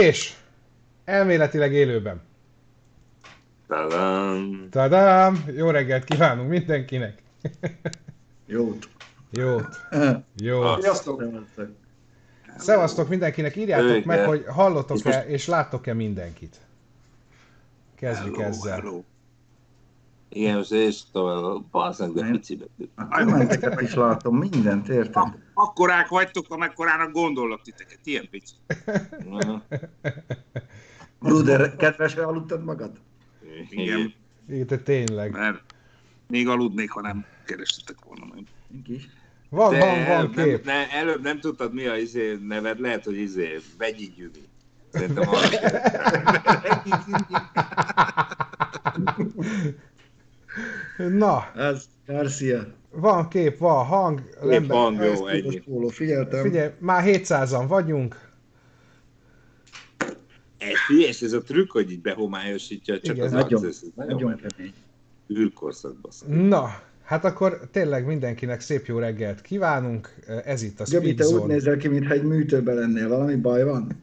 És 0.00 0.34
elméletileg 1.04 1.72
élőben. 1.72 2.20
Tadám. 3.68 4.68
Tadám! 4.70 5.44
Jó 5.56 5.70
reggelt 5.70 6.04
kívánunk 6.04 6.48
mindenkinek! 6.48 7.22
Jót. 8.46 8.88
Jót! 9.30 9.80
Jó! 10.36 10.60
Ah. 10.60 10.80
Sziasztok! 10.80 11.24
Szevasztok 12.58 13.08
mindenkinek, 13.08 13.56
írjátok 13.56 14.04
meg, 14.04 14.24
hogy 14.24 14.44
hallottok-e 14.48 15.24
És 15.26 15.32
és 15.32 15.46
láttok-e 15.46 15.92
mindenkit. 15.94 16.56
Kezdjük 17.94 18.36
Hello, 18.36 18.48
ezzel. 18.48 18.80
hello. 18.80 19.02
Igen, 20.28 20.56
most 20.56 20.72
és 20.72 21.00
tovább, 21.12 21.62
basszak, 21.70 22.14
de 22.14 22.20
Nem. 22.20 22.30
pici 22.30 22.58
A 22.94 23.08
kommenteket 23.08 23.80
is 23.80 23.94
látom, 23.94 24.38
mindent 24.38 24.88
értem. 24.88 25.36
Akkorák 25.54 26.08
vagytok, 26.08 26.44
amekkorának 26.48 27.12
gondolok 27.12 27.62
titeket. 27.62 27.98
Ilyen 28.04 28.28
pici. 28.30 28.54
Bruder, 31.18 31.76
kedvesre 31.76 32.24
aludtad 32.24 32.64
magad? 32.64 33.00
Igen. 33.70 34.14
Igen, 34.48 34.66
te 34.66 34.78
tényleg. 34.78 35.30
Mert 35.30 35.62
még 36.28 36.48
aludnék, 36.48 36.90
ha 36.90 37.00
nem 37.00 37.24
kerestetek 37.44 37.96
volna 38.04 38.24
meg. 38.34 38.44
Van, 39.48 39.72
De 39.72 39.78
van, 39.78 39.88
van 39.88 39.98
előbb 39.98 40.34
nem, 40.34 40.44
kép. 40.46 40.64
ne, 40.64 40.90
előbb 40.90 41.22
nem 41.22 41.40
tudtad 41.40 41.74
mi 41.74 41.86
a 41.86 41.96
izé 41.96 42.38
neved, 42.46 42.80
lehet, 42.80 43.04
hogy 43.04 43.16
izé, 43.16 43.58
Vegyi 43.78 44.12
Gyüri. 44.16 44.48
Szerintem 44.92 45.28
arra 45.28 45.48
Na, 50.96 51.52
Ez 51.56 51.84
Garcia. 52.06 52.66
van 52.90 53.28
kép, 53.28 53.58
van 53.58 53.84
hang. 53.84 54.22
Kép 54.24 54.42
lembe- 54.42 54.74
hang, 54.74 55.02
jó, 55.02 55.26
ennyi. 55.26 55.58
póló, 55.58 55.88
figyeltem. 55.88 56.42
Figyelj, 56.42 56.70
már 56.78 57.04
700-an 57.06 57.64
vagyunk. 57.68 58.24
Ez 60.58 60.72
hülyes, 60.88 61.22
ez 61.22 61.32
a 61.32 61.42
trükk, 61.42 61.70
hogy 61.72 61.90
így 61.92 62.00
behomályosítja, 62.00 63.00
csak 63.00 63.14
Igen, 63.14 63.26
az 63.26 63.32
nagyon, 63.32 63.64
access, 63.64 63.80
nagyon 63.94 64.14
Nagyon 64.14 64.40
kemény. 64.56 64.72
űrkorszakban. 65.38 66.10
Na, 66.48 66.68
hát 67.04 67.24
akkor 67.24 67.60
tényleg 67.72 68.06
mindenkinek 68.06 68.60
szép 68.60 68.86
jó 68.86 68.98
reggelt 68.98 69.40
kívánunk. 69.40 70.14
Ez 70.44 70.62
itt 70.62 70.80
a 70.80 70.84
Speed 70.84 71.16
te 71.16 71.26
úgy 71.26 71.42
nézel 71.46 71.76
ki, 71.76 71.88
mintha 71.88 72.12
egy 72.12 72.22
műtőben 72.22 72.74
lennél. 72.74 73.08
Valami 73.08 73.34
baj 73.34 73.64
van? 73.64 73.88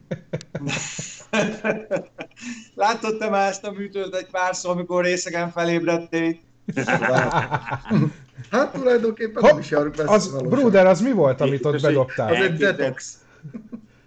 Látod 2.74 3.18
te 3.18 3.28
már 3.28 3.48
ezt 3.48 3.64
a 3.64 3.72
műtőt 3.72 4.14
egy 4.14 4.26
párszor, 4.30 4.70
amikor 4.70 5.04
részegen 5.04 5.50
felébredtél? 5.50 6.36
Hát 8.50 8.72
tulajdonképpen 8.72 9.42
Hopp, 9.42 9.50
nem 9.50 9.58
is 9.58 9.70
járunk 9.70 9.98
Az. 9.98 10.42
Bruder, 10.42 10.86
az 10.86 11.00
mi 11.00 11.12
volt, 11.12 11.40
amit 11.40 11.64
ott 11.64 11.80
bedobtál? 11.80 12.34
Az 12.34 12.40
egy 12.40 12.56
detox. 12.56 13.18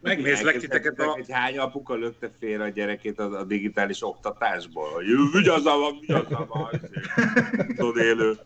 Megnézlek 0.02 0.58
titeket 0.58 1.00
a... 1.00 1.04
Hogy 1.06 1.32
hány 1.32 1.58
apuka 1.58 1.96
lökte 1.96 2.30
félre 2.40 2.64
a 2.64 2.70
gyerekét 2.70 3.20
a, 3.20 3.40
a 3.40 3.44
digitális 3.44 4.04
oktatásból, 4.04 4.90
hogy 4.94 5.06
vigyázzal 5.34 5.80
van, 5.80 5.98
vigyázzal 6.00 6.48
van, 6.48 6.70
tudod 7.76 7.98
élő. 7.98 8.38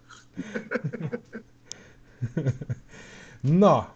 Na, 3.42 3.94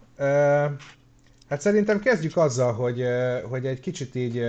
hát 1.50 1.62
szerintem 1.62 2.00
kezdjük 2.00 2.38
azzal, 2.38 2.74
hogy, 2.74 3.04
hogy 3.50 3.66
egy 3.66 3.80
kicsit 3.80 4.16
így 4.16 4.44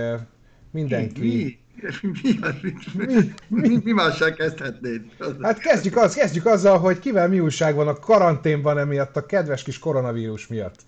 mindenki... 0.71 1.59
Mi? 2.01 2.39
Mi, 2.61 2.73
mi, 2.95 3.33
mi, 3.67 3.79
mi 3.83 3.91
mással 3.91 4.33
kezdhetnéd? 4.33 5.01
Hát 5.41 5.57
kezdjük, 5.59 5.97
az, 5.97 6.13
kezdjük 6.13 6.45
azzal, 6.45 6.77
hogy 6.79 6.99
kivel 6.99 7.27
mi 7.27 7.39
újság 7.39 7.75
van 7.75 7.87
a 7.87 7.99
karanténban 7.99 8.77
emiatt, 8.77 9.15
a 9.17 9.25
kedves 9.25 9.63
kis 9.63 9.79
koronavírus 9.79 10.47
miatt. 10.47 10.79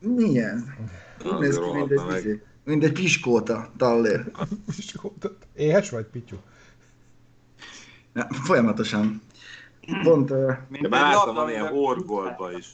Milyen? 0.00 0.74
Úgy 1.24 1.38
néz 1.38 1.58
ki, 1.58 1.60
mint 1.72 1.90
egy, 1.90 1.96
Rohadna 1.96 2.04
meg. 2.12 2.18
izé, 2.18 2.42
mint 2.64 2.84
egy 2.84 2.92
piskóta 2.92 3.70
tallér. 3.76 4.30
Éhes 5.54 5.90
vagy, 5.90 6.04
Pityu? 6.04 6.36
Ja, 8.14 8.26
folyamatosan. 8.30 9.22
Pont 10.02 10.30
uh, 10.30 10.52
Mint 10.68 10.88
láttam, 10.88 11.10
labda, 11.26 11.32
van 11.32 11.48
ilyen 11.50 11.66
amiben- 11.66 11.84
orgolba 11.84 12.52
is. 12.58 12.66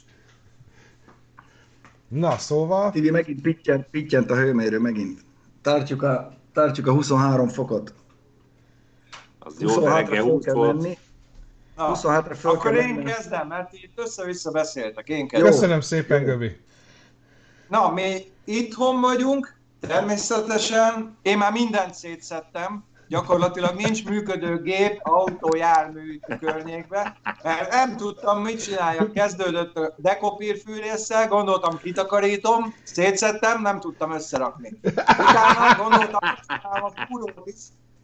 Na, 2.07 2.37
szóval, 2.37 2.91
Tibi 2.91 3.09
megint 3.09 3.41
pittyent, 3.41 3.87
pittyent 3.91 4.31
a 4.31 4.35
hőmérő 4.35 4.79
megint. 4.79 5.19
Tartjuk 5.61 6.01
a, 6.03 6.37
tartjuk 6.59 6.87
a 6.87 6.91
23 6.91 7.47
fokot. 7.47 7.93
Az 9.39 9.55
jó, 9.59 9.67
de 9.67 9.73
26-ra 9.75 9.93
reggel 9.93 10.05
fel 10.05 10.21
20 10.21 10.43
kell 10.45 10.53
volt. 10.53 10.81
menni. 10.81 10.97
Na, 11.75 11.91
27-re 11.95 12.35
fel 12.35 12.51
akkor 12.51 12.71
kell 12.71 12.81
én 12.81 12.93
menni. 12.93 13.11
kezdem, 13.11 13.47
mert 13.47 13.73
itt 13.73 13.91
össze-vissza 13.95 14.51
beszéltek. 14.51 15.07
Én 15.09 15.27
kezdem. 15.27 15.51
köszönöm 15.51 15.81
szépen, 15.81 16.23
Göbi. 16.23 16.57
Na, 17.69 17.89
mi 17.91 18.31
itthon 18.43 19.01
vagyunk, 19.01 19.55
természetesen. 19.79 21.17
Én 21.21 21.37
már 21.37 21.51
mindent 21.51 21.93
szétszettem. 21.93 22.83
Gyakorlatilag 23.09 23.75
nincs 23.75 24.05
működő 24.05 24.61
gép, 24.61 24.99
autó, 25.03 25.55
jármű 25.55 26.13
itt 26.13 26.23
a 26.27 26.37
környékben, 26.37 27.15
mert 27.43 27.71
nem 27.71 27.97
tudtam, 27.97 28.41
mit 28.41 28.63
csináljak. 28.63 29.13
Kezdődött 29.13 29.77
a 29.77 29.93
dekopírfűrésszel, 29.97 31.27
gondoltam, 31.27 31.77
kitakarítom, 31.77 32.73
szétszettem, 32.83 33.61
nem 33.61 33.79
tudtam 33.79 34.11
összerakni. 34.11 34.79
Utána 35.19 35.83
gondoltam, 35.83 36.19
a 36.61 36.91
fúrót 37.07 37.41
is, 37.43 37.55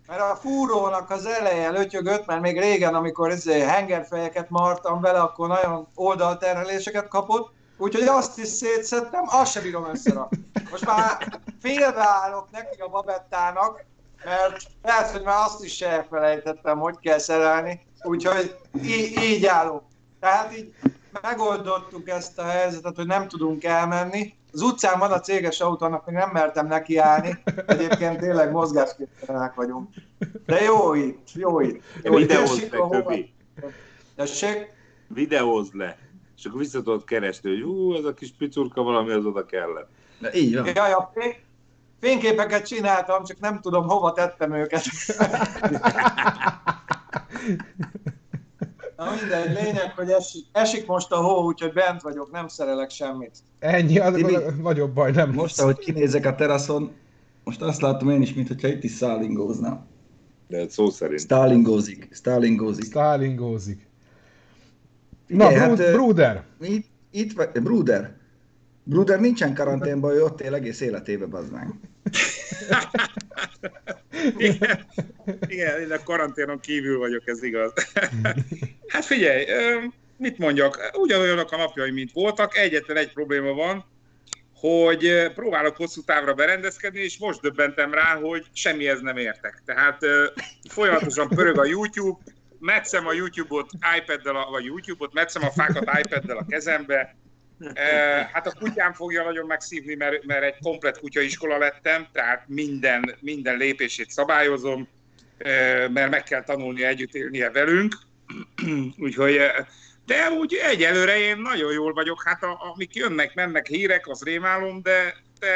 mert 0.07 0.21
a 0.21 0.35
fúrónak 0.35 1.09
az 1.09 1.25
eleje 1.25 1.69
lötyögött, 1.69 2.25
mert 2.25 2.41
még 2.41 2.59
régen, 2.59 2.95
amikor 2.95 3.29
ezért 3.29 3.69
hengerfejeket 3.69 4.49
martam 4.49 5.01
vele, 5.01 5.19
akkor 5.19 5.47
nagyon 5.47 5.88
oldalterheléseket 5.95 7.07
kapott, 7.07 7.53
úgyhogy 7.77 8.07
azt 8.07 8.39
is 8.39 8.47
szétszettem, 8.47 9.23
azt 9.25 9.51
sem 9.51 9.63
bírom 9.63 9.89
összerakni. 9.94 10.38
Most 10.71 10.85
már 10.85 11.39
félbeállok 11.61 12.51
neki 12.51 12.81
a 12.81 12.89
babettának, 12.89 13.85
mert 14.25 14.63
lehet, 14.84 15.12
hogy 15.12 15.22
már 15.22 15.46
azt 15.46 15.63
is 15.63 15.81
elfelejtettem, 15.81 16.80
hogy 16.80 16.96
kell 17.02 17.18
szerelni, 17.18 17.86
úgyhogy 18.03 18.56
í- 18.84 19.19
így 19.19 19.46
állok. 19.46 19.84
Tehát 20.19 20.58
így 20.58 20.74
megoldottuk 21.22 22.09
ezt 22.09 22.40
a 22.40 22.44
helyzetet, 22.44 22.96
hogy 22.96 23.06
nem 23.08 23.28
tudunk 23.28 23.63
elmenni. 23.63 24.34
Az 24.53 24.62
utcán 24.62 25.00
van 25.00 25.12
a 25.12 25.19
céges 25.19 25.59
autónak, 25.62 26.06
még 26.06 26.16
nem 26.16 26.30
mertem 26.34 26.68
nekiállni. 26.68 27.44
Egyébként 27.66 28.19
tényleg 28.19 28.52
mozgásképtelenek 28.52 29.53
vagyunk. 29.53 29.90
De 30.46 30.62
jó 30.62 30.94
itt, 30.94 31.28
jó 31.34 31.59
itt. 31.59 31.84
Jó, 32.03 32.18
itt. 32.18 32.28
Videózd 32.28 32.72
le, 32.72 32.88
Köbi. 32.90 33.34
Tessék? 34.16 34.74
Videózd 35.07 35.75
le. 35.75 35.97
És 36.38 36.46
akkor 36.46 36.59
vissza 36.59 36.78
tudod 36.78 37.03
keresni, 37.03 37.50
hogy 37.50 37.62
hú, 37.62 37.94
ez 37.94 38.03
a 38.03 38.13
kis 38.13 38.34
picurka 38.38 38.81
valami 38.81 39.12
az 39.12 39.25
oda 39.25 39.46
kellett. 39.46 39.90
De 40.19 40.34
így 40.34 40.56
van. 40.56 40.66
Jaj, 40.75 40.92
a 40.92 41.12
fényképeket 42.00 42.67
csináltam, 42.67 43.23
csak 43.23 43.39
nem 43.39 43.59
tudom, 43.61 43.88
hova 43.88 44.11
tettem 44.11 44.53
őket. 44.53 44.83
Na 48.97 49.06
mindegy, 49.19 49.63
lényeg, 49.63 49.94
hogy 49.95 50.09
esik, 50.09 50.45
esik 50.51 50.85
most 50.85 51.11
a 51.11 51.17
hó, 51.17 51.45
úgyhogy 51.45 51.73
bent 51.73 52.01
vagyok, 52.01 52.31
nem 52.31 52.47
szerelek 52.47 52.89
semmit. 52.89 53.38
Ennyi, 53.59 54.00
az 54.00 54.13
Tibi, 54.13 54.38
nagyobb 54.61 54.94
baj 54.94 55.11
nem 55.11 55.31
Most, 55.31 55.59
ahogy 55.59 55.78
kinézek 55.78 56.25
a 56.25 56.35
teraszon, 56.35 56.91
most 57.44 57.61
azt 57.61 57.81
látom 57.81 58.09
én 58.09 58.21
is, 58.21 58.33
mintha 58.33 58.68
itt 58.68 58.83
is 58.83 58.92
szálingóznám. 58.92 59.86
De 60.47 60.69
szó 60.69 60.89
szerint. 60.89 61.19
Sztálingózik, 61.19 62.07
sztálingózik. 62.12 62.83
Sztálingózik. 62.83 63.88
Na, 65.27 65.47
Figyelj, 65.47 65.68
Bru- 65.68 65.86
hát, 65.86 65.92
Bruder, 65.92 66.44
Itt, 66.62 66.86
itt 67.12 67.33
vagy, 67.33 67.50
Bruder. 67.51 68.15
Bruder 68.87 69.19
nincsen 69.19 69.53
karanténban, 69.53 70.13
ő 70.13 70.23
ott 70.23 70.41
él 70.41 70.53
egész 70.53 70.81
életébe, 70.81 71.25
bazd 71.25 71.51
meg. 71.51 71.67
Igen, 74.37 74.85
igen, 75.47 75.81
én 75.81 75.91
a 75.91 76.03
karanténon 76.03 76.59
kívül 76.59 76.97
vagyok, 76.97 77.27
ez 77.27 77.43
igaz. 77.43 77.73
Hát 78.87 79.05
figyelj, 79.05 79.45
mit 80.17 80.37
mondjak, 80.37 80.89
ugyanolyanok 80.93 81.51
a 81.51 81.57
napjaim, 81.57 81.93
mint 81.93 82.11
voltak, 82.11 82.57
egyetlen 82.57 82.97
egy 82.97 83.13
probléma 83.13 83.53
van, 83.53 83.85
hogy 84.55 85.31
próbálok 85.33 85.75
hosszú 85.75 86.01
távra 86.01 86.33
berendezkedni, 86.33 86.99
és 86.99 87.17
most 87.17 87.41
döbbentem 87.41 87.93
rá, 87.93 88.15
hogy 88.15 88.45
semmihez 88.53 89.01
nem 89.01 89.17
értek. 89.17 89.61
Tehát 89.65 89.99
folyamatosan 90.69 91.27
pörög 91.27 91.59
a 91.59 91.65
YouTube, 91.65 92.19
metszem 92.59 93.07
a 93.07 93.13
YouTube-ot 93.13 93.69
iPad-del, 93.97 94.35
a- 94.35 94.49
vagy 94.49 94.63
YouTube-ot, 94.65 95.13
metszem 95.13 95.43
a 95.43 95.51
fákat 95.51 95.89
iPad-del 96.03 96.37
a 96.37 96.45
kezembe, 96.49 97.15
Hát 98.34 98.48
a 98.48 98.54
kutyám 98.60 98.94
fogja 98.94 99.24
nagyon 99.24 99.46
megszívni, 99.46 99.96
mert, 99.96 100.25
mert 100.25 100.44
egy 100.44 100.57
komplet 100.62 101.00
kutyaiskola 101.00 101.57
lettem, 101.57 102.07
tehát 102.12 102.44
minden, 102.48 103.16
minden 103.19 103.57
lépését 103.57 104.10
szabályozom, 104.10 104.88
mert 105.90 106.10
meg 106.10 106.24
kell 106.24 106.44
tanulnia 106.44 106.88
együtt 106.88 107.13
élnie 107.13 107.52
velünk. 107.52 107.96
Úgyhogy, 108.98 109.40
de 110.06 110.30
úgy 110.30 110.54
egyelőre 110.54 111.18
én 111.18 111.38
nagyon 111.38 111.74
jól 111.74 111.94
vagyok, 111.94 112.24
hát 112.24 112.44
a, 112.44 112.72
amik 112.74 112.96
jönnek, 112.96 113.34
mennek 113.34 113.68
hírek, 113.68 114.07
az 114.07 114.24
rémálom, 114.24 114.81
de, 114.81 115.16
de 115.40 115.48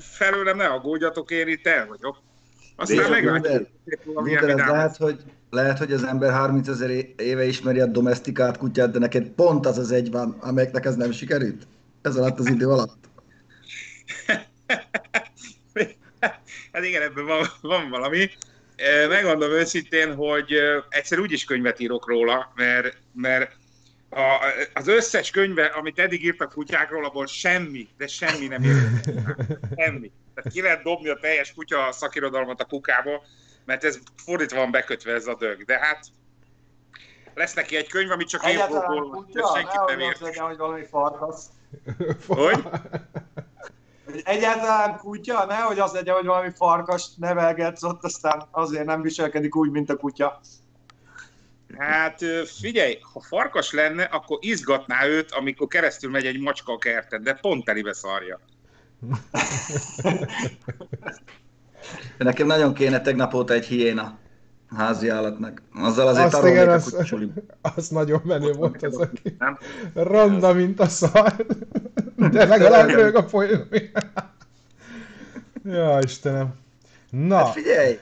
felőlem 0.00 0.56
ne 0.56 0.66
aggódjatok, 0.66 1.30
én 1.30 1.48
itt 1.48 1.66
el 1.66 1.86
vagyok. 1.86 2.22
Aztán 2.76 3.10
meglátjuk. 3.10 3.68
Bruder, 4.04 4.48
ez 4.48 4.56
lehet, 4.56 4.96
hogy, 4.96 5.22
lehet, 5.52 5.78
hogy 5.78 5.92
az 5.92 6.04
ember 6.04 6.32
30 6.32 6.68
ezer 6.68 6.90
éve 7.16 7.44
ismeri 7.44 7.80
a 7.80 7.86
domestikált 7.86 8.56
kutyát, 8.56 8.90
de 8.90 8.98
neked 8.98 9.28
pont 9.28 9.66
az 9.66 9.78
az 9.78 9.90
egy 9.90 10.10
van, 10.10 10.36
amelyeknek 10.40 10.84
ez 10.84 10.94
nem 10.94 11.12
sikerült? 11.12 11.66
Ez 12.02 12.16
alatt 12.16 12.38
az 12.38 12.46
idő 12.46 12.68
alatt. 12.68 13.04
hát 16.72 16.84
igen, 16.84 17.02
ebben 17.02 17.26
van, 17.26 17.46
van 17.60 17.90
valami. 17.90 18.30
Megmondom 19.08 19.50
őszintén, 19.50 20.14
hogy 20.14 20.52
egyszer 20.88 21.18
úgy 21.18 21.32
is 21.32 21.44
könyvet 21.44 21.80
írok 21.80 22.08
róla, 22.08 22.52
mert, 22.54 22.96
mert 23.14 23.56
a, 24.10 24.38
az 24.74 24.88
összes 24.88 25.30
könyve, 25.30 25.64
amit 25.64 25.98
eddig 25.98 26.24
írtak 26.24 26.52
kutyákról, 26.52 27.04
abból 27.04 27.26
semmi, 27.26 27.88
de 27.96 28.06
semmi 28.06 28.46
nem 28.46 28.62
írt. 28.62 29.04
Semmi. 29.76 30.10
Tehát 30.34 30.52
ki 30.52 30.60
lehet 30.60 30.82
dobni 30.82 31.08
a 31.08 31.18
teljes 31.20 31.52
kutya 31.52 31.92
szakirodalmat 31.92 32.60
a 32.60 32.64
kukába, 32.64 33.22
mert 33.64 33.84
ez 33.84 33.98
fordítva 34.16 34.58
van 34.58 34.70
bekötve 34.70 35.12
ez 35.12 35.26
a 35.26 35.34
dög. 35.34 35.64
De 35.64 35.78
hát 35.78 36.06
lesz 37.34 37.54
neki 37.54 37.76
egy 37.76 37.88
könyv, 37.88 38.10
amit 38.10 38.28
csak 38.28 38.48
én 38.48 38.58
fogok 38.58 39.26
senkit 39.54 39.80
nem 39.86 40.00
ért. 40.00 40.38
hogy 40.38 40.56
valami 40.56 40.84
farkasz. 40.84 41.46
Hogy? 42.26 42.62
Egyáltalán 44.24 44.96
kutya, 44.96 45.46
nehogy 45.46 45.78
az 45.78 45.92
legyen, 45.92 46.14
hogy 46.14 46.26
valami 46.26 46.50
farkas 46.56 47.06
nevelgetsz 47.16 47.82
ott, 47.82 48.04
aztán 48.04 48.48
azért 48.50 48.84
nem 48.84 49.02
viselkedik 49.02 49.56
úgy, 49.56 49.70
mint 49.70 49.90
a 49.90 49.96
kutya. 49.96 50.40
Hát 51.78 52.24
figyelj, 52.44 52.98
ha 53.12 53.20
farkas 53.20 53.72
lenne, 53.72 54.02
akkor 54.02 54.38
izgatná 54.40 55.06
őt, 55.06 55.32
amikor 55.32 55.66
keresztül 55.66 56.10
megy 56.10 56.26
egy 56.26 56.40
macska 56.40 56.72
a 56.72 56.78
kerten, 56.78 57.22
de 57.22 57.34
pont 57.34 57.64
telibe 57.64 57.92
szarja. 57.92 58.40
Nekem 62.18 62.46
nagyon 62.46 62.74
kéne 62.74 63.00
tegnap 63.00 63.34
óta 63.34 63.54
egy 63.54 63.66
hiéna 63.66 64.18
házi 64.76 65.08
állatnak. 65.08 65.62
Azzal 65.74 66.08
azért 66.08 66.34
azt 66.34 66.46
igen, 66.46 66.68
az, 66.68 66.96
az 67.60 67.88
nagyon 67.88 68.20
menő 68.24 68.52
volt 68.52 68.82
az, 68.82 68.96
aki 68.96 69.36
nem? 69.38 69.58
ronda, 69.94 70.52
mint 70.52 70.80
a 70.80 70.86
szar, 70.86 71.46
de 72.16 72.44
legalább 72.44 72.88
rög 72.88 73.14
a 73.14 73.22
folyam. 73.22 73.68
ja, 75.64 75.98
Istenem. 76.02 76.54
Na. 77.10 77.36
Hát 77.36 77.52
figyelj, 77.52 77.98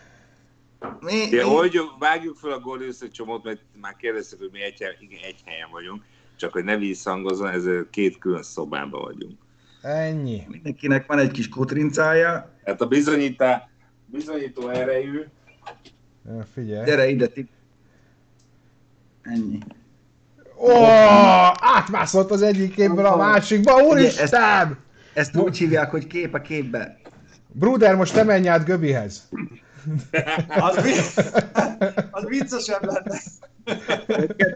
mi, 1.00 1.28
mi... 1.30 1.38
hogy 1.38 1.80
vágjuk 1.98 2.36
fel 2.36 2.50
a 2.50 2.60
Gordius 2.60 3.00
egy 3.00 3.10
csomót, 3.10 3.44
mert 3.44 3.60
már 3.80 3.96
kérdeztek, 3.96 4.38
hogy 4.38 4.48
mi 4.52 4.62
egy, 4.62 4.84
igen, 5.00 5.18
egy 5.22 5.40
helyen 5.44 5.68
vagyunk, 5.72 6.02
csak 6.36 6.52
hogy 6.52 6.64
ne 6.64 6.76
visszhangozom, 6.76 7.46
ez 7.46 7.64
két 7.90 8.18
külön 8.18 8.42
szobában 8.42 9.02
vagyunk. 9.02 9.38
Ennyi. 9.82 10.42
Mindenkinek 10.48 11.06
van 11.06 11.18
egy 11.18 11.30
kis 11.30 11.48
kutrincája. 11.48 12.50
Hát 12.64 12.80
a 12.80 12.86
bizonyítá, 12.86 13.69
bizonyító 14.10 14.68
erejű. 14.68 15.24
Ja, 16.26 16.44
figyelj. 16.54 16.84
Gyere 16.84 17.08
ide, 17.08 17.26
ti. 17.26 17.48
Ennyi. 19.22 19.58
Ó, 20.56 20.84
átmászott 21.60 22.30
az 22.30 22.42
egyik 22.42 22.74
képből 22.74 23.06
a 23.06 23.16
másikba, 23.16 23.82
úristen! 23.82 24.22
Ezt, 24.22 24.76
ezt 25.14 25.36
úgy 25.36 25.58
hívják, 25.58 25.90
hogy 25.90 26.06
kép 26.06 26.34
a 26.34 26.40
képbe. 26.40 26.98
Bruder, 27.46 27.94
most 27.96 28.12
te 28.12 28.22
menj 28.22 28.48
át 28.48 28.64
Göbihez. 28.64 29.28
Az, 30.48 30.76
az 32.10 32.24
viccesebb 32.26 32.84
lenne. 32.84 33.18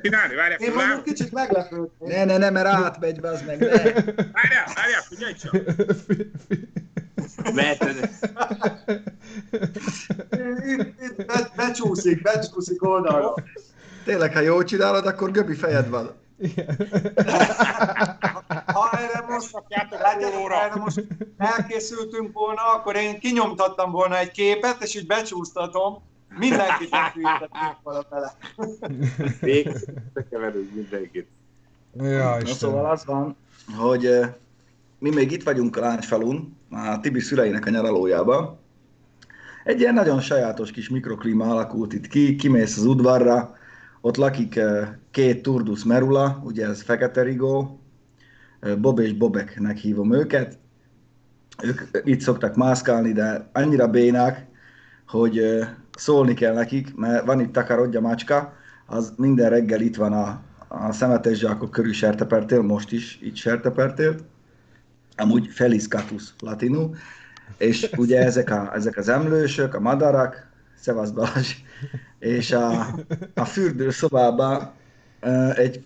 csinálni, 0.03 0.35
várjál, 0.35 0.59
Én 0.59 0.73
mondjuk 0.73 1.05
kicsit 1.05 1.33
meglepődtem. 1.33 2.09
Ne, 2.09 2.25
ne, 2.25 2.37
ne, 2.37 2.51
mert 2.51 2.67
átmegy 2.67 3.21
be, 3.21 3.29
az 3.29 3.43
meg 3.47 3.59
ne. 3.59 3.67
Várjál, 3.67 4.67
várjál, 4.75 5.03
figyelj 5.09 5.33
csak. 5.35 5.57
Meheted. 7.55 8.11
Itt, 10.67 11.01
itt 11.01 11.27
be, 11.27 11.53
becsúszik, 11.57 12.23
becsúszik 12.23 12.83
oldalra. 12.83 13.35
Tényleg, 14.05 14.33
ha 14.33 14.41
jól 14.41 14.65
csinálod, 14.65 15.07
akkor 15.07 15.31
göbi 15.31 15.55
fejed 15.55 15.89
van. 15.89 16.11
Ha 18.67 18.91
erre 18.93 19.25
most, 19.29 19.53
látjátok, 19.53 19.99
erre 20.53 20.75
most 20.75 21.07
elkészültünk 21.39 22.33
volna, 22.33 22.63
akkor 22.63 22.97
én 22.97 23.19
kinyomtattam 23.19 23.91
volna 23.91 24.19
egy 24.19 24.31
képet, 24.31 24.83
és 24.83 24.95
így 24.95 25.07
becsúsztatom, 25.07 26.03
mindenkit 26.29 26.95
elküldettünk 26.95 27.77
volna 27.83 28.07
bele. 28.11 28.35
Bekeverünk 30.13 30.75
mindenkit. 30.75 31.29
Ja, 31.97 32.37
Na, 32.39 32.47
szóval 32.47 32.91
az 32.91 33.05
van, 33.05 33.37
hogy 33.77 34.21
mi 35.05 35.11
még 35.11 35.33
itt 35.33 35.43
vagyunk 35.43 35.77
a 35.77 35.81
Lányfalun, 35.81 36.57
a 36.71 37.01
Tibi 37.01 37.21
szüleinek 37.21 37.67
a 37.67 37.71
nyaralójában. 37.71 38.59
Egy 39.65 39.81
ilyen 39.81 39.95
nagyon 39.95 40.21
sajátos 40.21 40.71
kis 40.71 40.89
mikroklíma 40.89 41.45
alakult 41.45 41.93
itt 41.93 42.07
ki, 42.07 42.37
kimész 42.37 42.77
az 42.77 42.85
udvarra, 42.85 43.57
ott 44.01 44.17
lakik 44.17 44.61
két 45.11 45.43
Turdus 45.43 45.85
Merula, 45.85 46.41
ugye 46.45 46.67
ez 46.67 46.83
Fekete 46.83 47.23
Rigó, 47.23 47.81
Bob 48.79 48.99
és 48.99 49.13
Bobeknek 49.13 49.77
hívom 49.77 50.15
őket. 50.15 50.59
Ők 51.63 51.81
itt 52.05 52.21
szoktak 52.21 52.57
mászkálni, 52.57 53.13
de 53.13 53.51
annyira 53.53 53.89
bénák, 53.89 54.47
hogy 55.07 55.59
szólni 55.97 56.35
kell 56.35 56.55
nekik, 56.55 56.95
mert 56.95 57.27
van 57.27 57.41
itt 57.41 57.53
takarodja 57.53 58.01
macska, 58.01 58.53
az 58.87 59.13
minden 59.17 59.51
reggel 59.51 59.81
itt 59.81 59.97
van 59.97 60.13
a, 60.13 60.43
a 60.69 60.93
szemetes 60.93 61.39
zsákok 61.39 61.71
körül 61.71 61.93
sertepertél, 61.93 62.63
most 62.63 62.93
is 62.93 63.19
itt 63.23 63.37
sertepertél, 63.37 64.33
amúgy 65.17 65.47
Feliscatus 65.47 66.35
latinul, 66.41 66.97
és 67.59 67.91
ugye 67.97 68.25
ezek, 68.25 68.51
a, 68.51 68.75
ezek 68.75 68.97
az 68.97 69.09
emlősök, 69.09 69.75
a 69.75 69.81
madarak, 69.81 70.53
Szevasz 70.75 71.11
Balázs, 71.11 71.55
és 72.19 72.53
a, 72.53 72.87
a 73.35 73.45
fürdőszobában 73.45 74.73
egy 75.55 75.85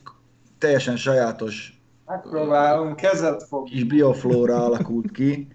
teljesen 0.58 0.96
sajátos 0.96 1.80
Megpróbálunk, 2.06 2.96
kezet 2.96 3.42
fog. 3.42 3.64
kis 3.64 3.84
bioflóra 3.84 4.64
alakult 4.64 5.10
ki, 5.10 5.48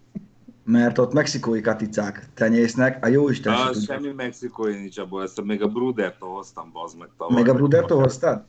mert 0.64 0.98
ott 0.98 1.14
mexikói 1.14 1.62
katicák 1.62 2.30
tenyésznek, 2.34 3.06
a 3.06 3.08
jó 3.08 3.30
Isten 3.30 3.54
ah, 3.54 3.76
semmi 3.76 4.12
mexikói 4.12 4.76
nincs 4.76 4.98
abból, 4.98 5.24
ezt 5.24 5.44
még 5.44 5.62
a 5.62 5.68
Brudertól 5.68 6.30
hoztam, 6.30 6.72
bazd 6.72 6.98
meg 6.98 7.10
tavaly. 7.18 7.36
Még 7.42 7.50
a 7.50 7.54
Brudertól 7.54 8.02
hoztad? 8.02 8.44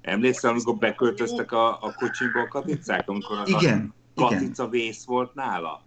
Emlékszel, 0.00 0.50
amikor 0.50 0.76
beköltöztek 0.76 1.52
a, 1.52 1.68
a 1.68 1.94
kocsiba 1.96 2.40
a 2.40 2.48
katicák, 2.48 3.08
amikor 3.08 3.38
az 3.38 3.48
igen, 3.48 3.94
a 3.96 3.99
katica 4.14 4.44
igen. 4.44 4.70
vész 4.70 5.04
volt 5.04 5.34
nála? 5.34 5.82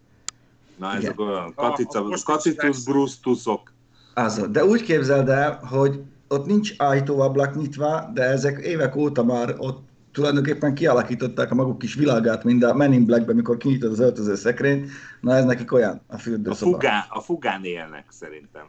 Na, 0.78 0.94
ezek 0.96 1.20
olyan 1.20 1.54
katica, 1.56 2.04
kacitus 2.24 2.84
brustusok. 2.84 3.74
Az, 4.14 4.48
de 4.52 4.66
úgy 4.66 4.82
képzeld 4.82 5.30
el, 5.30 5.60
hogy 5.64 6.02
ott 6.28 6.46
nincs 6.46 6.74
ajtóablak 6.78 7.56
nyitva, 7.56 8.10
de 8.14 8.24
ezek 8.24 8.66
évek 8.66 8.96
óta 8.96 9.24
már 9.24 9.56
ott 9.58 9.84
tulajdonképpen 10.12 10.74
kialakították 10.74 11.52
a 11.52 11.56
maguk 11.56 11.78
kis 11.78 11.94
világát, 11.96 12.44
mint 12.44 12.64
a 12.64 12.74
Men 12.74 12.94
in 12.94 13.06
Blackben, 13.06 13.36
mikor 13.36 13.58
kinyitod 13.58 13.92
az 13.92 14.00
öltöző 14.00 14.36
szekrényt. 14.36 14.90
Na 15.22 15.36
ez 15.36 15.46
nekik 15.46 15.72
olyan, 15.72 16.02
a 16.08 16.14
A 16.14 16.18
fürdőszoba. 16.18 16.72
fugán, 16.72 17.04
a 17.10 17.20
fugán 17.22 17.64
élnek 17.64 18.06
szerintem. 18.10 18.66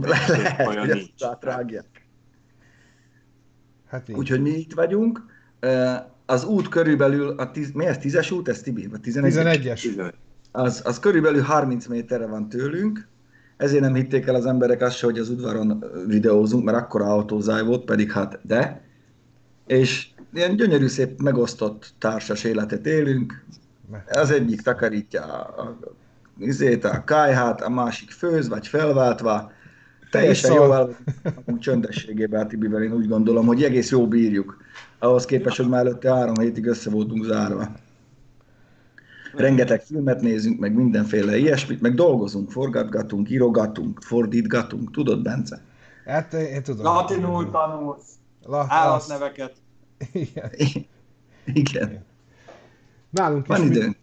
Le- 0.00 0.24
lehet, 0.28 0.66
olyan 0.66 0.86
hogy 0.86 0.98
ezt 0.98 1.24
átrágják. 1.30 2.06
Hát 3.88 4.08
így. 4.08 4.16
Úgyhogy 4.16 4.40
mi 4.40 4.50
itt 4.50 4.72
vagyunk. 4.72 5.24
Az 6.26 6.44
út 6.44 6.68
körülbelül, 6.68 7.28
a 7.28 7.50
tiz, 7.50 7.72
mi 7.72 7.84
ez, 7.84 7.98
tízes 7.98 8.30
út, 8.30 8.48
ez 8.48 8.60
Tibi? 8.60 8.86
Vagy 8.86 9.00
11? 9.00 9.34
11-es. 9.34 9.80
15. 9.80 10.14
Az, 10.52 10.82
az 10.84 10.98
körülbelül 10.98 11.42
30 11.42 11.86
méterre 11.86 12.26
van 12.26 12.48
tőlünk, 12.48 13.08
ezért 13.56 13.82
nem 13.82 13.94
hitték 13.94 14.26
el 14.26 14.34
az 14.34 14.46
emberek 14.46 14.80
azt 14.80 14.96
se, 14.96 15.06
hogy 15.06 15.18
az 15.18 15.30
udvaron 15.30 15.84
videózunk, 16.06 16.64
mert 16.64 16.76
akkora 16.76 17.04
autózáj 17.04 17.62
volt, 17.62 17.84
pedig 17.84 18.12
hát 18.12 18.38
de. 18.42 18.84
És 19.66 20.08
ilyen 20.34 20.56
gyönyörű 20.56 20.86
szép 20.86 21.22
megosztott 21.22 21.94
társas 21.98 22.44
életet 22.44 22.86
élünk. 22.86 23.44
Az 24.08 24.30
egyik 24.30 24.60
takarítja 24.60 25.22
a, 25.24 25.62
a, 25.62 25.78
izét, 26.38 26.84
a 26.84 27.04
kájhát, 27.04 27.60
a 27.60 27.70
másik 27.70 28.10
főz, 28.10 28.48
vagy 28.48 28.66
felváltva. 28.66 29.52
Teljesen 30.16 30.52
jó 30.52 30.62
amúgy 31.46 31.60
csöndességében 31.60 32.48
Tibivel 32.48 32.82
én 32.82 32.92
úgy 32.92 33.08
gondolom, 33.08 33.46
hogy 33.46 33.62
egész 33.62 33.90
jó 33.90 34.08
bírjuk. 34.08 34.56
Ahhoz 34.98 35.24
képest, 35.24 35.56
hogy 35.56 35.68
már 35.68 35.80
előtte 35.80 36.14
három 36.14 36.34
hétig 36.40 36.66
össze 36.66 36.90
voltunk 36.90 37.24
zárva. 37.24 37.68
Rengeteg 39.36 39.82
filmet 39.82 40.20
nézünk, 40.20 40.60
meg 40.60 40.74
mindenféle 40.74 41.36
ilyesmit, 41.36 41.80
meg 41.80 41.94
dolgozunk, 41.94 42.50
forgatgatunk, 42.50 43.30
írogatunk, 43.30 44.02
fordítgatunk, 44.02 44.90
tudod, 44.90 45.22
Bence? 45.22 45.60
Hát 46.04 46.32
én 46.32 46.62
tudom. 46.62 46.84
Latinul 46.84 47.50
tanulsz, 47.50 48.04
La, 48.42 48.66
állatneveket. 48.68 49.52
Igen. 50.12 50.50
Igen, 51.54 52.04
Nálunk 53.10 53.42
is, 53.42 53.56
van 53.56 53.60
mi- 53.66 53.74
időnk. 53.74 53.96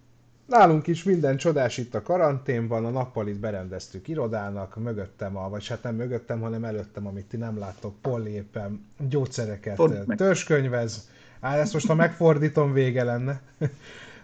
Nálunk 0.46 0.88
is 0.88 1.04
minden 1.04 1.38
csodás 1.38 1.78
itt 1.78 1.96
a 1.96 2.02
karanténban, 2.02 2.86
a 2.86 2.90
nappalit 2.90 3.40
berendeztük 3.40 4.08
irodának, 4.08 4.76
mögöttem, 4.76 5.38
a, 5.38 5.50
vagy 5.50 5.68
hát 5.68 5.84
nem 5.84 5.96
mögöttem, 5.96 6.42
hanem 6.42 6.64
előttem, 6.64 7.08
amit 7.08 7.26
ti 7.26 7.38
nem 7.38 7.58
láttok, 7.58 7.96
Polly 8.02 8.32
éppen 8.32 8.86
gyógyszereket 9.10 9.82
törzskönyvez. 10.16 11.10
Á, 11.40 11.58
ezt 11.58 11.74
most 11.74 11.88
ha 11.88 11.96
megfordítom, 11.96 12.74
vége 12.74 13.04
lenne. 13.04 13.42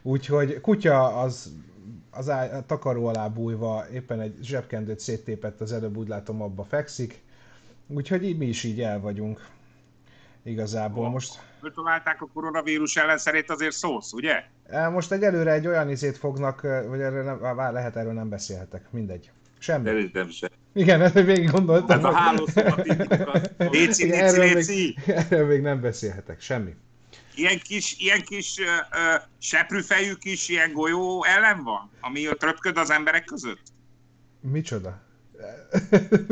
Úgyhogy 0.02 0.62
kutya 0.62 1.22
az 1.22 1.52
az 2.12 2.30
ágy, 2.30 2.52
a 2.52 2.66
takaró 2.66 3.06
alá 3.06 3.28
bújva 3.28 3.86
éppen 3.94 4.20
egy 4.20 4.38
zsebkendőt 4.42 5.00
széttépett, 5.00 5.62
az 5.62 5.72
előbb 5.72 5.98
úgy 5.98 6.08
látom 6.08 6.42
abba 6.42 6.64
fekszik. 6.64 7.22
Úgyhogy 7.88 8.24
így 8.24 8.38
mi 8.38 8.46
is 8.46 8.64
így 8.64 8.82
el 8.82 9.00
vagyunk. 9.00 9.48
Igazából 10.50 11.10
most. 11.10 11.40
Föltalálták 11.60 12.22
a 12.22 12.28
koronavírus 12.34 13.00
szerint 13.16 13.50
azért 13.50 13.76
szósz, 13.76 14.14
ugye? 14.14 14.44
Most 14.92 15.12
egyelőre 15.12 15.52
egy 15.52 15.68
olyan 15.68 15.90
izét 15.90 16.18
fognak, 16.18 16.62
vagy 16.62 17.00
erről 17.00 17.24
nem, 17.24 17.56
vár, 17.56 17.74
lehet 17.74 17.96
erről 17.96 18.14
nem 18.14 18.30
beszélhetek, 18.30 18.92
mindegy. 18.92 19.32
Semmi. 19.60 19.86
Szerintem 19.86 20.30
sem. 20.30 20.50
Igen, 20.74 21.02
ezt 21.02 21.14
végig 21.34 21.50
gondoltam. 21.50 22.04
Hát 22.04 22.14
a 22.14 22.16
hálószokat 22.16 22.88
Léci, 23.58 24.06
léci, 24.10 24.40
léci. 24.40 24.96
Erről 25.06 25.48
még 25.48 25.62
nem 25.62 25.82
beszélhetek, 25.82 26.42
semmi. 26.42 26.76
Ilyen 27.36 27.60
kis, 27.60 27.96
ilyen 28.00 28.22
kis 28.22 28.58
uh, 28.58 28.66
uh, 28.66 29.22
seprűfejű 29.38 30.14
kis 30.14 30.50
ilyen 30.50 30.72
golyó 30.72 31.24
ellen 31.24 31.64
van, 31.64 31.90
ami 32.02 32.30
ott 32.30 32.44
röpköd 32.44 32.78
az 32.78 32.92
emberek 32.92 33.24
között? 33.24 33.62
Micsoda? 34.42 35.02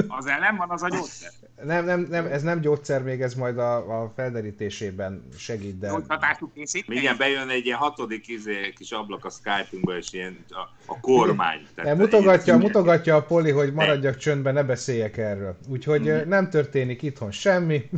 Az 0.07 0.25
ellen 0.25 0.55
van 0.55 0.69
az 0.69 0.83
a 0.83 0.89
gyógyszer? 0.89 1.31
Nem, 1.63 1.85
nem, 1.85 2.07
nem, 2.09 2.25
ez 2.25 2.43
nem 2.43 2.59
gyógyszer, 2.59 3.03
még 3.03 3.21
ez 3.21 3.33
majd 3.33 3.57
a, 3.57 4.01
a 4.01 4.11
felderítésében 4.15 5.27
segít, 5.37 5.79
de... 5.79 5.89
Gyógyhatású 5.89 6.51
készítmény? 6.53 6.97
Igen, 6.97 7.17
bejön 7.17 7.49
egy 7.49 7.65
ilyen 7.65 7.77
hatodik 7.77 8.27
izé, 8.27 8.73
kis 8.75 8.91
ablak 8.91 9.25
a 9.25 9.29
Skype-unkba, 9.29 9.97
és 9.97 10.13
ilyen 10.13 10.45
a, 10.49 10.91
a 10.93 10.99
kormány. 10.99 11.67
Tehát 11.75 11.97
mutogatja, 11.97 12.53
ilyen... 12.53 12.59
mutogatja 12.59 13.15
a 13.15 13.23
poli, 13.23 13.51
hogy 13.51 13.73
maradjak 13.73 14.17
csöndben, 14.17 14.53
ne 14.53 14.63
beszéljek 14.63 15.17
erről. 15.17 15.57
Úgyhogy 15.69 16.09
mm. 16.09 16.27
nem 16.27 16.49
történik 16.49 17.01
itthon 17.01 17.31
semmi. 17.31 17.89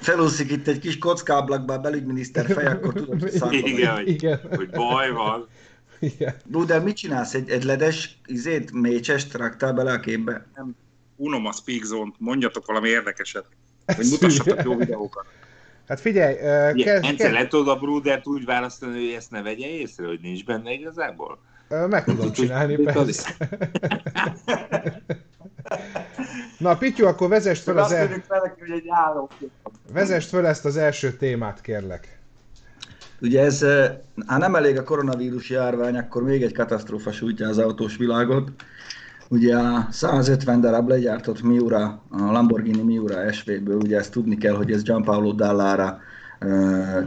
Felúszik 0.00 0.50
itt 0.50 0.66
egy 0.68 0.78
kis 0.78 0.98
kockáblakba 0.98 1.72
a 1.72 1.78
belügyminiszter 1.78 2.46
fej, 2.46 2.66
akkor 2.66 2.92
tudod, 2.92 3.20
hogy 3.38 3.54
Igen, 3.54 3.94
hogy, 3.94 4.08
Igen. 4.08 4.40
hogy 4.56 4.70
baj 4.70 5.10
van. 5.10 5.48
Igen. 6.02 6.34
Bruder, 6.44 6.82
mit 6.82 6.96
csinálsz? 6.96 7.34
Egy, 7.34 7.50
egy 7.50 7.64
ledes, 7.64 8.20
izét, 8.26 8.72
mécsest 8.72 9.34
raktál 9.34 9.72
bele 9.72 9.92
a 9.92 10.00
képbe? 10.00 10.46
Nem, 10.54 10.76
unom 11.16 11.46
a 11.46 11.52
Speak 11.52 11.82
Zone-t, 11.82 12.14
mondjatok 12.18 12.66
valami 12.66 12.88
érdekeset, 12.88 13.44
hogy 13.86 14.06
mutassatok 14.10 14.62
jó 14.62 14.76
videókat. 14.76 15.26
Hát 15.88 16.00
figyelj, 16.00 16.34
uh, 16.34 16.84
kezd, 16.84 17.16
kezd... 17.16 17.32
le 17.32 17.46
tudod 17.46 17.68
a 17.68 17.76
Brudert 17.76 18.26
úgy 18.26 18.44
választani, 18.44 19.06
hogy 19.06 19.14
ezt 19.14 19.30
ne 19.30 19.42
vegye 19.42 19.66
észre, 19.66 20.06
hogy 20.06 20.20
nincs 20.22 20.44
benne 20.44 20.72
igazából? 20.72 21.38
Uh, 21.70 21.88
meg 21.88 22.04
tudom 22.04 22.32
csinálni, 22.32 22.76
persze. 22.76 23.36
Na, 26.58 26.76
Pityu, 26.76 27.06
akkor 27.06 27.28
vezest 27.28 27.62
fel 27.62 27.78
az, 27.78 27.92
el... 27.92 28.22
vezest 29.92 30.28
fel 30.28 30.46
ezt 30.46 30.64
az 30.64 30.76
első 30.76 31.12
témát, 31.12 31.60
kérlek. 31.60 32.20
Ugye 33.22 33.42
ez, 33.44 33.64
ha 34.26 34.38
nem 34.38 34.54
elég 34.54 34.78
a 34.78 34.82
koronavírus 34.82 35.50
járvány, 35.50 35.96
akkor 35.96 36.22
még 36.22 36.42
egy 36.42 36.54
katasztrófa 36.54 37.12
sújtja 37.12 37.48
az 37.48 37.58
autós 37.58 37.96
világot. 37.96 38.50
Ugye 39.28 39.56
a 39.56 39.86
150 39.90 40.60
darab 40.60 40.88
legyártott 40.88 41.42
Miura, 41.42 42.02
a 42.10 42.32
Lamborghini 42.32 42.82
Miura 42.82 43.32
SV-ből, 43.32 43.76
ugye 43.76 43.98
ezt 43.98 44.12
tudni 44.12 44.36
kell, 44.36 44.54
hogy 44.54 44.72
ez 44.72 44.82
Gianpaolo 44.82 45.32
Dallara 45.32 45.98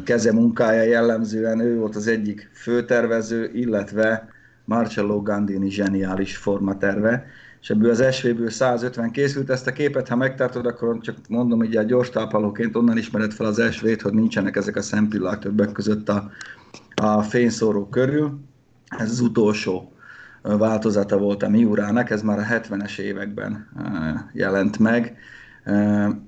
keze 0.03 0.34
munkája 0.34 0.84
jellemzően, 0.84 1.60
ő 1.60 1.77
volt 1.77 1.95
az 1.95 2.07
egyik 2.07 2.50
főtervező, 2.53 3.50
illetve 3.53 4.27
Marcello 4.65 5.22
Gandini 5.22 5.69
zseniális 5.69 6.38
formaterve, 6.38 7.25
és 7.65 7.72
ebből 7.72 7.89
az 7.89 8.15
SV-ből 8.15 8.50
150 8.50 9.12
készült. 9.12 9.50
Ezt 9.50 9.67
a 9.67 9.72
képet, 9.72 10.07
ha 10.07 10.15
megtartod, 10.15 10.65
akkor 10.65 10.98
csak 11.01 11.15
mondom 11.27 11.60
hogy 11.60 11.75
a 11.75 11.84
gyors 11.84 12.10
tápalóként 12.10 12.75
onnan 12.75 12.98
ismered 12.98 13.31
fel 13.31 13.45
az 13.45 13.62
SV-t, 13.72 14.01
hogy 14.01 14.13
nincsenek 14.13 14.55
ezek 14.55 14.75
a 14.75 14.81
szempillák 14.81 15.39
többek 15.39 15.72
között 15.72 16.10
a, 16.10 16.29
a 16.95 17.22
fényszóró 17.22 17.88
körül. 17.89 18.39
Ez 18.98 19.10
az 19.10 19.19
utolsó 19.19 19.93
változata 20.41 21.17
volt 21.17 21.43
a 21.43 21.50
Miurának, 21.50 22.10
ez 22.10 22.22
már 22.22 22.39
a 22.39 22.43
70-es 22.43 23.00
években 23.00 23.69
jelent 24.34 24.79
meg. 24.79 25.17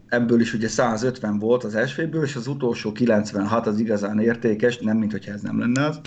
Ebből 0.08 0.40
is 0.40 0.54
ugye 0.54 0.68
150 0.68 1.40
volt 1.40 1.64
az 1.64 1.90
SV-ből, 1.90 2.24
és 2.24 2.36
az 2.36 2.48
utolsó 2.48 2.92
96 2.92 3.68
az 3.68 3.80
igazán 3.80 4.20
értékes, 4.20 4.78
nem 4.78 4.98
mint 4.98 5.12
hogyha 5.12 5.32
ez 5.32 5.42
nem 5.42 5.60
lenne 5.60 5.86
az. 5.86 6.00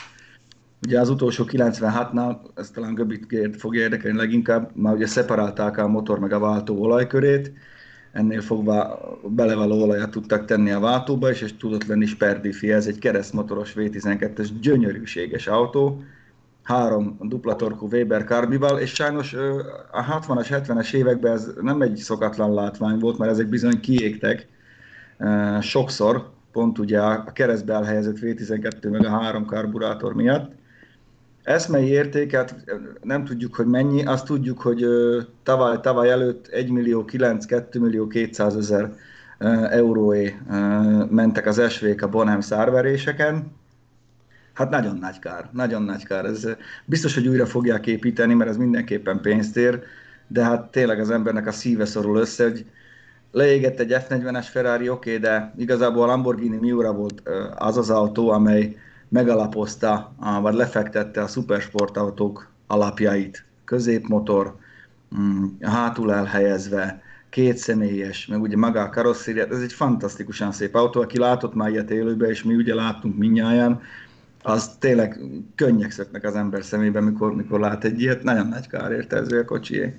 Ugye 0.86 1.00
az 1.00 1.08
utolsó 1.08 1.44
96-nál, 1.48 2.36
ez 2.54 2.70
talán 2.70 2.94
Göbit 2.94 3.56
fogja 3.56 3.80
érdekelni 3.80 4.18
leginkább, 4.18 4.70
már 4.74 4.94
ugye 4.94 5.06
szeparálták 5.06 5.78
a 5.78 5.88
motor 5.88 6.18
meg 6.18 6.32
a 6.32 6.38
váltó 6.38 6.80
olajkörét, 6.80 7.52
ennél 8.12 8.40
fogva 8.40 9.00
belevaló 9.28 9.82
olajat 9.82 10.10
tudtak 10.10 10.44
tenni 10.44 10.70
a 10.70 10.80
váltóba 10.80 11.30
is, 11.30 11.40
és 11.40 11.56
tudott 11.56 11.86
lenni 11.86 12.06
Sperdifi, 12.06 12.72
ez 12.72 12.86
egy 12.86 12.98
keresztmotoros 12.98 13.72
V12-es 13.76 14.48
gyönyörűséges 14.60 15.46
autó, 15.46 16.02
három 16.62 17.16
dupla 17.20 17.56
torkú 17.56 17.88
Weber 17.88 18.24
karbival, 18.24 18.78
és 18.78 18.94
sajnos 18.94 19.34
a 19.90 20.20
60-as, 20.20 20.46
70-es 20.50 20.92
években 20.92 21.32
ez 21.32 21.50
nem 21.60 21.82
egy 21.82 21.96
szokatlan 21.96 22.54
látvány 22.54 22.98
volt, 22.98 23.18
mert 23.18 23.30
ezek 23.30 23.48
bizony 23.48 23.80
kiégtek 23.80 24.48
sokszor, 25.60 26.30
pont 26.52 26.78
ugye 26.78 27.00
a 27.00 27.24
keresztbe 27.32 27.74
elhelyezett 27.74 28.18
V12 28.20 28.90
meg 28.90 29.04
a 29.04 29.20
három 29.20 29.44
karburátor 29.44 30.14
miatt, 30.14 30.58
eszmei 31.42 31.86
értéket 31.86 32.54
nem 33.02 33.24
tudjuk, 33.24 33.54
hogy 33.54 33.66
mennyi, 33.66 34.04
azt 34.04 34.24
tudjuk, 34.24 34.60
hogy 34.60 34.86
tavaly, 35.42 35.80
tavaly 35.80 36.10
előtt 36.10 36.46
1 36.46 36.70
millió 36.70 37.04
9, 37.04 37.44
2 37.44 37.80
millió 37.80 38.06
200 38.06 38.56
ezer 38.56 38.92
euróé 39.70 40.36
mentek 41.10 41.46
az 41.46 41.58
esvék 41.58 42.02
a 42.02 42.08
Bonham 42.08 42.40
szárveréseken. 42.40 43.52
Hát 44.52 44.70
nagyon 44.70 44.96
nagy 44.96 45.18
kár, 45.18 45.48
nagyon 45.52 45.82
nagy 45.82 46.04
kár. 46.04 46.24
Ez 46.24 46.48
biztos, 46.84 47.14
hogy 47.14 47.28
újra 47.28 47.46
fogják 47.46 47.86
építeni, 47.86 48.34
mert 48.34 48.50
ez 48.50 48.56
mindenképpen 48.56 49.20
pénzt 49.20 49.56
ér, 49.56 49.82
de 50.26 50.44
hát 50.44 50.70
tényleg 50.70 51.00
az 51.00 51.10
embernek 51.10 51.46
a 51.46 51.52
szíve 51.52 51.84
szorul 51.84 52.18
össze, 52.18 52.44
hogy 52.44 52.64
leégett 53.32 53.80
egy 53.80 53.96
F40-es 54.08 54.46
Ferrari, 54.50 54.88
oké, 54.88 55.16
okay, 55.16 55.22
de 55.22 55.52
igazából 55.56 56.02
a 56.02 56.06
Lamborghini 56.06 56.56
Miura 56.56 56.92
volt 56.92 57.22
az 57.56 57.76
az 57.76 57.90
autó, 57.90 58.30
amely 58.30 58.76
megalapozta, 59.10 60.14
vagy 60.40 60.54
lefektette 60.54 61.22
a 61.22 61.26
szupersportautók 61.26 62.50
alapjait. 62.66 63.44
Középmotor, 63.64 64.56
mm, 65.18 65.44
hátul 65.60 66.12
elhelyezve, 66.12 67.02
két 67.30 67.56
személyes, 67.56 68.26
meg 68.26 68.40
ugye 68.40 68.56
maga 68.56 68.80
a 68.80 68.90
karosszériát, 68.90 69.52
ez 69.52 69.60
egy 69.60 69.72
fantasztikusan 69.72 70.52
szép 70.52 70.74
autó, 70.74 71.00
aki 71.00 71.18
látott 71.18 71.54
már 71.54 71.70
ilyet 71.70 71.90
élőben, 71.90 72.30
és 72.30 72.42
mi 72.42 72.54
ugye 72.54 72.74
láttunk 72.74 73.16
minnyáján, 73.16 73.80
az 74.42 74.76
tényleg 74.78 75.20
könnyek 75.54 75.90
szöknek 75.90 76.24
az 76.24 76.34
ember 76.34 76.64
szemébe, 76.64 77.00
mikor, 77.00 77.34
mikor 77.34 77.60
lát 77.60 77.84
egy 77.84 78.00
ilyet, 78.00 78.22
nagyon 78.22 78.46
nagy 78.46 78.66
kár 78.66 78.92
érte 78.92 79.16
ez 79.16 79.32
a 79.32 79.44
kocsi. 79.44 79.94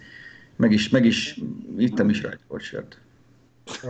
Meg 0.56 0.72
is, 0.72 0.90
meg 0.90 1.06
is, 1.06 1.40
ittem 1.78 2.10
is 2.10 2.22
rá 2.22 2.30
egy 2.30 2.40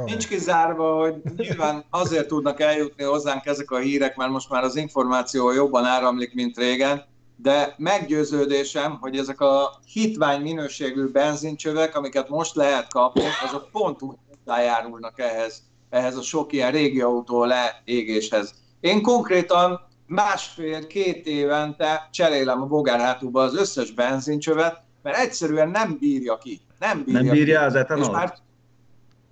Nincs 0.05 0.27
kizárva, 0.27 0.99
hogy 0.99 1.15
nyilván 1.37 1.83
azért 1.89 2.27
tudnak 2.27 2.59
eljutni 2.59 3.03
hozzánk 3.03 3.45
ezek 3.45 3.71
a 3.71 3.77
hírek, 3.77 4.15
mert 4.15 4.31
most 4.31 4.49
már 4.49 4.63
az 4.63 4.75
információ 4.75 5.51
jobban 5.51 5.85
áramlik, 5.85 6.33
mint 6.33 6.57
régen, 6.57 7.03
de 7.35 7.75
meggyőződésem, 7.77 8.97
hogy 8.99 9.17
ezek 9.17 9.41
a 9.41 9.79
hitvány 9.93 10.41
minőségű 10.41 11.05
benzincsövek, 11.05 11.95
amiket 11.95 12.29
most 12.29 12.55
lehet 12.55 12.93
kapni, 12.93 13.23
azok 13.45 13.69
pont 13.71 14.01
úgy 14.01 14.15
hozzájárulnak 14.29 15.19
ehhez, 15.19 15.63
ehhez 15.89 16.15
a 16.15 16.21
sok 16.21 16.53
ilyen 16.53 16.71
régi 16.71 17.01
autó 17.01 17.43
leégéshez. 17.43 18.53
Én 18.79 19.01
konkrétan 19.01 19.79
másfél-két 20.07 21.25
évente 21.25 22.09
cserélem 22.11 22.61
a 22.61 22.65
bogárhátúba 22.65 23.41
az 23.41 23.55
összes 23.55 23.91
benzincsövet, 23.91 24.81
mert 25.03 25.17
egyszerűen 25.17 25.69
nem 25.69 25.97
bírja 25.99 26.37
ki. 26.37 26.61
Nem 26.79 27.03
bírja, 27.03 27.21
nem 27.21 27.31
bírja 27.31 27.59
ki. 27.59 27.65
az 27.65 27.75
etanol? 27.75 28.03
És 28.03 28.09
már 28.09 28.33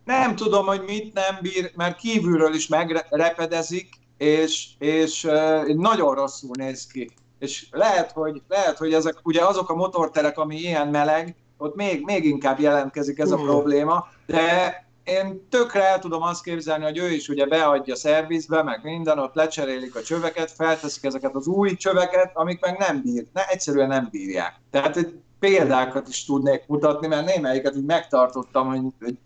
nem 0.10 0.36
tudom, 0.36 0.66
hogy 0.66 0.82
mit 0.86 1.14
nem 1.14 1.38
bír, 1.42 1.72
mert 1.76 1.98
kívülről 1.98 2.54
is 2.54 2.68
megrepedezik, 2.68 3.90
és, 4.18 4.68
és 4.80 5.28
nagyon 5.76 6.16
rosszul 6.16 6.56
néz 6.58 6.88
ki. 6.88 7.10
És 7.40 7.68
lehet, 7.72 8.12
hogy, 8.12 8.42
lehet, 8.48 8.78
hogy 8.78 8.94
ezek 8.94 9.16
ugye 9.24 9.46
azok 9.46 9.70
a 9.70 9.76
motorterek, 9.76 10.38
ami 10.38 10.56
ilyen 10.56 10.88
meleg, 10.88 11.36
ott 11.58 11.76
még, 11.76 12.04
még 12.06 12.26
inkább 12.26 12.60
jelentkezik 12.60 13.20
ez 13.20 13.32
a 13.32 13.36
probléma, 13.36 14.08
de 14.26 14.74
én 15.04 15.48
tökre 15.50 15.84
el 15.84 16.00
tudom 16.00 16.22
azt 16.22 16.44
képzelni, 16.44 16.84
hogy 16.84 16.98
ő 16.98 17.12
is 17.12 17.28
ugye 17.28 17.46
beadja 17.46 17.96
szervizbe, 17.96 18.64
meg 18.64 18.80
minden, 18.84 19.20
ott 19.20 19.34
lecserélik 19.34 19.96
a 19.96 20.02
csöveket, 20.02 20.52
felteszik 20.52 21.04
ezeket 21.04 21.36
az 21.36 21.48
új 21.48 21.76
csöveket, 21.76 22.32
amik 22.34 22.60
meg 22.60 22.78
nem 22.78 23.02
bír, 23.02 23.26
ne, 23.34 23.48
egyszerűen 23.48 23.88
nem 23.88 24.08
bírják. 24.12 24.54
Tehát 24.72 25.08
példákat 25.40 26.08
is 26.08 26.26
tudnék 26.26 26.64
mutatni, 26.68 27.08
mert 27.08 27.26
némelyiket 27.26 27.76
így 27.76 27.86
megtartottam, 27.86 28.68
hogy, 28.68 28.82
hogy 29.00 29.18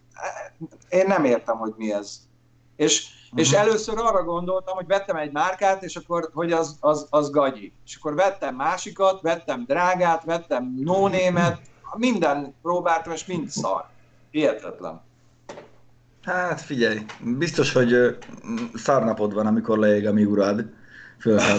én 0.89 1.08
nem 1.08 1.25
értem, 1.25 1.58
hogy 1.58 1.74
mi 1.77 1.94
ez. 1.94 2.20
És, 2.75 3.08
uh-huh. 3.25 3.39
és 3.39 3.51
először 3.51 3.98
arra 3.98 4.24
gondoltam, 4.24 4.75
hogy 4.75 4.88
vettem 4.88 5.15
egy 5.15 5.32
márkát, 5.32 5.84
és 5.84 5.96
akkor, 5.96 6.30
hogy 6.34 6.51
az, 6.51 6.77
az, 6.80 7.08
az 7.10 7.30
gagyi. 7.30 7.74
És 7.86 7.96
akkor 7.96 8.15
vettem 8.15 8.56
másikat, 8.56 9.22
vettem 9.22 9.63
drágát, 9.68 10.24
vettem 10.24 10.75
nónémet, 10.80 11.62
minden 11.98 12.56
próbáltam, 12.62 13.13
és 13.13 13.25
mind 13.25 13.50
szar. 13.50 13.86
Hihetetlen. 14.32 15.01
Hát 16.24 16.62
figyelj, 16.62 17.06
biztos, 17.20 17.74
hogy 17.74 18.18
szarnapod 18.74 19.34
van, 19.34 19.48
amikor 19.48 19.77
leég 19.77 20.08
a 20.08 20.13
mi 20.13 20.24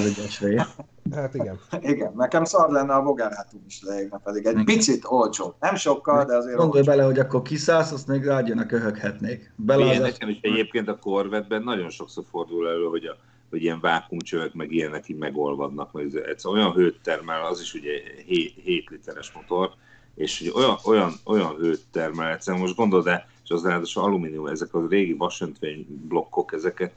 egy 0.05 0.25
esre. 0.27 0.67
Hát 1.13 1.35
igen. 1.35 1.59
igen, 1.93 2.13
nekem 2.17 2.45
szar 2.45 2.71
lenne 2.71 2.95
a 2.95 3.03
Vogerátum 3.03 3.61
is 3.67 3.83
leégne, 3.83 4.21
pedig 4.25 4.47
egy 4.47 4.65
picit 4.65 5.05
olcsó. 5.05 5.57
Nem 5.61 5.75
sokkal, 5.75 6.25
de 6.25 6.37
azért 6.37 6.57
Gondolj 6.57 6.85
bele, 6.85 7.05
hogy 7.05 7.19
akkor 7.19 7.43
kiszállsz, 7.43 7.93
azt 7.93 8.07
még 8.07 8.25
ráadjanak, 8.25 8.67
köhöghetnék. 8.67 9.53
Bele 9.57 9.91
az 9.91 9.99
nekem 9.99 10.29
is 10.29 10.39
egyébként 10.41 10.89
a 10.89 10.99
korvetben 10.99 11.63
nagyon 11.63 11.91
sokszor 11.91 12.25
fordul 12.31 12.69
elő, 12.69 12.85
hogy, 12.85 13.05
a, 13.05 13.17
hogy 13.51 13.63
ilyen 13.63 13.81
vákumcsövek, 13.81 14.55
meg 14.55 14.73
ilyenek 14.73 15.09
így 15.09 15.19
megolvadnak, 15.19 15.93
mert 15.93 16.15
ez 16.17 16.47
olyan 16.47 16.73
hőt 16.73 17.01
termel, 17.03 17.47
az 17.47 17.61
is 17.61 17.75
ugye 17.75 17.93
7, 18.27 18.55
7 18.65 18.91
literes 18.91 19.33
motor, 19.33 19.71
és 20.15 20.39
hogy 20.39 20.63
olyan, 20.63 20.77
olyan, 20.85 21.13
olyan 21.25 21.55
hőt 21.55 21.83
termel, 21.91 22.33
egyszerűen 22.33 22.63
most 22.63 22.77
gondolod 22.77 23.05
de 23.05 23.27
és 23.45 23.51
az 23.51 23.65
ráadásul 23.65 24.03
alumínium, 24.03 24.47
ezek 24.47 24.75
a 24.75 24.87
régi 24.89 25.13
vasöntvény 25.13 25.87
blokkok, 26.09 26.53
ezeket 26.53 26.91
én 26.91 26.97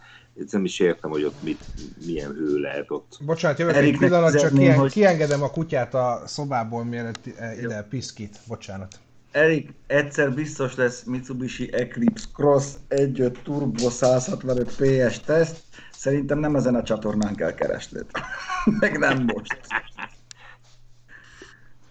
nem 0.51 0.65
is 0.65 0.79
értem, 0.79 1.10
hogy 1.10 1.24
ott 1.24 1.44
mit, 1.44 1.60
milyen 2.06 2.32
hő 2.32 2.58
lehet 2.58 2.91
ott. 2.91 3.17
Bocsánat, 3.25 3.60
jövök 3.60 3.75
egy 3.75 3.98
pillanat, 3.98 4.39
csak 4.39 4.53
kien, 4.53 4.77
hogy... 4.77 4.91
kiengedem 4.91 5.44
a 5.44 5.50
kutyát 5.50 5.94
a 5.94 6.22
szobából, 6.25 6.84
mielőtt 6.84 7.25
ide 7.62 7.82
piszkít. 7.89 8.39
Bocsánat. 8.48 9.00
Erik, 9.32 9.74
egyszer 9.88 10.34
biztos 10.34 10.75
lesz 10.75 11.03
Mitsubishi 11.03 11.74
Eclipse 11.74 12.25
Cross 12.34 12.65
1.5 12.89 13.41
Turbo 13.44 13.89
165 13.89 14.75
PS 14.75 15.20
teszt. 15.20 15.63
Szerintem 15.91 16.39
nem 16.39 16.56
ezen 16.56 16.75
a 16.75 16.84
csatornán 16.84 17.36
kell 17.36 17.53
keresned. 17.53 18.06
Meg 18.79 18.98
nem 18.98 19.24
most. 19.24 19.60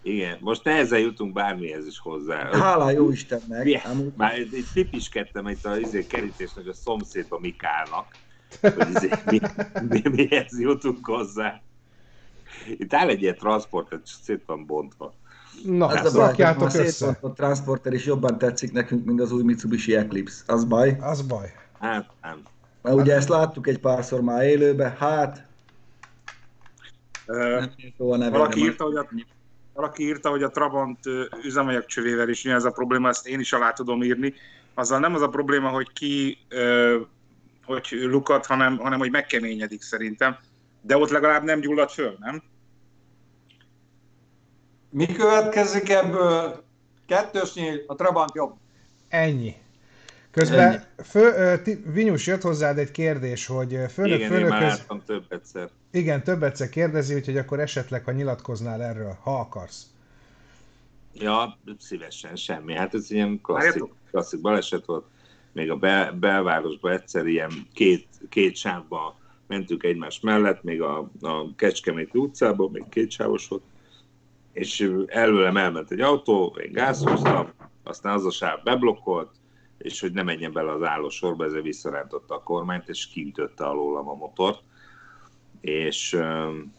Igen, 0.02 0.38
most 0.40 0.64
nehezen 0.64 0.98
jutunk 0.98 1.32
bármihez 1.32 1.86
is 1.86 1.98
hozzá. 1.98 2.58
Hála 2.58 2.90
jó 2.90 3.10
Istennek. 3.10 3.86
Már 4.16 4.32
egy 4.32 4.64
tipiskedtem 4.72 5.48
itt 5.48 5.64
a 5.64 5.78
izé, 5.78 6.06
kerítésnek 6.06 6.66
a 6.66 6.72
szomszédba 6.72 7.38
Mikának, 7.38 8.06
hogy 8.60 8.88
izé, 8.94 9.10
mi, 9.30 9.40
mi, 9.88 10.02
mihez 10.10 10.60
jutunk 10.60 11.06
hozzá. 11.06 11.60
Itt 12.68 12.94
áll 12.94 13.08
egy 13.08 13.22
ilyen 13.22 13.36
transporter, 13.36 14.00
szét 14.22 14.42
van 14.46 14.66
bontva. 14.66 15.14
Na, 15.64 15.96
ez 15.96 16.14
a 16.14 16.32
baj, 16.34 16.44
a 16.44 16.70
össze. 16.74 17.18
A 17.20 17.32
transporter 17.32 17.92
is 17.92 18.04
jobban 18.04 18.38
tetszik 18.38 18.72
nekünk, 18.72 19.04
mint 19.04 19.20
az 19.20 19.32
új 19.32 19.42
Mitsubishi 19.42 19.96
Eclipse. 19.96 20.42
Az 20.46 20.64
baj? 20.64 20.96
Az 21.00 21.22
baj. 21.22 21.54
Hát 21.80 22.10
nem. 22.22 22.42
Mert 22.82 22.96
ugye 22.96 23.14
ezt 23.14 23.28
láttuk 23.28 23.66
egy 23.66 23.78
párszor 23.78 24.20
már 24.20 24.44
élőben, 24.44 24.96
hát... 24.96 25.46
Uh, 27.26 27.64
valaki 28.30 28.60
írta, 28.60 28.84
hogy 28.84 28.96
a 28.96 29.08
valaki 29.76 30.02
írta, 30.02 30.30
hogy 30.30 30.42
a 30.42 30.50
Trabant 30.50 30.98
üzemanyagcsövével 31.44 32.28
is 32.28 32.44
ez 32.44 32.64
a 32.64 32.70
probléma, 32.70 33.08
ezt 33.08 33.26
én 33.26 33.40
is 33.40 33.52
alá 33.52 33.72
tudom 33.72 34.02
írni. 34.02 34.34
Azzal 34.74 34.98
nem 34.98 35.14
az 35.14 35.22
a 35.22 35.28
probléma, 35.28 35.68
hogy 35.68 35.92
ki 35.92 36.38
hogy 37.66 37.88
lukat, 37.90 38.46
hanem, 38.46 38.76
hanem 38.76 38.98
hogy 38.98 39.10
megkeményedik 39.10 39.82
szerintem. 39.82 40.36
De 40.80 40.96
ott 40.96 41.10
legalább 41.10 41.44
nem 41.44 41.60
gyullad 41.60 41.90
föl, 41.90 42.16
nem? 42.20 42.42
Mi 44.90 45.06
következik 45.06 45.88
ebből? 45.88 46.64
Kettős 47.06 47.54
nyíl, 47.54 47.84
a 47.86 47.94
Trabant 47.94 48.34
jobb. 48.34 48.54
Ennyi. 49.08 49.54
Közben 50.30 50.84
fő, 51.04 51.32
Vinyus 51.92 52.26
jött 52.26 52.42
hozzád 52.42 52.78
egy 52.78 52.90
kérdés, 52.90 53.46
hogy 53.46 53.78
főnök, 53.90 54.18
Igen, 54.18 54.30
főnök... 54.30 54.62
Én 54.90 55.02
több 55.06 55.24
egyszer. 55.28 55.70
Igen, 55.90 56.22
több 56.22 56.42
egyszer 56.42 56.68
kérdezi, 56.68 57.14
úgyhogy 57.14 57.36
akkor 57.36 57.60
esetleg, 57.60 58.04
ha 58.04 58.12
nyilatkoznál 58.12 58.82
erről, 58.82 59.18
ha 59.22 59.38
akarsz. 59.40 59.86
Ja, 61.12 61.58
szívesen, 61.78 62.36
semmi. 62.36 62.74
Hát 62.74 62.94
ez 62.94 63.10
ilyen 63.10 63.40
klasszik, 63.40 63.82
klasszik 64.10 64.40
baleset 64.40 64.84
volt. 64.84 65.06
Még 65.56 65.70
a 65.70 65.76
bel, 65.76 66.12
belvárosban 66.12 66.92
egyszer 66.92 67.26
ilyen 67.26 67.50
két, 67.72 68.06
két 68.28 68.56
sávba 68.56 69.18
mentünk 69.46 69.82
egymás 69.82 70.20
mellett, 70.20 70.62
még 70.62 70.82
a, 70.82 71.10
a 71.20 71.54
Kecskeméti 71.54 72.18
utcában, 72.18 72.70
még 72.70 72.88
két 72.88 73.10
sávos 73.10 73.48
volt, 73.48 73.62
és 74.52 74.90
előlem 75.06 75.56
elment 75.56 75.90
egy 75.90 76.00
autó, 76.00 76.56
én 76.64 76.72
gázhoztam, 76.72 77.52
aztán 77.82 78.12
az 78.14 78.24
a 78.24 78.30
sáv 78.30 78.62
beblokkolt, 78.62 79.30
és 79.78 80.00
hogy 80.00 80.12
ne 80.12 80.22
menjen 80.22 80.52
bele 80.52 80.72
az 80.72 80.82
állósorba, 80.82 81.44
ezért 81.44 81.62
visszarántotta 81.62 82.34
a 82.34 82.42
kormányt, 82.42 82.88
és 82.88 83.08
kintötte 83.08 83.64
alólam 83.64 84.08
a 84.08 84.14
motort, 84.14 84.62
és 85.60 86.18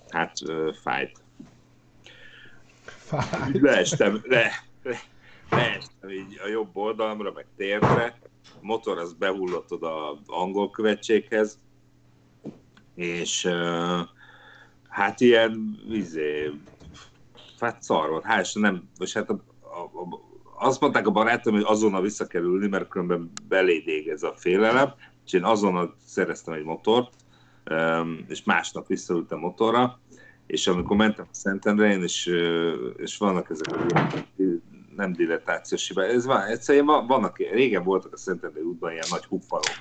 hát 0.10 0.38
fájt. 0.82 1.20
Fájt. 2.84 3.60
Leestem, 3.62 4.22
le, 4.24 4.52
le, 4.84 5.00
leestem 5.50 6.10
így 6.10 6.40
a 6.44 6.48
jobb 6.48 6.70
oldalamra, 6.74 7.32
meg 7.32 7.46
térre, 7.56 8.20
a 8.54 8.60
motor 8.62 8.98
az 8.98 9.14
behullott 9.14 9.72
oda 9.72 10.22
angol 10.26 10.70
követséghez, 10.70 11.60
és 12.96 13.50
hát 14.90 15.22
ilyen, 15.22 15.80
izé, 15.90 16.52
hát 17.60 17.82
szar 17.82 18.10
volt, 18.10 18.26
hál' 18.28 18.60
nem, 18.60 18.90
vagy 18.98 19.14
hát 19.14 19.30
a, 19.30 19.44
a, 19.62 20.00
a, 20.00 20.26
azt 20.60 20.82
mondták 20.82 21.08
a 21.08 21.12
barátom, 21.12 21.54
hogy 21.54 21.64
azonnal 21.66 22.02
visszakerülni, 22.02 22.68
mert 22.68 22.90
különben 22.90 23.32
beléd 23.48 23.88
ég 23.88 24.08
ez 24.08 24.24
a 24.24 24.34
félelem, 24.36 24.94
és 25.26 25.34
én 25.34 25.44
azonnal 25.44 25.96
szereztem 26.06 26.54
egy 26.54 26.64
motort, 26.64 27.14
és 28.28 28.44
másnap 28.44 28.88
visszaültem 28.88 29.40
motorra, 29.40 30.00
és 30.48 30.68
amikor 30.68 30.98
mentem 30.98 31.26
a 31.32 31.34
Szentendrén, 31.34 32.04
és, 32.04 32.26
és 32.98 33.18
vannak 33.18 33.50
ezek 33.50 33.76
a 33.76 33.86
nem 34.98 35.14
dilettációs 35.14 35.88
hibák, 35.88 36.10
ez 36.10 36.26
van, 36.26 36.42
egyszerűen 36.42 36.86
vannak, 36.86 37.38
régen 37.38 37.84
voltak 37.84 38.14
a 38.14 38.18
Szentendrén 38.18 38.64
útban 38.64 38.92
ilyen 38.92 39.08
nagy 39.10 39.26
huppalok. 39.26 39.76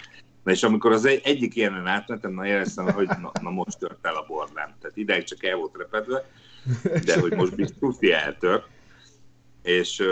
Na 0.44 0.52
és 0.52 0.62
amikor 0.62 0.92
az 0.92 1.04
egy, 1.04 1.20
egyik 1.24 1.56
ilyenen 1.56 1.86
átmentem, 1.86 2.32
na 2.32 2.46
éreztem, 2.46 2.90
hogy 2.90 3.06
na, 3.06 3.32
na 3.42 3.50
most 3.50 3.78
tört 3.78 4.06
el 4.06 4.14
a 4.14 4.24
bordám. 4.28 4.74
Tehát 4.80 4.96
ideig 4.96 5.24
csak 5.24 5.44
el 5.44 5.56
volt 5.56 5.76
repedve, 5.76 6.24
de 7.04 7.20
hogy 7.20 7.32
most 7.32 7.54
biztos 7.54 7.96
eltört. 8.00 8.66
És 9.62 10.02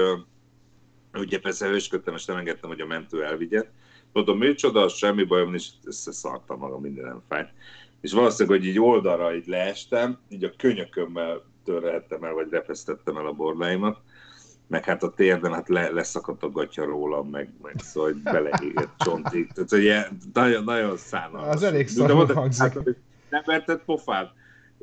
Ugye 1.19 1.41
persze 1.41 1.67
hősködtem, 1.67 2.15
és 2.15 2.25
nem 2.25 2.37
engedtem, 2.37 2.71
hogy 2.71 2.81
a 2.81 2.87
mentő 2.87 3.25
elvigye. 3.25 3.65
Mondom, 4.13 4.39
micsoda, 4.39 4.89
semmi 4.89 5.25
bajom, 5.25 5.55
és 5.55 5.69
összeszartam 5.85 6.59
magam, 6.59 6.81
minden 6.81 7.05
nem 7.05 7.23
fájt. 7.29 7.53
És 8.01 8.13
valószínűleg, 8.13 8.59
hogy 8.59 8.69
így 8.69 8.81
oldalra 8.81 9.35
így 9.35 9.47
leestem, 9.47 10.19
így 10.29 10.45
a 10.45 10.53
könyökömmel 10.57 11.43
törhettem 11.65 12.25
el, 12.25 12.33
vagy 12.33 12.47
repesztettem 12.51 13.17
el 13.17 13.27
a 13.27 13.33
bordáimat, 13.33 13.99
meg 14.67 14.85
hát 14.85 15.03
a 15.03 15.11
térdem, 15.11 15.53
hát 15.53 15.69
le, 15.69 15.91
leszakadt 15.91 16.43
a 16.43 16.51
gatya 16.51 16.85
rólam, 16.85 17.29
meg, 17.29 17.53
meg 17.63 17.75
szóval 17.79 18.13
hogy 18.13 18.23
beleégett 18.23 18.93
csontig. 18.99 19.53
Tehát 19.53 19.73
ugye 19.73 20.09
nagyon, 20.33 20.65
nagyon 20.65 20.97
szánalmas. 20.97 21.55
Az 21.55 21.63
elég 21.63 21.89
szarul 21.89 22.27
hangzik. 22.27 22.73
Hát, 22.73 22.85
nem 23.31 23.43
vertett 23.45 23.85
pofát? 23.85 24.33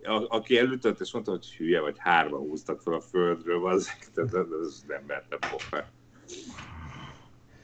A, 0.03 0.25
aki 0.27 0.57
elütött, 0.57 0.99
és 0.99 1.11
mondta, 1.13 1.31
hogy 1.31 1.55
hülye 1.57 1.79
vagy, 1.79 1.95
hárma 1.97 2.37
húztak 2.37 2.81
fel 2.81 2.93
a 2.93 3.01
földről, 3.01 3.67
az, 3.67 3.89
tehát 4.13 4.33
az 4.33 4.83
nem 4.87 5.03
vertett 5.07 5.45
pofát. 5.51 5.87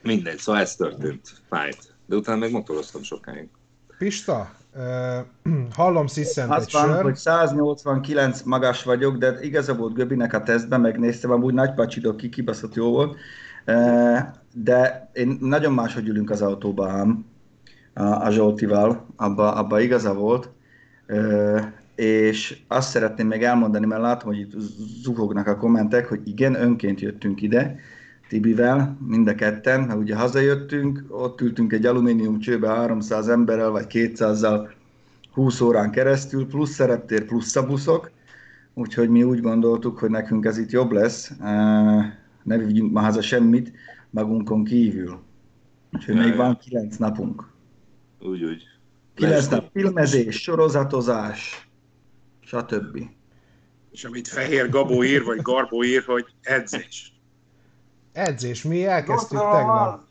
Mindegy, 0.02 0.38
szóval 0.38 0.62
ez 0.62 0.76
történt, 0.76 1.42
fájt. 1.50 1.96
De 2.06 2.16
utána 2.16 2.40
meg 2.40 2.52
motoroztam 2.52 3.04
sokáig. 3.04 3.50
Pista, 3.98 4.56
hallom 5.76 6.08
sziszent 6.08 6.52
Azt 6.52 6.72
van, 6.72 6.86
sör. 6.86 7.04
hogy 7.04 7.16
189 7.16 8.42
magas 8.42 8.84
vagyok, 8.84 9.18
de 9.18 9.38
igaza 9.42 9.76
volt 9.76 9.94
Göbinek 9.94 10.34
a 10.34 10.44
tesztben, 10.44 10.82
megnéztem, 10.82 11.32
amúgy 11.32 11.54
nagy 11.54 11.74
pacsidok 11.74 12.18
ki, 12.18 12.30
kibaszott 12.30 12.76
jó 12.76 12.90
volt. 12.90 13.18
De 14.54 15.10
én 15.14 15.38
nagyon 15.42 15.74
máshogy 15.74 16.08
ülünk 16.08 16.30
az 16.30 16.42
autóba 16.42 16.90
ám, 16.90 17.26
a, 17.94 18.30
Zsoltival, 18.30 19.06
abba, 19.16 19.54
abba 19.54 19.80
igaza 19.80 20.14
volt. 20.14 20.50
És 21.96 22.60
azt 22.68 22.90
szeretném 22.90 23.28
még 23.28 23.44
elmondani, 23.44 23.86
mert 23.86 24.02
látom, 24.02 24.30
hogy 24.30 24.40
itt 24.40 24.54
zuhognak 25.04 25.48
a 25.48 25.58
kommentek, 25.58 26.06
hogy 26.06 26.20
igen, 26.24 26.62
önként 26.62 27.00
jöttünk 27.00 27.42
ide, 27.42 27.80
Tibivel, 28.28 28.98
mind 29.08 29.28
a 29.28 29.36
ketten, 29.36 29.82
mert 29.82 30.00
ugye 30.00 30.16
hazajöttünk, 30.16 31.06
ott 31.10 31.42
ültünk 31.42 31.74
egy 31.74 31.86
alumínium 31.86 32.40
csőbe 32.40 32.68
300 32.68 33.28
emberrel, 33.28 33.70
vagy 33.70 33.86
200-zal 33.90 34.70
20 35.32 35.62
órán 35.62 35.92
keresztül, 35.92 36.48
plusz 36.48 36.72
szereptér, 36.72 37.26
plusz 37.26 37.48
szabuszok, 37.48 38.12
úgyhogy 38.74 39.10
mi 39.10 39.24
úgy 39.24 39.42
gondoltuk, 39.42 39.98
hogy 39.98 40.10
nekünk 40.10 40.46
ez 40.46 40.58
itt 40.58 40.72
jobb 40.72 40.92
lesz, 40.92 41.32
ne 42.44 42.58
vigyünk 42.58 42.92
ma 42.92 43.02
haza 43.02 43.22
semmit 43.22 43.72
magunkon 44.10 44.64
kívül. 44.64 45.20
Úgyhogy 45.94 46.16
még 46.16 46.36
van 46.36 46.58
9 46.58 46.96
napunk. 46.98 47.50
Úgy, 48.20 48.44
úgy. 48.44 48.64
9 49.14 49.48
nap 49.48 49.70
filmezés, 49.74 50.42
sorozatozás, 50.42 51.70
stb. 52.40 53.00
És 53.92 54.04
amit 54.04 54.28
Fehér 54.28 54.70
Gabó 54.70 55.04
ír, 55.04 55.24
vagy 55.24 55.42
Garbó 55.42 55.84
ír, 55.84 56.04
hogy 56.04 56.26
edzés. 56.42 57.17
Edzés, 58.18 58.64
mi 58.64 58.86
elkezdtük 58.86 59.38
gondolom, 59.38 59.58
tegnap. 59.58 60.02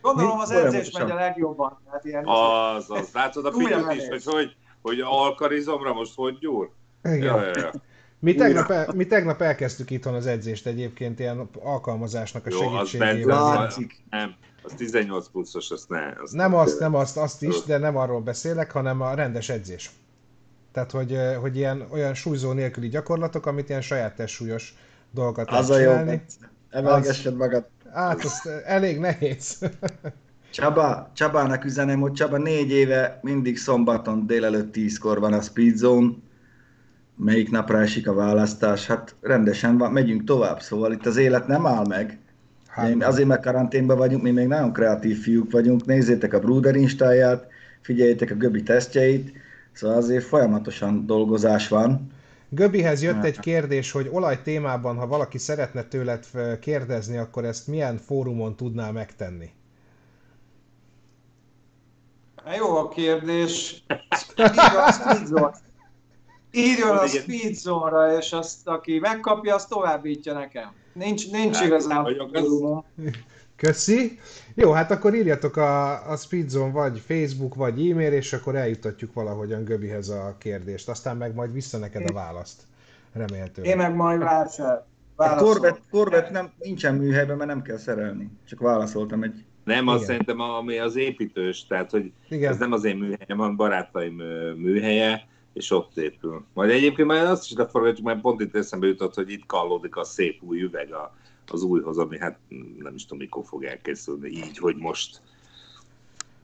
Gondolom 0.00 0.38
az 0.38 0.50
edzés 0.50 0.90
megy 0.90 1.10
a 1.10 1.14
legjobban. 1.14 1.80
Hát 1.90 2.04
ilyen 2.04 2.24
az, 2.26 2.90
az. 2.90 3.10
Látod 3.12 3.46
a 3.46 3.52
figyelmet 3.52 3.94
is, 3.94 4.08
hogy, 4.08 4.24
hogy, 4.24 4.56
hogy 4.82 5.00
alkarizomra 5.00 5.92
most 5.92 6.14
hogy 6.14 6.38
gyúr? 6.38 6.70
Igen. 7.02 7.18
Ja, 7.18 7.42
ja, 7.42 7.52
ja. 7.56 7.70
Mi 8.18 8.34
tegnap, 8.34 8.70
el, 8.70 8.88
mi 8.94 9.06
tegnap 9.06 9.40
elkezdtük 9.40 9.90
itthon 9.90 10.14
az 10.14 10.26
edzést 10.26 10.66
egyébként 10.66 11.18
ilyen 11.18 11.48
alkalmazásnak 11.62 12.46
a 12.46 12.50
Jó, 12.50 12.58
segítségével. 12.58 13.56
Az 13.56 13.86
nem, 14.10 14.34
az 14.62 14.72
18 14.76 15.28
pluszos, 15.28 15.70
azt 15.70 15.88
ne. 15.88 16.12
Azt 16.22 16.32
nem 16.32 16.54
azt, 16.54 16.80
nem 16.80 16.94
azt, 16.94 17.16
azt 17.16 17.42
is, 17.42 17.62
de 17.62 17.78
nem 17.78 17.96
arról 17.96 18.20
beszélek, 18.20 18.70
hanem 18.70 19.00
a 19.00 19.14
rendes 19.14 19.48
edzés. 19.48 19.90
Tehát, 20.72 20.90
hogy, 20.90 21.18
hogy 21.40 21.56
ilyen 21.56 21.86
olyan 21.90 22.14
súlyzó 22.14 22.52
nélküli 22.52 22.88
gyakorlatok, 22.88 23.46
amit 23.46 23.68
ilyen 23.68 23.80
saját 23.80 24.14
testsúlyos 24.14 24.74
dolgokat 25.10 25.50
Az 25.50 25.70
a 25.70 25.72
lehet 25.72 25.86
jó, 25.86 25.90
csinálni. 25.90 26.24
Emelgessed 26.72 27.36
magad. 27.36 27.64
Hát, 27.94 28.24
az 28.24 28.48
elég 28.64 28.98
nehéz. 28.98 29.58
Csaba, 30.50 31.10
Csabának 31.14 31.64
üzenem, 31.64 32.00
hogy 32.00 32.12
Csaba 32.12 32.38
négy 32.38 32.70
éve 32.70 33.18
mindig 33.22 33.58
szombaton 33.58 34.26
délelőtt 34.26 34.72
tízkor 34.72 35.20
van 35.20 35.32
a 35.32 35.40
Speed 35.40 35.76
Zone. 35.76 36.12
Melyik 37.16 37.50
napra 37.50 37.80
esik 37.80 38.08
a 38.08 38.14
választás? 38.14 38.86
Hát 38.86 39.14
rendesen 39.20 39.78
van, 39.78 39.92
megyünk 39.92 40.24
tovább, 40.24 40.60
szóval 40.60 40.92
itt 40.92 41.06
az 41.06 41.16
élet 41.16 41.46
nem 41.46 41.66
áll 41.66 41.86
meg. 41.88 42.18
Hát, 42.66 42.88
Én 42.88 43.02
azért 43.02 43.28
meg 43.28 43.40
karanténban 43.40 43.96
vagyunk, 43.96 44.22
mi 44.22 44.30
még 44.30 44.46
nagyon 44.46 44.72
kreatív 44.72 45.20
fiúk 45.20 45.50
vagyunk, 45.50 45.84
nézzétek 45.84 46.32
a 46.32 46.38
Bruder 46.38 46.74
instáját, 46.76 47.46
figyeljétek 47.80 48.30
a 48.30 48.34
Göbi 48.34 48.62
tesztjeit, 48.62 49.32
szóval 49.72 49.96
azért 49.96 50.24
folyamatosan 50.24 51.06
dolgozás 51.06 51.68
van. 51.68 52.12
Göbihez 52.54 53.02
jött 53.02 53.24
egy 53.24 53.38
kérdés, 53.38 53.90
hogy 53.90 54.08
olaj 54.12 54.42
témában, 54.42 54.96
ha 54.96 55.06
valaki 55.06 55.38
szeretne 55.38 55.82
tőled 55.82 56.26
kérdezni, 56.60 57.16
akkor 57.16 57.44
ezt 57.44 57.66
milyen 57.66 57.96
fórumon 57.96 58.56
tudná 58.56 58.90
megtenni? 58.90 59.50
Jó 62.58 62.76
a 62.76 62.88
kérdés. 62.88 63.84
Írjon 64.36 64.82
a 64.86 64.92
Speedzone. 64.92 65.50
Írjon 66.50 66.96
a 66.96 67.06
Speedzone-ra, 67.06 68.16
és 68.16 68.32
azt, 68.32 68.68
aki 68.68 68.98
megkapja, 68.98 69.54
azt 69.54 69.68
továbbítja 69.68 70.32
nekem. 70.32 70.72
Nincs, 70.92 71.30
nincs 71.30 71.56
Hát, 71.56 71.66
igazán 71.66 72.04
fórumom. 72.32 72.84
Köszi. 73.62 74.18
Jó, 74.54 74.70
hát 74.70 74.90
akkor 74.90 75.14
írjatok 75.14 75.56
a, 75.56 76.10
a 76.10 76.16
Speedzone 76.16 76.72
vagy 76.72 76.98
Facebook, 76.98 77.54
vagy 77.54 77.90
e-mail, 77.90 78.12
és 78.12 78.32
akkor 78.32 78.56
eljutatjuk 78.56 79.12
valahogyan 79.12 79.64
Göbihez 79.64 80.08
a 80.08 80.36
kérdést. 80.38 80.88
Aztán 80.88 81.16
meg 81.16 81.34
majd 81.34 81.52
vissza 81.52 81.78
neked 81.78 82.10
a 82.10 82.12
választ. 82.12 82.62
Remélhetőleg. 83.12 83.70
Én 83.70 83.76
meg 83.76 83.94
majd 83.94 84.18
vásár. 84.18 84.84
A 85.16 85.34
Corvette, 85.34 85.80
Corvette 85.90 86.30
nem, 86.30 86.52
nincsen 86.58 86.94
műhelyben, 86.94 87.36
mert 87.36 87.48
nem 87.48 87.62
kell 87.62 87.76
szerelni. 87.76 88.30
Csak 88.48 88.60
válaszoltam 88.60 89.22
egy... 89.22 89.44
Nem, 89.64 89.88
azt 89.88 89.96
Igen. 89.96 90.08
szerintem 90.08 90.40
ami 90.40 90.78
az 90.78 90.96
építős, 90.96 91.66
tehát 91.66 91.90
hogy 91.90 92.12
Igen. 92.28 92.52
ez 92.52 92.58
nem 92.58 92.72
az 92.72 92.84
én 92.84 92.96
műhelyem, 92.96 93.38
hanem 93.38 93.56
barátaim 93.56 94.14
műhelye, 94.56 95.26
és 95.52 95.70
ott 95.70 95.96
épül. 95.96 96.44
Majd 96.54 96.70
egyébként 96.70 97.08
már 97.08 97.26
azt 97.26 97.50
is 97.50 97.56
leforgatjuk, 97.56 98.06
mert 98.06 98.20
pont 98.20 98.40
itt 98.40 98.56
eszembe 98.56 98.86
jutott, 98.86 99.14
hogy 99.14 99.30
itt 99.30 99.46
kallódik 99.46 99.96
a 99.96 100.04
szép 100.04 100.42
új 100.42 100.62
üveg 100.62 100.92
a, 100.92 101.14
az 101.52 101.62
újhoz, 101.62 101.98
ami 101.98 102.18
hát 102.18 102.38
nem 102.78 102.94
is 102.94 103.02
tudom, 103.02 103.18
mikor 103.18 103.44
fog 103.44 103.64
elkészülni, 103.64 104.28
így, 104.28 104.58
hogy 104.58 104.76
most 104.76 105.20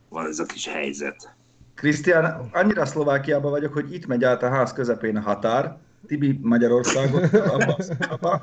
van 0.08 0.26
ez 0.26 0.38
a 0.38 0.44
kis 0.44 0.66
helyzet. 0.66 1.34
Krisztián, 1.74 2.48
annyira 2.52 2.86
Szlovákiában 2.86 3.50
vagyok, 3.50 3.72
hogy 3.72 3.94
itt 3.94 4.06
megy 4.06 4.24
át 4.24 4.42
a 4.42 4.48
ház 4.48 4.72
közepén 4.72 5.16
a 5.16 5.20
határ. 5.20 5.78
Tibi 6.06 6.38
Magyarországot, 6.42 7.34
abba, 7.34 7.76
abba. 8.08 8.40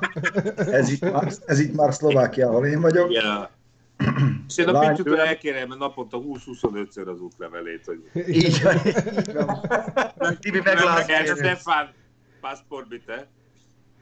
Ez, 0.56 0.90
itt 0.90 1.12
már, 1.12 1.32
ez 1.46 1.58
itt 1.58 1.74
már 1.74 1.94
Szlovákia, 1.94 2.48
ahol 2.48 2.66
én 2.66 2.80
vagyok. 2.80 3.10
A... 3.10 3.50
És 4.48 4.56
én 4.56 4.68
a 4.68 4.92
tőlem. 4.92 5.26
elkérem 5.26 5.74
naponta 5.78 6.18
20-25-ször 6.20 7.06
az 7.06 7.20
útlevelét, 7.20 7.84
hogy 7.84 8.28
Így 8.28 8.62
van. 8.62 8.76
Tibi 10.40 10.60
meglát. 10.64 11.08
Meg 11.08 11.26
Stefan, 11.26 11.88
passport 12.40 12.88
bitte. 12.88 13.28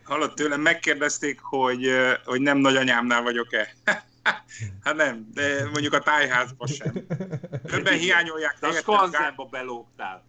Hallott 0.05 0.35
tőlem, 0.35 0.61
megkérdezték, 0.61 1.40
hogy, 1.40 1.90
hogy 2.25 2.40
nem 2.40 2.59
nagyanyámnál 2.59 3.23
vagyok-e. 3.23 3.75
hát 4.85 4.97
nem, 4.97 5.31
de 5.35 5.64
mondjuk 5.73 5.93
a 5.93 5.99
tájházban 5.99 6.69
sem. 6.69 6.93
Többen 7.67 7.99
hiányolják 7.99 8.57
De 8.61 8.67
a 8.67 8.73
skanzenba 8.73 9.45
belógtál. 9.45 10.25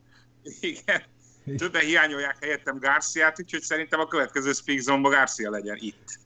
Igen. 0.59 1.01
Többen 1.57 1.81
hiányolják 1.81 2.37
helyettem 2.41 2.79
Garciát, 2.79 3.39
úgyhogy 3.39 3.61
szerintem 3.61 3.99
a 3.99 4.07
következő 4.07 4.51
Speak 4.51 4.79
Zone-ba 4.79 5.09
Garcia 5.09 5.49
legyen 5.49 5.77
itt. 5.79 6.19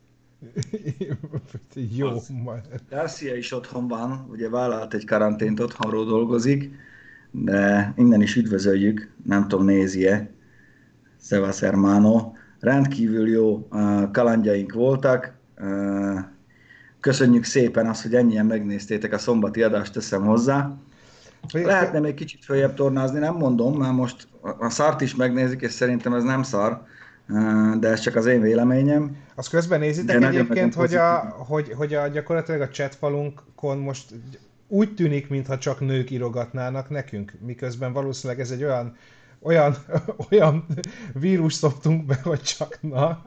Jó. 1.74 2.22
Majd. 2.44 2.66
Garcia 2.90 3.36
is 3.36 3.52
otthon 3.52 3.88
van, 3.88 4.28
ugye 4.30 4.50
vállalt 4.50 4.94
egy 4.94 5.06
karantént, 5.06 5.60
otthonról 5.60 6.06
dolgozik, 6.06 6.72
de 7.32 7.94
innen 7.96 8.22
is 8.22 8.36
üdvözöljük, 8.36 9.12
nem 9.26 9.48
tudom, 9.48 9.66
nézi-e, 9.66 10.32
Szevasz 11.22 11.60
Hermano. 11.60 12.34
Rendkívül 12.60 13.28
jó 13.30 13.68
uh, 13.72 14.12
kalandjaink 14.12 14.74
voltak, 14.74 15.34
uh, 15.62 16.20
köszönjük 17.00 17.44
szépen 17.44 17.88
azt, 17.88 18.02
hogy 18.02 18.16
ennyien 18.16 18.46
megnéztétek 18.46 19.14
a 19.14 19.18
szombati 19.18 19.64
adást, 19.64 19.94
teszem 19.94 20.26
hozzá. 20.26 20.72
Lehetne 21.52 22.00
még 22.00 22.14
kicsit 22.14 22.46
följebb 22.46 22.74
tornázni, 22.74 23.20
nem 23.20 23.36
mondom, 23.36 23.78
mert 23.78 23.94
most 23.94 24.28
a 24.60 24.70
szart 24.70 25.02
is 25.02 25.16
megnézik, 25.16 25.62
és 25.62 25.72
szerintem 25.72 26.14
ez 26.14 26.24
nem 26.24 26.44
szar, 26.44 26.82
uh, 27.30 27.76
de 27.76 27.88
ez 27.88 28.00
csak 28.00 28.16
az 28.16 28.26
én 28.26 28.42
véleményem. 28.42 29.16
Azt 29.36 29.50
közben 29.50 29.80
nézitek 29.80 30.20
De 30.20 30.28
egyébként, 30.28 30.74
hogy, 30.74 30.96
a, 30.96 31.18
hogy, 31.48 31.74
hogy 31.74 31.94
a, 31.94 32.08
gyakorlatilag 32.08 32.62
a 32.62 32.70
chatfalunkon 32.70 33.78
most 33.78 34.14
úgy 34.68 34.94
tűnik, 34.94 35.30
mintha 35.30 35.58
csak 35.58 35.80
nők 35.80 36.12
írogatnának 36.12 36.90
nekünk, 36.90 37.34
miközben 37.46 37.94
valószínűleg 37.94 38.42
ez 38.42 38.52
egy 38.52 38.64
olyan, 38.64 38.96
olyan, 39.42 39.76
olyan 40.32 40.66
vírus 41.14 41.54
szoktunk 41.54 42.06
be, 42.06 42.20
hogy 42.24 42.42
csak 42.42 42.78
na. 42.82 43.26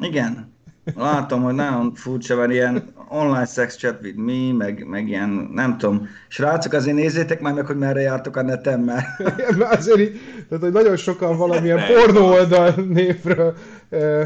Igen. 0.00 0.56
Látom, 0.94 1.42
hogy 1.42 1.54
nagyon 1.54 1.94
furcsa 1.94 2.36
van 2.36 2.50
ilyen 2.50 2.92
online 3.08 3.44
sex 3.44 3.76
chat 3.76 4.02
with 4.02 4.16
me, 4.16 4.52
meg, 4.52 4.86
meg 4.86 5.08
ilyen, 5.08 5.28
nem 5.52 5.78
tudom. 5.78 6.08
Srácok, 6.28 6.72
azért 6.72 6.96
nézzétek 6.96 7.40
már 7.40 7.54
meg, 7.54 7.66
hogy 7.66 7.78
merre 7.78 8.00
jártok 8.00 8.36
a 8.36 8.42
neten, 8.42 8.80
mert 8.80 9.06
Mert 9.58 9.74
azért 9.74 9.98
így, 9.98 10.20
tehát, 10.48 10.64
hogy 10.64 10.72
nagyon 10.72 10.96
sokan 10.96 11.36
valamilyen 11.36 11.86
pornó 11.86 12.26
oldal 12.26 12.70
névről, 12.70 13.54
ö, 13.88 14.24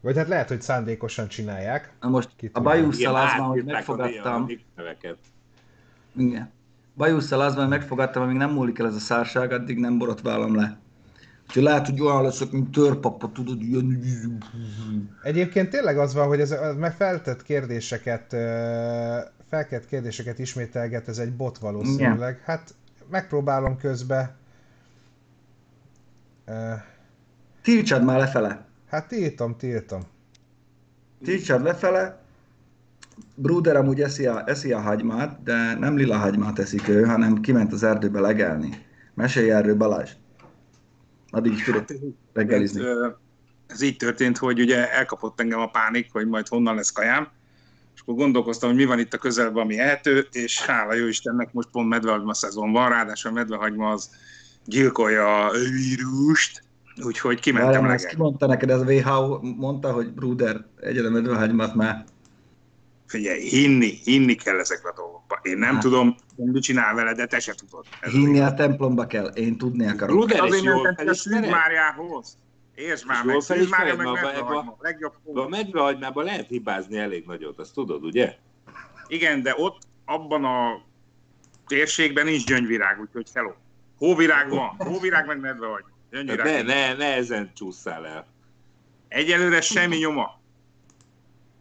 vagy 0.00 0.16
hát 0.16 0.28
lehet, 0.28 0.48
hogy 0.48 0.62
szándékosan 0.62 1.28
csinálják. 1.28 1.92
Na 2.00 2.08
most 2.08 2.28
Ki 2.36 2.50
a 2.52 2.60
bajusszal 2.60 3.16
az 3.16 3.30
van, 3.38 3.46
hogy 3.46 3.64
megfogadtam. 3.64 4.46
Igen. 6.16 6.56
Bajusszal 6.98 7.40
az 7.40 7.54
van, 7.54 7.68
hogy 7.68 7.78
megfogadtam, 7.78 8.22
amíg 8.22 8.36
nem 8.36 8.50
múlik 8.50 8.78
el 8.78 8.86
ez 8.86 8.94
a 8.94 8.98
szárság, 8.98 9.52
addig 9.52 9.78
nem 9.78 9.98
borotválom 9.98 10.54
le. 10.54 10.78
Úgyhogy 11.46 11.62
lehet, 11.62 11.86
hogy 11.86 12.00
olyan 12.00 12.22
leszek, 12.22 12.50
mint 12.50 12.70
törpapa, 12.70 13.32
tudod, 13.32 13.62
ilyen... 13.62 14.02
Egyébként 15.22 15.70
tényleg 15.70 15.98
az 15.98 16.14
van, 16.14 16.26
hogy 16.26 16.40
ez 16.40 16.50
a 16.50 16.74
meg 16.78 16.94
feltett 16.94 17.42
kérdéseket, 17.42 18.26
felkelt 19.48 19.86
kérdéseket 19.86 20.38
ismételget, 20.38 21.08
ez 21.08 21.18
egy 21.18 21.32
bot 21.32 21.58
valószínűleg. 21.58 22.40
Hát 22.44 22.74
megpróbálom 23.10 23.76
közbe. 23.76 24.36
Tiltsad 27.62 28.04
már 28.04 28.18
lefele. 28.18 28.64
Hát 28.88 29.08
tiltom, 29.08 29.56
tiltom. 29.56 30.02
Tiltsad 31.24 31.62
lefele. 31.62 32.20
Bruder 33.40 33.76
amúgy 33.76 34.00
eszi 34.00 34.26
a, 34.26 34.42
eszi 34.46 34.72
a 34.72 34.80
hagymát, 34.80 35.42
de 35.42 35.74
nem 35.74 35.96
lila 35.96 36.16
hagymát 36.16 36.58
eszik 36.58 36.88
ő, 36.88 37.04
hanem 37.04 37.40
kiment 37.40 37.72
az 37.72 37.82
erdőbe 37.82 38.20
legelni. 38.20 38.86
Mesélj 39.14 39.50
erről 39.50 39.74
Balázs. 39.76 40.10
Addig 41.30 41.52
is 41.52 41.62
tudok 41.62 41.84
reggelizni. 42.32 42.80
Ö, 42.80 43.08
Ez 43.66 43.80
így 43.80 43.96
történt, 43.96 44.38
hogy 44.38 44.60
ugye 44.60 44.92
elkapott 44.92 45.40
engem 45.40 45.60
a 45.60 45.70
pánik, 45.70 46.12
hogy 46.12 46.26
majd 46.28 46.48
honnan 46.48 46.74
lesz 46.74 46.92
kajám, 46.92 47.28
és 47.94 48.00
akkor 48.00 48.14
gondolkoztam, 48.14 48.68
hogy 48.68 48.78
mi 48.78 48.84
van 48.84 48.98
itt 48.98 49.12
a 49.14 49.18
közelben, 49.18 49.62
ami 49.62 49.78
ehető, 49.78 50.26
és 50.32 50.62
hála 50.66 50.94
jó 50.94 51.06
Istennek 51.06 51.52
most 51.52 51.68
pont 51.70 51.88
medvehagyma 51.88 52.34
szezon 52.34 52.72
van, 52.72 52.88
ráadásul 52.88 53.30
a 53.30 53.34
medvehagyma 53.34 53.90
az 53.90 54.10
gyilkolja 54.64 55.46
a 55.46 55.50
vírust, 55.50 56.62
úgyhogy 57.04 57.40
kimentem 57.40 57.70
Várjál, 57.72 57.92
ezt 57.92 58.04
legelni. 58.04 58.16
ki 58.16 58.22
mondta 58.22 58.46
neked, 58.46 58.70
ez 58.70 58.80
a 58.80 58.84
WHO 58.84 59.38
mondta, 59.42 59.92
hogy 59.92 60.12
Bruder, 60.12 60.64
egyre 60.80 61.06
a 61.06 61.10
medvehagymát 61.10 61.74
már. 61.74 62.04
Figyelj, 63.08 63.40
hinni, 63.48 63.98
hinni 64.04 64.34
kell 64.34 64.58
ezekbe 64.58 64.88
a 64.88 64.92
dolgokba. 64.96 65.38
Én 65.42 65.58
nem 65.58 65.72
Hát. 65.74 65.82
tudom, 65.82 66.16
hogy 66.36 66.46
mit 66.46 66.62
csinál 66.62 66.94
vele, 66.94 67.14
de 67.14 67.26
te 67.26 67.40
se 67.40 67.54
tudod. 67.54 67.86
Ez 68.00 68.10
Hinni 68.12 68.40
a 68.40 68.54
templomba 68.54 69.06
kell, 69.06 69.26
én 69.26 69.58
tudni 69.58 69.86
akarok. 69.86 70.32
És 70.32 70.38
Azért 70.38 70.62
jól 70.62 70.94
felismered? 70.96 71.50
Máriához. 71.50 72.36
Értsd 72.74 73.06
már 73.06 73.24
meg, 73.24 73.40
Szűz 73.40 73.68
Mária 73.68 73.96
meg 73.96 74.06
medvehagyma. 74.06 74.76
Legjobb 74.80 75.12
a 75.34 75.48
medvehagymában 75.48 76.24
lehet 76.24 76.48
hibázni 76.48 76.98
elég 76.98 77.24
nagyot, 77.26 77.58
azt 77.58 77.74
tudod, 77.74 78.04
ugye? 78.04 78.36
Igen, 79.06 79.42
de 79.42 79.54
ott 79.56 79.78
abban 80.04 80.44
a 80.44 80.82
térségben 81.66 82.24
nincs 82.24 82.44
gyöngyvirág, 82.46 83.00
úgyhogy 83.00 83.26
hello. 83.34 83.52
Hóvirág 83.98 84.48
van, 84.48 84.68
hóvirág 84.78 85.26
meg 85.26 85.40
medvehagy. 85.40 85.82
Hát 85.84 85.92
Gyöngyvirág. 86.10 86.46
ne, 86.46 86.62
ne, 86.62 86.94
ne 86.94 87.14
ezen 87.14 87.50
csúszszál 87.54 88.06
el. 88.06 88.26
Egyelőre 89.08 89.60
semmi 89.60 89.96
nyoma, 89.96 90.40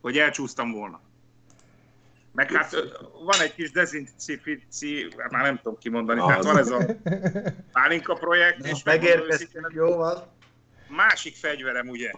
hogy 0.01 0.17
elcsúsztam 0.17 0.71
volna. 0.71 0.99
Meg 2.37 2.51
hát 2.51 2.71
van 3.25 3.41
egy 3.41 3.53
kis 3.53 3.71
dezinfici, 3.71 5.07
hát 5.17 5.31
már 5.31 5.43
nem 5.43 5.57
tudom 5.63 5.77
kimondani, 5.77 6.19
tehát 6.19 6.43
van 6.43 6.57
ez 6.57 6.69
a 6.69 6.85
pálinka 7.71 8.13
projekt, 8.13 8.65
és 8.65 8.83
megmondom 8.83 9.17
Megérkeztünk, 9.17 9.71
jó 9.73 9.95
van? 9.95 10.17
másik 10.89 11.35
fegyverem, 11.35 11.87
ugye? 11.87 12.11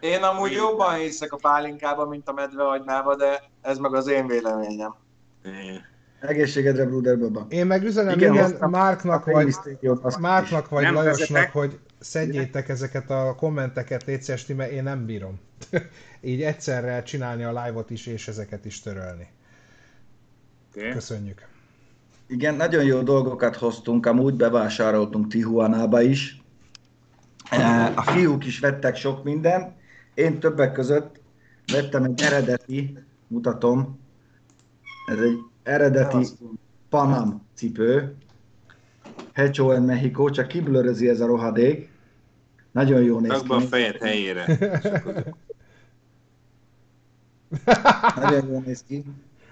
Én 0.00 0.22
amúgy 0.22 0.52
jobban 0.52 0.94
hiszek 0.94 1.32
a 1.32 1.36
pálinkában, 1.36 2.08
mint 2.08 2.28
a 2.28 2.32
medvehagymába, 2.32 3.16
de 3.16 3.42
ez 3.62 3.78
meg 3.78 3.94
az 3.94 4.06
én 4.06 4.26
véleményem. 4.26 4.94
Eh, 5.42 5.50
Egészségedre, 6.30 6.84
Bruder 6.84 7.18
Baba. 7.18 7.46
Én 7.48 7.66
meg 7.66 7.84
üzenem 7.84 8.18
Igen, 8.18 8.34
igen, 8.34 8.70
Márknak 8.70 9.24
vagy, 9.24 9.54
Márknak 10.20 10.68
vagy 10.68 10.82
Nem 10.82 10.94
Lajosnak, 10.94 11.28
vezetek. 11.28 11.52
hogy 11.52 11.78
szedjétek 12.00 12.68
ezeket 12.68 13.10
a 13.10 13.34
kommenteket, 13.34 14.04
légy 14.04 14.22
szíves, 14.22 14.46
mert 14.46 14.70
én 14.70 14.82
nem 14.82 15.06
bírom. 15.06 15.40
Így 16.20 16.42
egyszerre 16.42 17.02
csinálni 17.02 17.42
a 17.42 17.62
live-ot 17.64 17.90
is, 17.90 18.06
és 18.06 18.28
ezeket 18.28 18.64
is 18.64 18.80
törölni. 18.80 19.28
Okay. 20.76 20.90
Köszönjük. 20.90 21.48
Igen, 22.26 22.54
nagyon 22.54 22.84
jó 22.84 23.02
dolgokat 23.02 23.56
hoztunk, 23.56 24.06
amúgy 24.06 24.34
bevásároltunk 24.34 25.28
Tijuanába 25.28 26.00
is. 26.00 26.42
Eh, 27.50 27.98
A 27.98 28.02
fiúk 28.02 28.46
is 28.46 28.58
vettek 28.58 28.96
sok 28.96 29.24
mindent. 29.24 29.72
Én 30.14 30.40
többek 30.40 30.72
között 30.72 31.20
vettem 31.72 32.04
egy 32.04 32.22
eredeti, 32.22 32.98
mutatom, 33.26 33.98
ez 35.06 35.18
egy 35.18 35.38
eredeti 35.62 36.26
Panam 36.88 37.46
cipő. 37.54 38.16
Hecho 39.40 39.70
en 39.72 39.82
Mexico, 39.82 40.30
csak 40.30 40.48
kiblörözi 40.48 41.08
ez 41.08 41.20
a 41.20 41.26
rohadék. 41.26 41.88
Nagyon 42.70 43.02
jó 43.02 43.18
néz 43.18 43.42
be 43.42 43.54
a 43.54 43.58
ki. 43.58 43.66
fejed 43.66 43.96
helyére. 43.96 44.46
Nagyon 48.16 48.48
jó 48.48 48.62
néz 48.66 48.84
ki. 48.88 49.04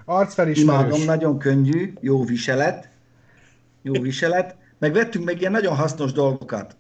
Arcfelismerős. 0.04 0.84
Imádom, 0.86 1.04
nagyon 1.04 1.38
könnyű, 1.38 1.92
jó 2.00 2.24
viselet. 2.24 2.88
Jó 3.82 3.92
viselet. 3.92 4.56
Meg 4.78 4.92
vettünk 4.92 5.24
meg 5.24 5.40
ilyen 5.40 5.52
nagyon 5.52 5.76
hasznos 5.76 6.12
dolgokat. 6.12 6.76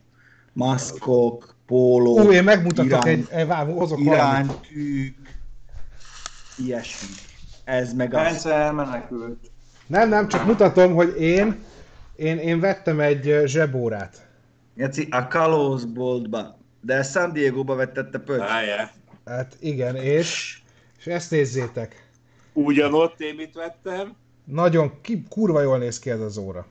Maszkok, 0.52 1.54
póló, 1.66 2.20
Ú, 2.20 2.32
én 2.32 2.44
megmutatok 2.44 3.04
irány, 3.04 3.26
egy, 3.30 3.48
hozok 3.74 4.00
iránytűk, 4.00 5.16
ilyesmi. 6.56 7.08
Ez 7.64 7.92
meg 7.92 8.14
az. 8.14 8.22
Bence 8.22 8.54
elmenekült. 8.54 9.50
Nem, 9.86 10.08
nem, 10.08 10.28
csak 10.28 10.46
mutatom, 10.46 10.94
hogy 10.94 11.20
én, 11.20 11.56
én, 12.18 12.38
én 12.38 12.60
vettem 12.60 13.00
egy 13.00 13.42
zsebórát. 13.44 14.26
Jaci, 14.76 15.08
a 15.10 15.26
kalózboltba. 15.26 16.58
De 16.80 17.02
San 17.02 17.32
Diego-ba 17.32 17.74
vettette 17.74 18.18
pöcs. 18.18 18.38
Várjál. 18.38 18.90
Hát 19.24 19.56
igen, 19.60 19.96
és, 19.96 20.60
és 20.98 21.06
ezt 21.06 21.30
nézzétek. 21.30 22.10
Ugyanott 22.52 23.20
én 23.20 23.34
mit 23.34 23.54
vettem? 23.54 24.16
Nagyon 24.44 25.00
ki, 25.00 25.24
kurva 25.28 25.60
jól 25.60 25.78
néz 25.78 25.98
ki 25.98 26.10
ez 26.10 26.20
az 26.20 26.36
óra. 26.36 26.66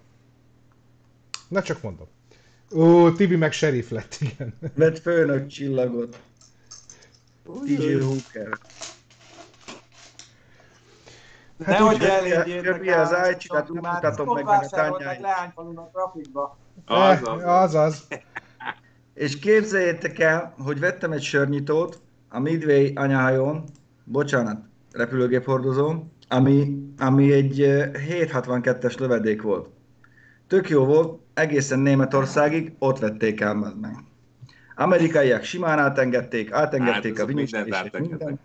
Na 1.48 1.62
csak 1.62 1.82
mondom. 1.82 2.08
Ó, 2.76 3.12
Tibi 3.12 3.36
meg 3.36 3.52
sheriff 3.52 3.90
lett, 3.90 4.18
igen. 4.20 4.54
Vett 4.76 5.00
főnök 5.00 5.48
csillagot. 5.48 6.20
TJ 7.66 7.94
Hooker. 7.94 8.50
Nehogy 11.66 11.94
úgy, 11.94 12.00
Göbi- 12.00 12.12
elérjétek 12.32 12.64
Göbi 12.64 12.90
az 12.90 13.14
ájcsikát, 13.14 13.70
úgy 13.70 13.76
mutatom 13.82 14.34
meg, 14.34 14.44
meg 14.46 14.64
a 14.64 14.68
tányáit. 14.70 15.22
leányfalun 15.22 15.78
a 15.78 15.90
trafikba. 15.94 16.58
Az, 16.86 16.98
Eh, 17.28 17.34
az. 17.34 17.44
az, 17.44 17.76
az. 17.76 18.08
És 19.14 19.40
képzeljétek 19.40 20.20
el, 20.20 20.54
hogy 20.60 20.80
vettem 20.80 21.12
egy 21.12 21.22
sörnyitót 21.22 22.02
a 22.30 22.40
Midway 22.40 22.92
anyahajón, 22.96 23.64
bocsánat, 24.04 24.58
repülőgép 24.92 25.46
hordozón, 25.46 26.12
ami, 26.30 26.78
ami 26.98 27.32
egy 27.32 27.62
eh, 27.62 27.92
762-es 28.10 29.00
lövedék 29.00 29.42
volt. 29.42 29.70
Tök 30.48 30.70
jó 30.70 30.86
volt, 30.86 31.20
egészen 31.34 31.80
Németországig 31.80 32.74
ott 32.80 33.00
vették 33.00 33.42
el 33.42 33.54
meg. 33.54 33.80
meg. 33.80 33.96
Amerikaiak 34.76 35.44
simán 35.44 35.80
átengedték, 35.80 36.52
átengedték 36.52 37.18
Hát, 37.18 37.24
a 37.30 37.34
mindent 37.34 37.68
és 37.68 37.74
átengedtek. 37.74 38.02
minden. 38.02 38.40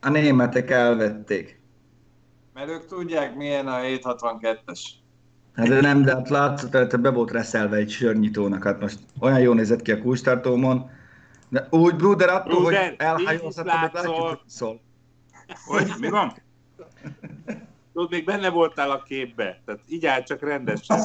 A 0.00 0.08
németek 0.08 0.70
elvették. 0.70 1.60
Mert 2.54 2.68
ők 2.68 2.86
tudják, 2.86 3.34
milyen 3.34 3.66
a 3.66 3.76
762-es. 3.76 4.80
Hát 5.54 5.68
de 5.68 5.80
nem, 5.80 6.02
de 6.02 6.14
hát 6.14 6.28
látszott, 6.28 6.90
hogy 6.90 7.00
be 7.00 7.10
volt 7.10 7.30
reszelve 7.30 7.76
egy 7.76 7.90
sörnyitónak, 7.90 8.64
hát 8.64 8.80
most 8.80 8.98
olyan 9.20 9.40
jól 9.40 9.54
nézett 9.54 9.82
ki 9.82 9.92
a 9.92 10.00
kulcstartómon. 10.00 10.90
De 11.48 11.66
úgy, 11.70 11.96
Bruder, 11.96 12.28
attól, 12.28 12.60
Bruder, 12.60 12.88
hogy 12.88 12.94
elhajolsz, 12.98 13.42
így 13.42 13.48
is 13.48 13.56
attól 13.56 13.80
még 13.80 13.92
látjuk, 13.92 14.04
látszol. 14.04 14.28
hogy 14.28 14.40
szól. 14.46 14.80
Hogy? 15.64 15.92
Mi 15.98 16.08
van? 16.08 16.32
Tudod, 17.92 18.10
még 18.10 18.24
benne 18.24 18.48
voltál 18.48 18.90
a 18.90 19.02
képbe. 19.02 19.62
Tehát 19.64 19.80
így 19.88 20.06
áll 20.06 20.22
csak 20.22 20.42
rendesen. 20.42 20.98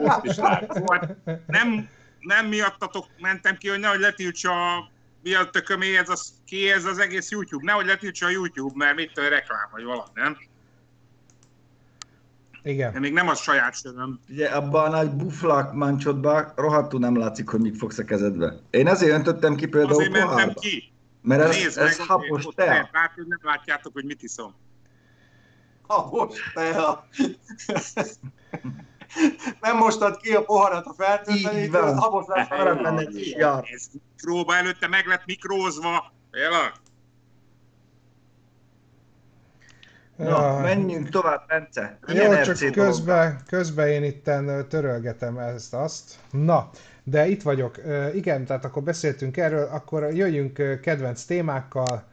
Most 0.00 0.22
is 0.22 0.36
látsz. 0.36 0.74
Szóval 0.74 1.16
nem, 1.46 1.88
nem 2.20 2.46
miattatok 2.46 3.06
mentem 3.18 3.56
ki, 3.56 3.68
hogy 3.68 3.78
nehogy 3.80 4.00
letiltsa 4.00 4.50
a 4.50 4.90
mi 5.22 5.34
a 5.34 5.50
tökömé 5.50 5.96
ez 5.96 6.08
az, 6.08 6.32
ki 6.46 6.70
ez 6.70 6.84
az 6.84 6.98
egész 6.98 7.30
YouTube. 7.30 7.64
Nehogy 7.64 7.86
letiltsa 7.86 8.26
a 8.26 8.30
YouTube, 8.30 8.74
mert 8.76 8.96
mit 8.96 9.12
tudom, 9.12 9.30
reklám 9.30 9.68
vagy 9.72 9.84
valami, 9.84 10.10
nem? 10.14 10.36
Igen. 12.64 12.92
De 12.92 12.98
még 12.98 13.12
nem 13.12 13.28
az 13.28 13.40
saját 13.40 13.74
söröm. 13.74 14.20
Ugye 14.28 14.46
abban 14.48 14.84
a 14.84 14.96
nagy 14.96 15.10
buflak 15.10 15.72
mancsodban 15.74 16.52
rohadtul 16.56 17.00
nem 17.00 17.16
látszik, 17.18 17.48
hogy 17.48 17.60
mit 17.60 17.76
fogsz 17.76 17.98
a 17.98 18.04
kezedbe. 18.04 18.54
Én 18.70 18.86
ezért 18.86 19.12
öntöttem 19.12 19.54
ki 19.54 19.66
például 19.66 19.94
Azért 19.94 20.10
mentem 20.12 20.28
pohárba. 20.30 20.60
ki. 20.60 20.92
Mert 21.22 21.42
ez, 21.42 21.56
Nézd 21.56 21.78
ez 21.78 21.98
meg, 21.98 22.06
hapos 22.06 22.46
lehet 22.56 22.88
látni, 22.92 23.14
hogy 23.22 23.26
nem 23.26 23.38
látjátok, 23.42 23.92
hogy 23.92 24.04
mit 24.04 24.22
iszom. 24.22 24.54
Habos 25.86 26.38
tea. 26.54 27.08
Nem 29.60 29.76
mostad 29.76 30.16
ki 30.16 30.32
a 30.34 30.44
poharat 30.44 30.86
a 30.86 30.90
Így 30.90 30.96
fertőtlenítőt, 30.96 31.70
van. 31.80 31.98
habos 31.98 32.24
lesz. 32.26 32.48
Mikróba 34.16 34.54
előtte 34.54 34.88
meg 34.88 35.06
lett 35.06 35.26
mikrózva. 35.26 36.12
Jela? 36.32 36.72
Na, 40.16 40.60
menjünk 40.60 41.08
tovább, 41.08 41.46
Bence. 41.46 41.98
Ilyen 42.06 42.36
Jó, 42.36 42.42
csak 42.54 42.72
közben, 42.72 43.40
közben 43.46 43.88
én 43.88 44.04
itten 44.04 44.68
törölgetem 44.68 45.38
ezt-azt. 45.38 46.18
Na, 46.30 46.70
de 47.02 47.26
itt 47.26 47.42
vagyok. 47.42 47.80
Igen, 48.14 48.44
tehát 48.44 48.64
akkor 48.64 48.82
beszéltünk 48.82 49.36
erről, 49.36 49.68
akkor 49.72 50.14
jöjjünk 50.14 50.80
kedvenc 50.80 51.24
témákkal. 51.24 52.04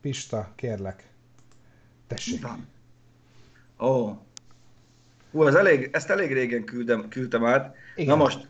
Pista, 0.00 0.48
kérlek. 0.54 1.04
Tessék. 2.06 2.46
Ó. 3.80 4.10
Hú, 5.30 5.46
ez 5.46 5.54
elég, 5.54 5.90
ezt 5.92 6.10
elég 6.10 6.32
régen 6.32 6.64
küldem, 6.64 7.08
küldtem 7.08 7.44
át. 7.44 7.74
Igen. 7.96 8.16
Na 8.16 8.22
most, 8.22 8.46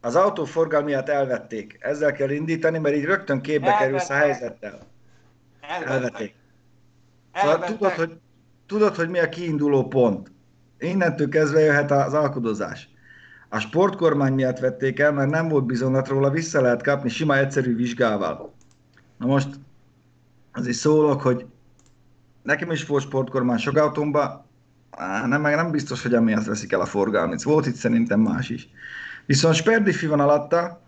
az 0.00 0.14
autó 0.16 0.44
forgalmiát 0.44 1.08
elvették. 1.08 1.76
Ezzel 1.80 2.12
kell 2.12 2.30
indítani, 2.30 2.78
mert 2.78 2.94
így 2.96 3.04
rögtön 3.04 3.40
képbe 3.40 3.66
Elvettek. 3.66 3.86
kerülsz 3.86 4.10
a 4.10 4.14
helyzettel. 4.14 4.78
Elvettek. 5.60 5.88
Elvették. 5.88 6.34
Szóval 7.34 7.58
tudod, 7.58 7.92
hogy, 7.92 8.18
tudod, 8.66 8.94
hogy 8.94 9.08
mi 9.08 9.18
a 9.18 9.28
kiinduló 9.28 9.88
pont. 9.88 10.30
Innentől 10.78 11.28
kezdve 11.28 11.60
jöhet 11.60 11.90
az 11.90 12.14
alkudozás. 12.14 12.88
A 13.48 13.58
sportkormány 13.58 14.32
miatt 14.32 14.58
vették 14.58 14.98
el, 14.98 15.12
mert 15.12 15.30
nem 15.30 15.48
volt 15.48 15.64
bizonylat 15.64 16.08
róla, 16.08 16.30
vissza 16.30 16.60
lehet 16.60 16.82
kapni 16.82 17.08
sima 17.08 17.36
egyszerű 17.36 17.76
vizsgával. 17.76 18.52
Na 19.16 19.26
most 19.26 19.48
azért 20.52 20.76
szólok, 20.76 21.22
hogy 21.22 21.46
nekem 22.42 22.70
is 22.70 22.86
volt 22.86 23.02
sportkormány 23.02 23.58
sok 23.58 23.76
autómba, 23.76 24.46
Á, 24.90 25.26
nem, 25.26 25.40
meg 25.40 25.54
nem 25.54 25.70
biztos, 25.70 26.02
hogy 26.02 26.14
emiatt 26.14 26.44
veszik 26.44 26.72
el 26.72 26.80
a 26.80 26.86
forgalmit. 26.86 27.42
Volt 27.42 27.66
itt 27.66 27.74
szerintem 27.74 28.20
más 28.20 28.48
is. 28.48 28.68
Viszont 29.26 29.54
sperdifi 29.54 30.06
van 30.06 30.20
alatta, 30.20 30.80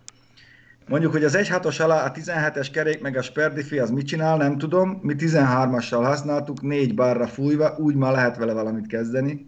Mondjuk, 0.90 1.12
hogy 1.12 1.24
az 1.24 1.37
1.6-os 1.37 1.81
alá 1.81 2.05
a 2.05 2.12
17-es 2.12 2.68
kerék 2.72 3.00
meg 3.00 3.16
a 3.16 3.22
sperdifi 3.22 3.79
az 3.79 3.90
mit 3.90 4.07
csinál, 4.07 4.37
nem 4.37 4.59
tudom. 4.59 4.98
Mi 5.03 5.14
13-assal 5.18 6.00
használtuk, 6.03 6.62
négy 6.62 6.94
bárra 6.94 7.26
fújva, 7.26 7.76
úgy 7.79 7.94
már 7.94 8.12
lehet 8.12 8.37
vele 8.37 8.53
valamit 8.53 8.87
kezdeni. 8.87 9.46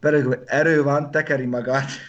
Pedig 0.00 0.38
erő 0.44 0.82
van, 0.82 1.10
tekeri 1.10 1.46
magát. 1.46 1.90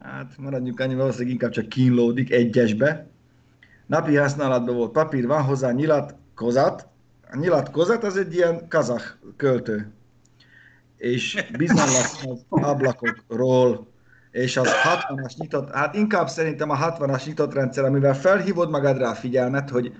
Hát 0.00 0.34
maradjunk 0.38 0.80
annyi, 0.80 0.94
valószínűleg 0.94 1.32
inkább 1.32 1.50
csak 1.50 1.68
kínlódik 1.68 2.30
egyesbe. 2.30 3.06
Napi 3.86 4.16
használatban 4.16 4.76
volt 4.76 4.92
papír, 4.92 5.26
van 5.26 5.42
hozzá 5.42 5.70
nyilatkozat. 5.70 6.88
A 7.30 7.36
nyilatkozat 7.36 8.04
az 8.04 8.16
egy 8.16 8.34
ilyen 8.34 8.68
kazah 8.68 9.02
költő. 9.36 9.92
És 10.96 11.44
bizonyos 11.56 12.24
az 12.24 12.44
ablakokról, 12.48 13.91
és 14.32 14.56
az 14.56 14.68
60-as 14.68 15.36
nyitott, 15.36 15.70
hát 15.70 15.94
inkább 15.94 16.28
szerintem 16.28 16.70
a 16.70 16.76
60-as 16.76 17.26
nyitott 17.26 17.54
rendszer, 17.54 17.84
amivel 17.84 18.14
felhívod 18.14 18.70
magadra 18.70 19.08
a 19.08 19.14
figyelmet, 19.14 19.70
hogy 19.70 19.92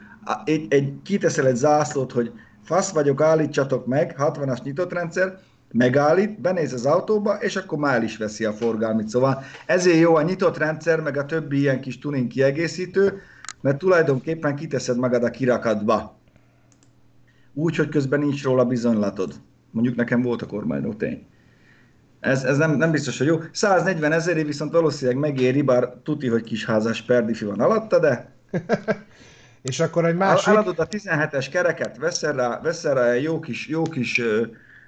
egy, 0.44 0.66
egy, 0.68 0.92
kiteszel 1.02 1.46
egy 1.46 1.56
zászlót, 1.56 2.12
hogy 2.12 2.32
fasz 2.64 2.92
vagyok, 2.92 3.20
állítsatok 3.20 3.86
meg, 3.86 4.14
60-as 4.18 4.62
nyitott 4.62 4.92
rendszer, 4.92 5.38
megállít, 5.72 6.40
benéz 6.40 6.72
az 6.72 6.86
autóba, 6.86 7.34
és 7.34 7.56
akkor 7.56 7.78
már 7.78 8.02
is 8.02 8.16
veszi 8.16 8.44
a 8.44 8.52
forgalmit. 8.52 9.08
Szóval 9.08 9.42
ezért 9.66 9.98
jó 9.98 10.14
a 10.14 10.22
nyitott 10.22 10.58
rendszer, 10.58 11.00
meg 11.00 11.16
a 11.16 11.26
többi 11.26 11.58
ilyen 11.58 11.80
kis 11.80 11.98
tuning 11.98 12.26
kiegészítő, 12.26 13.20
mert 13.60 13.78
tulajdonképpen 13.78 14.56
kiteszed 14.56 14.98
magad 14.98 15.24
a 15.24 15.30
kirakatba. 15.30 16.16
Úgy, 17.54 17.76
hogy 17.76 17.88
közben 17.88 18.20
nincs 18.20 18.42
róla 18.42 18.64
bizonylatod. 18.64 19.34
Mondjuk 19.70 19.96
nekem 19.96 20.22
volt 20.22 20.42
a 20.42 20.46
kormánynó 20.46 20.92
tény. 20.92 21.26
Ez, 22.22 22.44
ez 22.44 22.56
nem, 22.56 22.76
nem 22.76 22.90
biztos, 22.90 23.18
hogy 23.18 23.26
jó. 23.26 23.40
140 23.52 24.12
ezeré 24.12 24.42
viszont 24.42 24.72
valószínűleg 24.72 25.20
megéri, 25.20 25.62
bár 25.62 25.92
tuti, 26.02 26.28
hogy 26.28 26.42
kisházas 26.42 27.02
perdifi 27.02 27.44
van 27.44 27.60
alatta, 27.60 27.98
de 27.98 28.32
És 29.62 29.80
akkor 29.80 30.04
egy 30.04 30.16
másik... 30.16 30.48
Eladod 30.48 30.78
a 30.78 30.86
17-es 30.86 31.46
kereket, 31.50 31.96
veszel 31.96 32.32
rá, 32.32 32.60
veszel 32.60 32.94
rá 32.94 33.10
egy 33.10 33.22
jó 33.22 33.40
kis, 33.40 33.68
jó 33.68 33.82
kis 33.82 34.18
ö, 34.18 34.46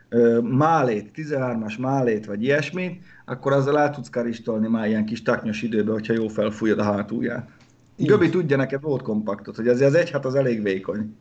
ö, 0.09 0.41
málét, 0.41 1.11
13-as 1.17 1.79
málét, 1.79 2.27
vagy 2.27 2.43
ilyesmit, 2.43 3.03
akkor 3.25 3.53
azzal 3.53 3.79
el 3.79 3.91
tudsz 3.91 4.11
karistolni 4.11 4.69
már 4.69 4.87
ilyen 4.87 5.05
kis 5.05 5.23
taknyos 5.23 5.63
időbe, 5.63 5.93
hogyha 5.93 6.13
jó 6.13 6.29
felfújod 6.29 6.79
a 6.79 6.83
hátulját. 6.83 7.51
Így. 7.97 8.07
Göbi 8.07 8.29
tudja 8.29 8.57
neked 8.57 8.83
volt 8.83 9.03
kompaktot, 9.03 9.57
hogy 9.57 9.69
azért 9.69 9.89
az 9.89 9.95
egy 9.95 10.11
hát 10.11 10.25
az 10.25 10.35
elég 10.35 10.63
vékony. 10.63 11.17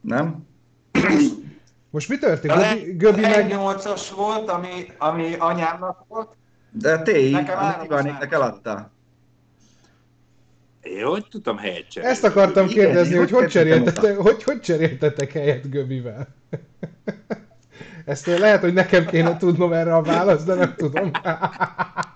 Nem? 0.00 0.46
Most 1.92 2.08
mi 2.08 2.18
történt? 2.18 2.54
A 2.54 2.56
Göbi, 2.56 2.92
Göbi 2.96 3.20
meg... 3.20 3.50
8-as 3.50 4.02
volt, 4.16 4.48
ami, 4.48 4.92
ami 4.98 5.34
anyámnak 5.38 6.04
volt. 6.08 6.36
De 6.70 7.02
té, 7.02 7.30
Nekem 7.30 7.58
is 8.06 8.28
eladtál. 8.30 8.92
Én 10.82 11.04
hogy 11.04 11.26
tudtam 11.30 11.56
helyet 11.56 11.88
cserélni? 11.88 12.14
Ezt 12.14 12.24
akartam 12.24 12.68
Igen, 12.68 12.84
kérdezni, 12.84 13.16
hogy 13.16 13.30
hogy 13.30 13.46
cseréltetek, 13.46 14.16
hogy, 14.16 14.42
hogy 14.42 14.60
cseréltetek 14.60 15.32
helyet 15.32 15.70
Göbivel? 15.70 16.28
Ezt 18.04 18.26
lehet, 18.26 18.60
hogy 18.60 18.72
nekem 18.72 19.06
kéne 19.06 19.36
tudnom 19.36 19.72
erre 19.72 19.94
a 19.94 20.02
választ, 20.02 20.46
de 20.46 20.54
nem 20.54 20.74
tudom. 20.76 21.10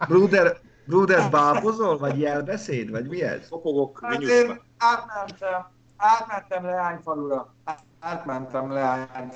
Bruder, 0.09 0.57
Bruder 0.85 1.31
bábozol, 1.31 1.99
vagy 1.99 2.19
jelbeszéd, 2.21 2.91
vagy 2.91 3.07
mi 3.09 3.23
ez? 3.23 3.49
Kopogok, 3.49 4.01
Hát 4.03 4.23
én 4.23 4.61
átmentem, 4.79 5.67
átmentem 5.97 6.65
Leányfalura. 6.65 7.55
Átmentem 8.00 8.70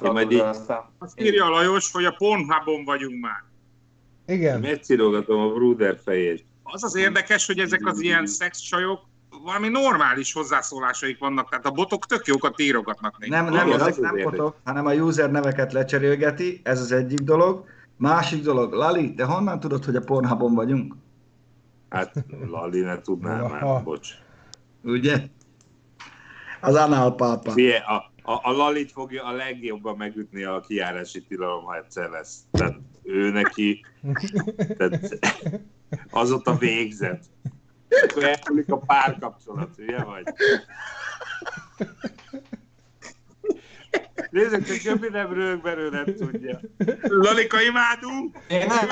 Ja, 0.02 0.12
majd 0.12 0.30
így- 0.32 0.38
aztán... 0.38 0.80
Azt 0.98 1.20
írja 1.20 1.44
a 1.44 1.48
Lajos, 1.48 1.92
hogy 1.92 2.04
a 2.04 2.10
Pornhubon 2.18 2.84
vagyunk 2.84 3.20
már. 3.20 3.44
Igen. 4.26 4.60
Megcirogatom 4.60 5.40
a 5.40 5.52
Bruder 5.52 5.98
fejét. 6.04 6.44
Az 6.62 6.84
az 6.84 6.94
érdekes, 6.96 7.46
hogy 7.46 7.58
ezek 7.58 7.86
az 7.86 8.00
ilyen 8.00 8.26
szexcsajok 8.26 9.00
valami 9.44 9.68
normális 9.68 10.32
hozzászólásaik 10.32 11.18
vannak, 11.18 11.48
tehát 11.48 11.66
a 11.66 11.70
botok 11.70 12.06
tök 12.06 12.26
jókat 12.26 12.60
írogatnak 12.60 13.18
nekik. 13.18 13.34
Nem, 13.34 13.44
nem, 13.44 13.66
Igen, 13.66 13.80
az 13.80 13.96
nem 13.96 14.16
érdekes. 14.16 14.22
fotok, 14.38 14.56
hanem 14.64 14.86
a 14.86 14.92
user 14.92 15.30
neveket 15.30 15.72
lecserélgeti, 15.72 16.60
ez 16.62 16.80
az 16.80 16.92
egyik 16.92 17.18
dolog. 17.18 17.64
Másik 17.96 18.42
dolog, 18.42 18.72
Lali, 18.72 19.14
te 19.14 19.24
honnan 19.24 19.60
tudod, 19.60 19.84
hogy 19.84 19.96
a 19.96 20.00
Pornhubon 20.00 20.54
vagyunk? 20.54 20.94
Hát 21.88 22.12
Lali 22.50 22.80
ne 22.80 23.00
tudná 23.00 23.42
már, 23.46 23.82
bocs. 23.82 24.08
Ugye? 24.82 25.22
Az 26.60 26.74
Anál 26.74 27.10
pápa. 27.10 27.50
Fie, 27.50 27.76
a, 27.76 28.09
a, 28.22 28.32
a 28.32 28.50
Lalit 28.52 28.92
fogja 28.92 29.24
a 29.24 29.32
legjobban 29.32 29.96
megütni 29.96 30.42
a 30.42 30.60
kiárási 30.60 31.22
tilalom, 31.22 31.64
ha 31.64 31.76
egyszer 31.76 32.10
lesz. 32.10 32.36
Tehát 32.52 32.76
ő 33.02 33.30
neki, 33.30 33.84
tehát 34.78 35.18
az 36.10 36.32
ott 36.32 36.46
a 36.46 36.56
végzet. 36.56 37.24
Akkor 38.08 38.24
elmúlik 38.24 38.72
a 38.72 38.78
párkapcsolat, 38.78 39.70
ugye 39.78 40.04
vagy? 40.04 40.24
Nézzük, 44.30 44.66
hogy 44.66 44.80
Göbi 44.84 45.08
nem 45.08 45.32
rög, 45.32 45.62
mert 45.62 45.78
ő 45.78 45.90
nem 45.90 46.04
tudja. 46.04 46.60
Lalika 47.02 47.60
imádunk! 47.60 48.38
Én 48.48 48.66
nem 48.66 48.88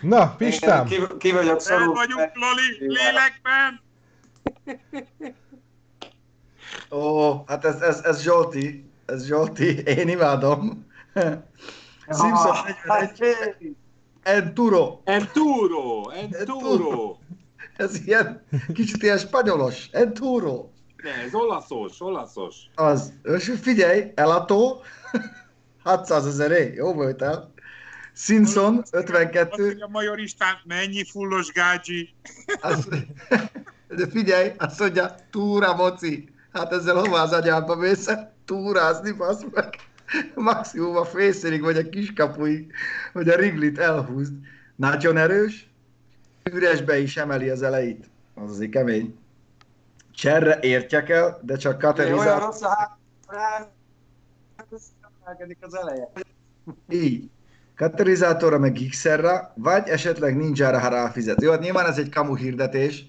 Na, 0.00 0.34
Pistám, 0.34 0.86
Ki, 0.86 0.96
ki 1.18 1.32
vagyok 1.32 1.52
El 1.52 1.58
szorul. 1.58 1.94
vagyunk, 1.94 2.30
Lali, 2.34 2.76
lélekben! 2.78 3.80
Ó, 6.90 7.32
hát 7.46 7.64
ez, 7.64 7.80
ez, 7.80 8.00
ez 8.00 8.22
Zsolti, 8.22 8.90
ez 9.06 9.26
Zsolti, 9.26 9.78
én 9.82 10.08
imádom. 10.08 10.86
Simpson 12.18 12.54
41, 12.84 13.76
Enduro, 14.22 15.00
Enturo, 15.04 16.10
Enturo. 16.10 17.18
ez 17.76 18.06
ilyen 18.06 18.44
kicsit 18.74 19.02
ilyen 19.02 19.18
spanyolos, 19.18 19.88
Enduro. 19.92 20.70
Ne, 21.02 21.10
ez 21.10 21.34
olaszos, 21.34 22.00
olaszos. 22.00 22.56
Az, 22.74 23.12
és 23.22 23.52
figyelj, 23.60 24.12
Elato, 24.14 24.80
600 25.84 26.26
ezer 26.26 26.74
jó 26.74 26.92
volt 26.92 27.22
el. 27.22 27.54
Simpson, 28.14 28.78
Azt 28.78 28.94
52, 28.94 29.64
mondja 29.66 29.86
Major 29.86 30.18
István, 30.18 30.54
mennyi 30.64 31.04
fullos 31.04 31.52
gágyi. 31.52 32.14
az, 32.60 32.88
de 33.98 34.06
figyelj, 34.10 34.52
azt 34.58 34.80
mondja, 34.80 35.14
túra 35.30 35.74
moci. 35.74 36.34
Hát 36.56 36.72
ezzel 36.72 36.94
hová 36.94 37.22
az 37.22 37.32
anyába 37.32 37.76
mész? 37.76 38.08
Túrázni, 38.44 39.12
basz 39.12 39.44
meg. 39.52 39.74
Maximum 40.34 40.96
a 40.96 41.04
fészérig, 41.04 41.62
vagy 41.62 41.76
a 41.76 41.88
kiskapuig, 41.88 42.72
hogy 43.12 43.28
a 43.28 43.36
riglit 43.36 43.78
elhúzd. 43.78 44.34
Nagyon 44.76 45.16
erős, 45.16 45.70
üresbe 46.52 46.98
is 46.98 47.16
emeli 47.16 47.48
az 47.48 47.62
elejét. 47.62 48.10
Az 48.34 48.50
azért 48.50 48.70
kemény. 48.70 49.18
Cserre 50.12 50.58
értjek 50.60 51.08
el, 51.08 51.40
de 51.42 51.56
csak 51.56 51.82
Olyan 51.82 51.94
katalizál. 51.94 52.40
rossz 52.40 52.62
a 52.62 52.98
emelkedik 55.24 55.58
az 55.60 55.74
eleje. 55.74 56.12
Így. 56.88 57.30
Katalizátorra 57.76 58.58
meg 58.58 58.72
Gixerra, 58.72 59.52
vagy 59.54 59.88
esetleg 59.88 60.36
Ninjára, 60.36 60.78
ha 60.78 60.88
ráfizet. 60.88 61.42
Jó, 61.42 61.50
hát 61.50 61.60
nyilván 61.60 61.86
ez 61.86 61.98
egy 61.98 62.08
kamu 62.08 62.34
hirdetés, 62.36 63.06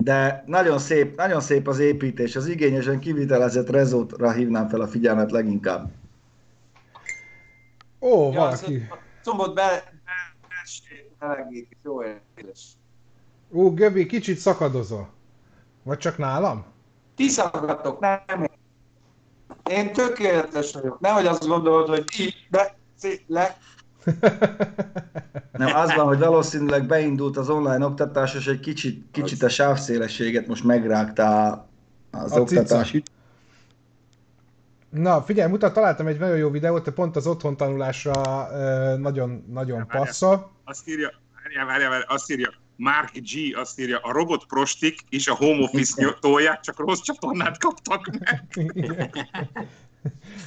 de 0.00 0.44
nagyon 0.46 0.78
szép, 0.78 1.16
nagyon 1.16 1.40
szép 1.40 1.68
az 1.68 1.78
építés. 1.78 2.36
Az 2.36 2.46
igényesen 2.46 2.98
kivitelezett 2.98 3.70
rezótra 3.70 4.32
hívnám 4.32 4.68
fel 4.68 4.80
a 4.80 4.86
figyelmet 4.88 5.30
leginkább. 5.30 5.90
ó, 8.00 8.32
Ja, 8.32 8.38
valaki. 8.38 8.88
combot 9.22 9.54
be, 9.54 9.92
melegít, 11.18 11.76
jó 11.82 12.02
éles. 12.02 12.72
Ó, 13.52 13.74
Göbi, 13.74 14.06
kicsit 14.06 14.38
szakadozol. 14.38 15.08
Vagy 15.82 15.98
csak 15.98 16.18
nálam? 16.18 16.64
Ti 17.16 17.28
szaggatok, 17.28 18.00
nem 18.00 18.42
én. 18.42 18.58
Én 19.70 19.92
tökéletes 19.92 20.72
vagyok. 20.72 21.00
Nehogy 21.00 21.26
azt 21.26 21.46
gondolod, 21.46 21.88
hogy 21.88 22.04
így, 22.18 22.46
be, 22.50 22.76
le. 23.26 23.56
Nem, 25.52 25.74
az 25.76 25.94
van, 25.94 26.06
hogy 26.06 26.18
valószínűleg 26.18 26.86
beindult 26.86 27.36
az 27.36 27.48
online 27.50 27.84
oktatás, 27.86 28.34
és 28.34 28.46
egy 28.46 28.60
kicsit, 28.60 29.04
kicsit 29.12 29.42
a 29.42 29.48
sávszélességet 29.48 30.46
most 30.46 30.64
megrágta 30.64 31.48
az 32.10 32.32
A 32.32 32.44
cica. 32.44 32.60
oktatás. 32.60 32.96
Na, 34.90 35.22
figyelj, 35.22 35.50
mutat, 35.50 35.74
találtam 35.74 36.06
egy 36.06 36.18
nagyon 36.18 36.36
jó 36.36 36.50
videót, 36.50 36.84
te 36.84 36.90
pont 36.90 37.16
az 37.16 37.26
otthon 37.26 37.56
tanulásra 37.56 38.12
ö, 38.52 38.96
nagyon, 38.98 39.44
nagyon 39.48 39.78
Várjál. 39.78 40.04
passzol. 40.04 40.50
Azt 40.64 40.88
írja, 40.88 41.10
várjál, 41.42 41.66
várjál, 41.66 41.90
várjál, 41.90 42.08
azt 42.08 42.30
írja, 42.30 42.52
Mark 42.76 43.10
G. 43.12 43.56
azt 43.56 43.80
írja, 43.80 43.98
a 43.98 44.12
robot 44.12 44.46
prostik 44.46 45.00
és 45.08 45.28
a 45.28 45.34
home 45.34 45.62
office 45.62 46.02
nyotolják, 46.02 46.60
csak 46.60 46.78
rossz 46.78 47.00
csatornát 47.00 47.58
kaptak 47.58 48.10
meg. 48.18 48.44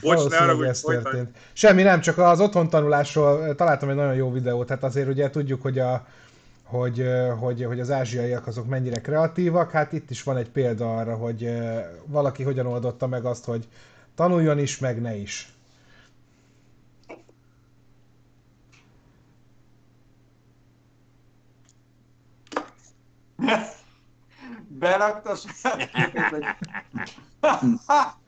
Bocs, 0.01 0.29
ne 0.29 0.37
arra, 0.37 0.65
ez 0.65 0.81
történt. 0.81 1.37
Semmi 1.53 1.81
nem, 1.81 2.01
csak 2.01 2.17
az 2.17 2.39
otthon 2.39 2.69
tanulásról 2.69 3.55
találtam 3.55 3.89
egy 3.89 3.95
nagyon 3.95 4.15
jó 4.15 4.31
videót, 4.31 4.69
hát 4.69 4.83
azért 4.83 5.07
ugye 5.07 5.29
tudjuk, 5.29 5.61
hogy 5.61 5.79
a 5.79 6.05
hogy, 6.63 7.05
hogy, 7.39 7.63
hogy 7.63 7.79
az 7.79 7.91
ázsiaiak 7.91 8.47
azok 8.47 8.67
mennyire 8.67 9.01
kreatívak, 9.01 9.71
hát 9.71 9.93
itt 9.93 10.09
is 10.09 10.23
van 10.23 10.37
egy 10.37 10.49
példa 10.49 10.97
arra, 10.97 11.15
hogy 11.15 11.53
valaki 12.05 12.43
hogyan 12.43 12.65
oldotta 12.65 13.07
meg 13.07 13.25
azt, 13.25 13.45
hogy 13.45 13.67
tanuljon 14.15 14.59
is, 14.59 14.79
meg 14.79 15.01
ne 15.01 15.15
is. 15.15 15.53
Berakta 24.67 25.35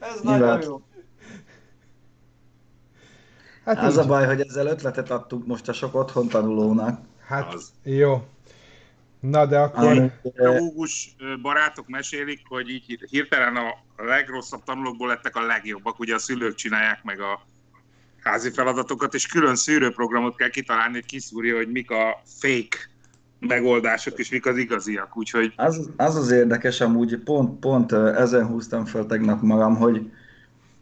Ez 0.00 0.20
nagyon 0.20 0.38
Nyilván. 0.38 0.62
jó. 0.62 0.82
Hát 3.64 3.78
Az 3.78 3.92
így. 3.92 3.98
a 3.98 4.06
baj, 4.06 4.26
hogy 4.26 4.40
ezzel 4.40 4.66
ötletet 4.66 5.10
adtunk 5.10 5.46
most 5.46 5.68
a 5.68 5.72
sok 5.72 5.94
otthon 5.94 6.28
tanulónak. 6.28 7.00
Hát 7.26 7.54
Az. 7.54 7.72
jó. 7.82 8.26
Na 9.20 9.46
de 9.46 9.58
akkor... 9.58 10.12
Pedagógus 10.22 11.16
barátok 11.42 11.88
mesélik, 11.88 12.40
hogy 12.48 12.68
így 12.68 13.04
hirtelen 13.10 13.56
a 13.56 13.74
legrosszabb 14.02 14.62
tanulókból 14.64 15.08
lettek 15.08 15.36
a 15.36 15.46
legjobbak, 15.46 15.98
ugye 15.98 16.14
a 16.14 16.18
szülők 16.18 16.54
csinálják 16.54 17.02
meg 17.02 17.20
a 17.20 17.46
házi 18.22 18.50
feladatokat, 18.50 19.14
és 19.14 19.26
külön 19.26 19.56
szűrőprogramot 19.56 20.36
kell 20.36 20.48
kitalálni, 20.50 20.94
hogy 20.94 21.04
kiszúrja, 21.06 21.56
hogy 21.56 21.70
mik 21.70 21.90
a 21.90 22.22
fake 22.24 22.76
megoldások, 23.40 24.18
és 24.18 24.30
mik 24.30 24.46
az 24.46 24.56
igaziak. 24.56 25.16
Úgyhogy 25.16 25.52
Az, 25.56 25.90
az 25.96 26.16
az 26.16 26.30
érdekes, 26.30 26.80
amúgy 26.80 27.16
pont, 27.16 27.58
pont 27.58 27.92
ezen 27.92 28.46
húztam 28.46 28.84
fel 28.84 29.06
tegnap 29.06 29.42
magam, 29.42 29.76
hogy, 29.76 30.10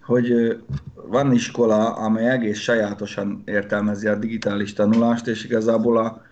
hogy 0.02 0.58
van 0.94 1.32
iskola, 1.32 1.94
amely 1.94 2.30
egész 2.30 2.58
sajátosan 2.58 3.42
értelmezi 3.44 4.06
a 4.06 4.14
digitális 4.14 4.72
tanulást, 4.72 5.26
és 5.26 5.44
igazából 5.44 5.98
a, 5.98 6.22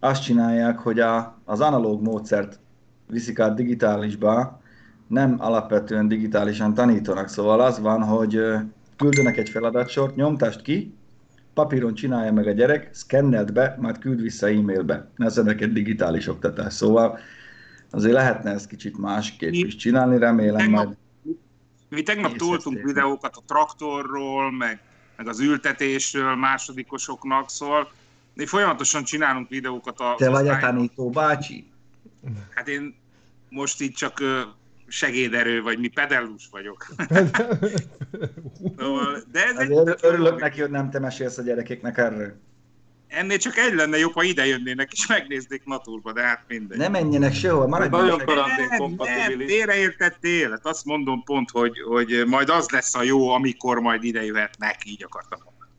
azt 0.00 0.22
csinálják, 0.22 0.78
hogy 0.78 1.00
a, 1.00 1.38
az 1.44 1.60
analóg 1.60 2.02
módszert 2.02 2.58
viszik 3.06 3.38
át 3.38 3.54
digitálisba, 3.54 4.60
nem 5.06 5.36
alapvetően 5.38 6.08
digitálisan 6.08 6.74
tanítanak. 6.74 7.28
Szóval 7.28 7.60
az 7.60 7.80
van, 7.80 8.02
hogy 8.02 8.40
küldenek 8.96 9.36
egy 9.36 9.48
feladatsort, 9.48 10.16
nyomtást 10.16 10.62
ki, 10.62 10.94
papíron 11.60 11.94
csinálja 11.94 12.32
meg 12.32 12.46
a 12.46 12.50
gyerek, 12.50 12.88
szkennelt 12.92 13.52
be, 13.52 13.76
majd 13.80 13.98
küld 13.98 14.20
vissza 14.20 14.48
e-mailbe. 14.48 15.10
Ez 15.16 15.38
ennek 15.38 15.60
egy 15.60 15.72
digitális 15.72 16.26
oktatás. 16.26 16.72
Szóval 16.72 17.18
azért 17.90 18.14
lehetne 18.14 18.50
ezt 18.50 18.68
kicsit 18.68 18.98
másképp 18.98 19.52
is 19.52 19.76
csinálni, 19.76 20.18
remélem 20.18 20.56
Tegnap- 20.56 20.84
majd. 20.84 20.96
Mi 21.88 22.02
tegnap 22.02 22.36
toltunk 22.36 22.82
videókat 22.82 23.36
a 23.36 23.42
traktorról, 23.46 24.52
meg, 24.52 24.80
meg 25.16 25.28
az 25.28 25.40
ültetésről 25.40 26.34
másodikosoknak, 26.34 27.50
szóval 27.50 27.90
mi 28.34 28.46
folyamatosan 28.46 29.04
csinálunk 29.04 29.48
videókat 29.48 30.00
a 30.00 30.14
Te 30.18 30.30
vagy 30.30 30.48
a 30.48 30.58
tanító 30.58 31.10
bácsi? 31.10 31.66
Hát 32.54 32.68
én 32.68 32.94
most 33.48 33.80
így 33.80 33.92
csak 33.92 34.22
segéderő, 34.90 35.62
vagy 35.62 35.78
mi 35.78 35.88
pedellus 35.88 36.48
vagyok. 36.50 36.86
Szóval, 38.78 39.22
De 39.32 39.44
ez 39.44 39.56
egy, 39.56 39.70
Azért 39.72 40.04
örülök 40.04 40.40
neki, 40.40 40.60
hogy 40.60 40.70
nem 40.70 40.90
te 40.90 40.98
mesélsz 40.98 41.38
a 41.38 41.42
gyerekeknek 41.42 41.98
erről. 41.98 42.32
ennél 43.08 43.38
csak 43.38 43.56
egy 43.56 43.74
lenne 43.74 43.98
jobb, 43.98 44.12
ha 44.12 44.22
ide 44.22 44.46
jönnének 44.46 44.92
és 44.92 45.06
megnéznék 45.06 45.64
naturba, 45.64 46.12
de 46.12 46.22
hát 46.22 46.44
mindegy. 46.48 46.78
Ne 46.78 46.88
menjenek 46.88 47.34
sehol, 47.34 47.66
maradjanak. 47.68 48.00
Nagyon 48.06 48.16
meg. 48.16 48.26
karantén 48.26 48.78
kompatibilis. 48.78 49.52
félreértettél. 49.52 50.50
Hát 50.50 50.66
azt 50.66 50.84
mondom 50.84 51.22
pont, 51.24 51.50
hogy, 51.50 51.80
hogy 51.80 52.24
majd 52.26 52.48
az 52.48 52.68
lesz 52.68 52.94
a 52.94 53.02
jó, 53.02 53.28
amikor 53.28 53.80
majd 53.80 54.04
ide 54.04 54.24
jöhetnek, 54.24 54.76
így 54.84 55.04
akartam 55.04 55.38
mondani. 55.44 55.70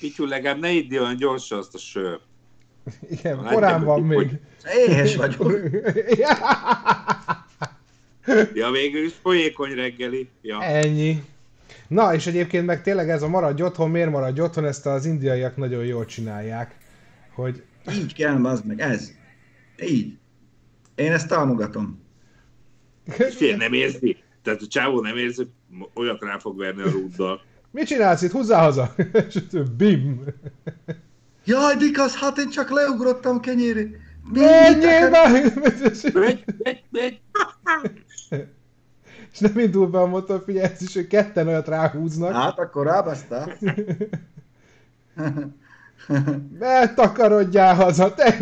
Pityu, 0.00 0.26
legalább 0.26 0.60
ne 0.60 0.70
iddi 0.70 0.98
olyan 0.98 1.16
gyorsan 1.16 1.58
azt 1.58 1.74
a 1.74 1.78
sör. 1.78 2.20
Igen, 3.10 3.44
korán 3.44 3.84
van 3.84 4.02
még. 4.02 4.30
Éhes 4.86 5.16
vagyok. 5.16 5.52
Ja, 8.54 8.70
végül 8.70 9.04
is 9.04 9.12
folyékony 9.22 9.74
reggeli. 9.74 10.28
Ja. 10.42 10.62
Ennyi. 10.62 11.22
Na, 11.88 12.14
és 12.14 12.26
egyébként 12.26 12.66
meg 12.66 12.82
tényleg 12.82 13.10
ez 13.10 13.22
a 13.22 13.28
maradj 13.28 13.62
otthon, 13.62 13.90
miért 13.90 14.10
maradj 14.10 14.40
otthon, 14.40 14.64
ezt 14.64 14.86
az 14.86 15.06
indiaiak 15.06 15.56
nagyon 15.56 15.84
jól 15.84 16.04
csinálják. 16.04 16.76
Hogy 17.34 17.62
Így 17.92 18.14
kell, 18.14 18.46
az 18.46 18.60
meg, 18.60 18.80
ez. 18.80 19.12
Így. 19.82 20.18
Én 20.94 21.12
ezt 21.12 21.28
támogatom. 21.28 22.02
Fél 23.36 23.56
nem 23.56 23.72
érzi. 23.72 24.16
Tehát 24.42 24.62
a 24.62 24.66
csávó 24.66 25.00
nem 25.00 25.16
érzi, 25.16 25.46
olyat 25.94 26.22
rá 26.22 26.38
fog 26.38 26.58
verni 26.58 26.82
a 26.82 26.90
rúddal. 26.90 27.42
mit 27.70 27.86
csinálsz 27.86 28.22
itt? 28.22 28.30
Húzzál 28.30 28.62
haza! 28.62 28.94
És 29.28 29.38
bim! 29.76 30.24
Jaj, 31.44 31.76
Dikasz, 31.76 32.16
hát 32.16 32.38
én 32.38 32.50
csak 32.50 32.70
leugrottam 32.70 33.40
kenyérre. 33.40 33.86
Menjél 34.32 35.10
be! 35.10 35.28
Megy, 36.12 36.44
megy, 36.62 36.84
megy. 36.90 37.20
És 39.32 39.38
nem 39.38 39.58
indul 39.58 39.86
be 39.86 40.00
a 40.00 40.06
motor, 40.06 40.42
figyelj, 40.44 40.64
ez 40.72 40.82
is, 40.82 40.94
hogy 40.94 41.06
ketten 41.06 41.46
olyat 41.46 41.68
ráhúznak. 41.68 42.32
Hát 42.32 42.58
akkor 42.58 42.86
rábasztál. 42.86 43.52
Ne 46.58 46.94
takarodjál 46.94 47.74
haza, 47.74 48.14
te 48.14 48.32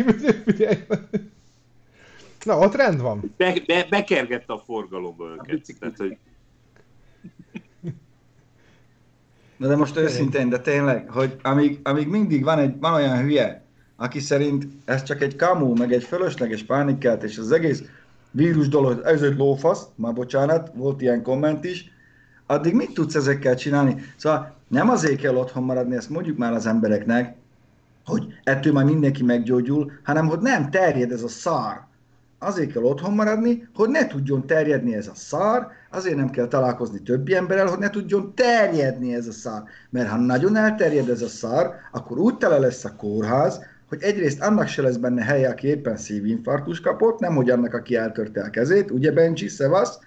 figyelj! 0.45 0.77
Na, 2.45 2.57
ott 2.57 2.75
rend 2.75 3.01
van. 3.01 3.33
Be, 3.37 3.53
be, 3.65 3.85
bekergette 3.89 4.53
a 4.53 4.57
forgalomba 4.57 5.25
őket. 5.25 5.75
Tehát, 5.79 5.97
hogy 5.97 6.17
Na 9.57 9.67
de 9.67 9.75
most 9.75 9.97
őszintén, 9.97 10.49
de 10.49 10.59
tényleg, 10.59 11.09
hogy 11.09 11.39
amíg, 11.41 11.79
amíg 11.83 12.07
mindig 12.07 12.43
van, 12.43 12.59
egy, 12.59 12.79
van 12.79 12.93
olyan 12.93 13.21
hülye, 13.21 13.65
aki 13.95 14.19
szerint 14.19 14.67
ez 14.85 15.03
csak 15.03 15.21
egy 15.21 15.35
kamu, 15.35 15.75
meg 15.75 15.93
egy 15.93 16.03
fölösleges 16.03 16.63
pánikát, 16.63 17.23
és 17.23 17.37
az 17.37 17.51
egész 17.51 17.83
vírus 18.31 18.67
dolog, 18.67 19.01
ez 19.05 19.21
egy 19.21 19.37
lófasz, 19.37 19.87
már 19.95 20.13
bocsánat, 20.13 20.71
volt 20.75 21.01
ilyen 21.01 21.23
komment 21.23 21.65
is, 21.65 21.91
addig 22.45 22.73
mit 22.73 22.93
tudsz 22.93 23.15
ezekkel 23.15 23.55
csinálni? 23.55 23.95
Szóval 24.17 24.55
nem 24.67 24.89
azért 24.89 25.19
kell 25.19 25.35
otthon 25.35 25.63
maradni, 25.63 25.95
ezt 25.95 26.09
mondjuk 26.09 26.37
már 26.37 26.53
az 26.53 26.65
embereknek, 26.65 27.35
hogy 28.05 28.27
ettől 28.43 28.73
majd 28.73 28.85
mindenki 28.85 29.23
meggyógyul, 29.23 29.91
hanem 30.03 30.27
hogy 30.27 30.39
nem 30.39 30.69
terjed 30.69 31.11
ez 31.11 31.23
a 31.23 31.27
szar. 31.27 31.87
Azért 32.39 32.71
kell 32.71 32.83
otthon 32.83 33.13
maradni, 33.13 33.67
hogy 33.73 33.89
ne 33.89 34.07
tudjon 34.07 34.47
terjedni 34.47 34.95
ez 34.95 35.07
a 35.07 35.15
szar, 35.15 35.67
azért 35.91 36.15
nem 36.15 36.29
kell 36.29 36.47
találkozni 36.47 37.01
többi 37.01 37.35
emberrel, 37.35 37.67
hogy 37.67 37.79
ne 37.79 37.89
tudjon 37.89 38.33
terjedni 38.35 39.13
ez 39.13 39.27
a 39.27 39.31
szar. 39.31 39.63
Mert 39.89 40.09
ha 40.09 40.17
nagyon 40.17 40.55
elterjed 40.55 41.09
ez 41.09 41.21
a 41.21 41.27
szar, 41.27 41.73
akkor 41.91 42.17
úgy 42.17 42.37
tele 42.37 42.57
lesz 42.57 42.85
a 42.85 42.95
kórház, 42.95 43.59
hogy 43.89 44.01
egyrészt 44.01 44.41
annak 44.41 44.67
se 44.67 44.81
lesz 44.81 44.95
benne 44.95 45.23
helye, 45.23 45.49
aki 45.49 45.67
éppen 45.67 45.97
szívinfarktus 45.97 46.81
kapott, 46.81 47.19
nem 47.19 47.35
hogy 47.35 47.49
annak, 47.49 47.73
aki 47.73 47.95
eltörte 47.95 48.41
a 48.41 48.49
kezét, 48.49 48.91
ugye 48.91 49.11
Benji, 49.11 49.47
szevasz, 49.47 49.99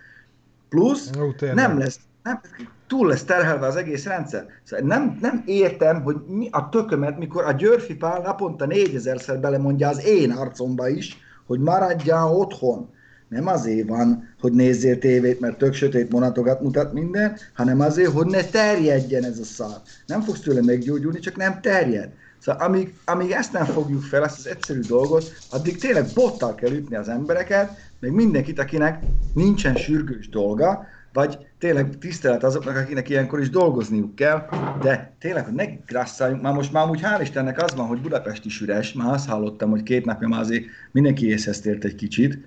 plusz 0.68 1.10
Ó, 1.20 1.32
tényleg. 1.32 1.56
nem 1.56 1.78
lesz, 1.78 1.98
nem, 2.22 2.40
túl 2.86 3.08
lesz 3.08 3.24
terhelve 3.24 3.66
az 3.66 3.76
egész 3.76 4.04
rendszer. 4.04 4.46
Szóval 4.62 4.86
nem, 4.86 5.18
nem 5.20 5.42
értem, 5.46 6.02
hogy 6.02 6.16
mi 6.26 6.48
a 6.50 6.68
tökömet, 6.68 7.18
mikor 7.18 7.44
a 7.44 7.52
Györfi 7.52 7.94
Pál 7.94 8.20
naponta 8.20 8.66
négyezerszer 8.66 9.40
belemondja 9.40 9.88
az 9.88 10.04
én 10.04 10.30
arcomba 10.30 10.88
is, 10.88 11.16
hogy 11.46 11.60
maradjál 11.60 12.34
otthon. 12.34 12.88
Nem 13.28 13.46
azért 13.46 13.88
van, 13.88 14.34
hogy 14.40 14.52
nézzél 14.52 14.98
tévét, 14.98 15.40
mert 15.40 15.58
tök 15.58 15.74
sötét 15.74 16.12
monatokat 16.12 16.60
mutat 16.60 16.92
minden, 16.92 17.36
hanem 17.54 17.80
azért, 17.80 18.12
hogy 18.12 18.26
ne 18.26 18.44
terjedjen 18.44 19.24
ez 19.24 19.38
a 19.38 19.44
szar. 19.44 19.80
Nem 20.06 20.20
fogsz 20.20 20.40
tőle 20.40 20.62
meggyógyulni, 20.62 21.18
csak 21.18 21.36
nem 21.36 21.60
terjed. 21.60 22.12
Szóval 22.43 22.66
amíg, 22.66 22.95
amíg 23.05 23.30
ezt 23.30 23.53
nem 23.53 23.64
fogjuk 23.64 24.03
fel, 24.03 24.24
ezt 24.24 24.38
az 24.38 24.47
egyszerű 24.47 24.80
dolgot, 24.80 25.32
addig 25.51 25.78
tényleg 25.78 26.07
bottal 26.14 26.55
kell 26.55 26.70
ütni 26.70 26.97
az 26.97 27.09
embereket, 27.09 27.70
meg 28.01 28.12
mindenkit, 28.12 28.59
akinek 28.59 29.03
nincsen 29.34 29.74
sürgős 29.74 30.28
dolga, 30.28 30.86
vagy 31.12 31.38
tényleg 31.59 31.99
tisztelet 31.99 32.45
azoknak, 32.45 32.76
akinek 32.76 33.09
ilyenkor 33.09 33.40
is 33.40 33.51
dolgozniuk 33.51 34.14
kell, 34.14 34.49
de 34.80 35.12
tényleg, 35.18 35.45
hogy 35.45 35.55
ne 35.55 35.64
grasszáljunk, 35.86 36.43
már 36.43 36.53
most 36.53 36.72
már 36.72 36.88
úgy 36.88 37.01
hál' 37.03 37.20
Istennek 37.20 37.62
az 37.62 37.74
van, 37.74 37.86
hogy 37.86 38.01
Budapest 38.01 38.45
is 38.45 38.61
üres, 38.61 38.93
már 38.93 39.12
azt 39.12 39.28
hallottam, 39.28 39.70
hogy 39.70 39.82
két 39.82 40.05
napja 40.05 40.28
már 40.28 40.40
azért 40.40 40.64
mindenki 40.90 41.28
észhez 41.28 41.61
tért 41.61 41.84
egy 41.84 41.95
kicsit, 41.95 42.38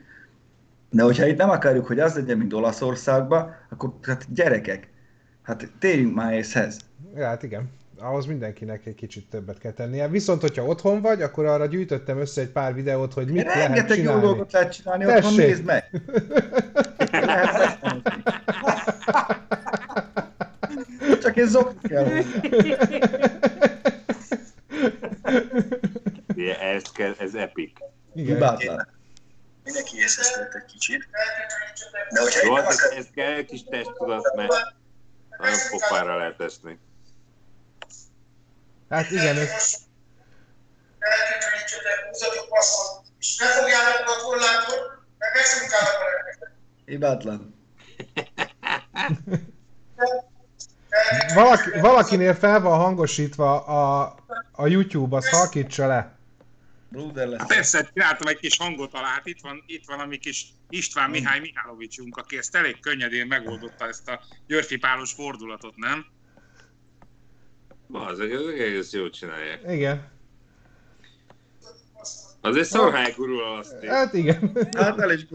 de 0.89 1.03
hogyha 1.03 1.25
itt 1.25 1.37
nem 1.37 1.49
akarjuk, 1.49 1.85
hogy 1.85 1.99
az 1.99 2.15
legyen, 2.15 2.37
mint 2.37 2.53
Olaszországban, 2.53 3.55
akkor 3.69 3.93
hát 4.01 4.33
gyerekek, 4.33 4.87
hát 5.41 5.67
térjünk 5.79 6.15
már 6.15 6.33
észhez. 6.33 6.79
Ja, 7.15 7.25
hát 7.25 7.43
igen. 7.43 7.69
Ahhoz 7.99 8.25
mindenkinek 8.25 8.85
egy 8.85 8.95
kicsit 8.95 9.29
többet 9.29 9.57
kell 9.57 9.71
tennie. 9.71 10.07
Viszont, 10.07 10.41
hogyha 10.41 10.65
otthon 10.65 11.01
vagy, 11.01 11.21
akkor 11.21 11.45
arra 11.45 11.65
gyűjtöttem 11.65 12.19
össze 12.19 12.41
egy 12.41 12.49
pár 12.49 12.73
videót, 12.73 13.13
hogy 13.13 13.27
mit 13.27 13.43
lehet 13.45 13.67
Rengeteg 13.67 13.89
jó 13.89 13.95
csinálni. 13.95 14.21
dolgot 14.21 14.51
lehet 14.51 14.73
csinálni, 14.73 15.05
otthon 15.05 15.21
Tessék. 15.21 15.37
nézd 15.37 15.63
meg! 15.63 15.89
Lehet. 17.11 17.77
Csak 21.21 21.37
ez 21.37 21.49
zokni 21.49 21.89
kell 21.89 22.07
ugye, 26.45 26.59
ez, 26.59 26.83
kell, 26.91 27.13
ez 27.19 27.33
epic. 27.33 27.71
Igen. 28.13 28.33
Hibátlan. 28.33 28.87
Mindenki 29.63 29.97
észresztett 29.97 30.53
egy 30.53 30.65
kicsit. 30.65 31.07
De 32.13 32.21
hogyha 32.21 32.45
Jó, 32.45 32.55
én 32.55 32.61
nem 32.61 32.67
ez, 32.71 32.79
ez 32.97 33.07
kell 33.15 33.33
egy 33.33 33.45
kis 33.45 33.63
testtudat, 33.63 34.35
mert 34.35 34.53
nagyon 35.37 35.57
pofára 35.71 36.17
lehet 36.17 36.41
esni. 36.41 36.79
Hát 38.89 39.11
igen, 39.11 39.37
ez, 39.37 39.77
Eltűnítsetek, 40.99 42.07
húzatok 42.09 42.49
passzot, 42.49 43.05
és 43.19 43.37
ne 43.37 43.45
fogjátok 43.45 44.07
a 44.07 44.21
korlátot, 44.23 44.79
meg 45.17 45.29
megszunkálnak 45.33 46.01
a 46.01 46.05
reggeket. 46.15 46.51
Hibátlan. 46.85 47.55
valaki, 51.33 51.79
valakinél 51.79 52.35
fel 52.35 52.59
van 52.61 52.79
hangosítva 52.79 53.65
a, 53.65 54.15
a 54.51 54.67
YouTube, 54.67 55.15
az 55.15 55.29
halkítsa 55.29 55.87
le. 55.87 56.15
Bruder 56.89 57.27
lesz. 57.27 57.39
Hát 57.39 57.47
persze, 57.47 57.89
csináltam 57.93 58.27
egy 58.27 58.39
kis 58.39 58.57
hangot 58.57 58.93
alá, 58.93 59.07
hát 59.07 59.25
itt 59.25 59.41
van, 59.41 59.63
itt 59.67 59.85
van 59.85 59.99
a 59.99 60.05
mi 60.05 60.17
kis 60.17 60.47
István 60.69 61.09
Mihály 61.09 61.39
Mihálovicsunk, 61.39 62.17
aki 62.17 62.37
ezt 62.37 62.55
elég 62.55 62.79
könnyedén 62.79 63.27
megoldotta 63.27 63.87
ezt 63.87 64.09
a 64.09 64.21
Györfi 64.47 64.77
Pálos 64.77 65.11
fordulatot, 65.11 65.75
nem? 65.75 66.05
Az 67.91 68.19
ezek 68.19 68.59
egész 68.59 68.93
jól 68.93 69.09
csinálják. 69.09 69.61
Igen. 69.69 70.13
Azért 72.41 72.67
szarhály 72.67 73.13
gurul 73.17 73.43
azt 73.59 73.85
Hát 73.85 74.13
igen. 74.13 74.51
Hát 74.77 74.99
el 74.99 75.11
is. 75.11 75.25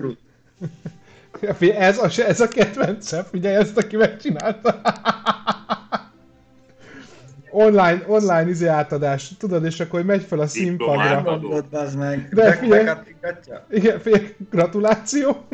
Figyelj, 1.57 1.78
ez 1.78 1.98
a, 1.98 2.22
ez 2.22 2.40
a 2.40 2.48
kedvencem, 2.48 3.24
figyelj 3.30 3.55
ezt, 3.55 3.76
aki 3.76 3.96
megcsinálta. 3.96 4.80
online, 7.51 8.05
online 8.07 8.48
izé 8.48 8.66
átadás, 8.66 9.30
tudod, 9.38 9.64
és 9.64 9.80
akkor 9.80 10.03
megy 10.03 10.22
fel 10.22 10.38
a 10.38 10.46
színpadra. 10.46 11.20
Mondod, 11.20 11.64
bazd 11.68 11.98
meg. 11.98 12.28
De 12.32 12.53
figyelj. 12.53 12.88
Igen, 13.70 14.01
figyelj, 14.01 14.34
gratuláció. 14.51 15.46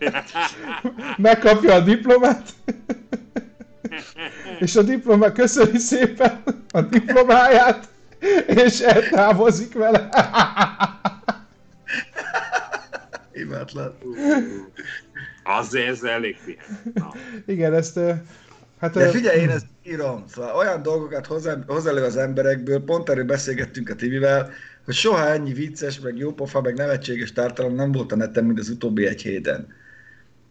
Megkapja 1.16 1.74
a 1.74 1.80
diplomát. 1.80 2.48
És 4.58 4.76
a 4.76 4.82
diplomát 4.82 5.32
köszöni 5.32 5.78
szépen 5.78 6.42
a 6.70 6.80
diplomáját, 6.80 7.88
és 8.46 8.80
eltávozik 8.80 9.74
vele. 9.74 10.08
Hibátlan. 13.32 13.98
Azért 15.44 15.88
ez 15.88 16.02
elég 16.02 16.36
pihen. 16.44 17.12
Igen, 17.46 17.74
ezt 17.74 17.98
Hát, 18.80 18.94
De 18.94 19.08
figyelj, 19.08 19.40
én 19.40 19.50
ezt 19.50 19.66
írom. 19.82 20.24
Szóval 20.28 20.56
olyan 20.56 20.82
dolgokat 20.82 21.26
hoz, 21.26 21.48
hoz 21.66 21.86
elő 21.86 22.02
az 22.02 22.16
emberekből, 22.16 22.84
pont 22.84 23.08
erről 23.08 23.24
beszélgettünk 23.24 23.88
a 23.88 23.94
Tibivel, 23.94 24.50
hogy 24.84 24.94
soha 24.94 25.28
ennyi 25.28 25.52
vicces, 25.52 26.00
meg 26.00 26.16
jópofa, 26.16 26.60
meg 26.60 26.74
nevetséges 26.74 27.32
tartalom 27.32 27.74
nem 27.74 27.92
volt 27.92 28.12
a 28.12 28.16
neten, 28.16 28.44
mint 28.44 28.58
az 28.58 28.68
utóbbi 28.68 29.06
egy 29.06 29.22
héten. 29.22 29.74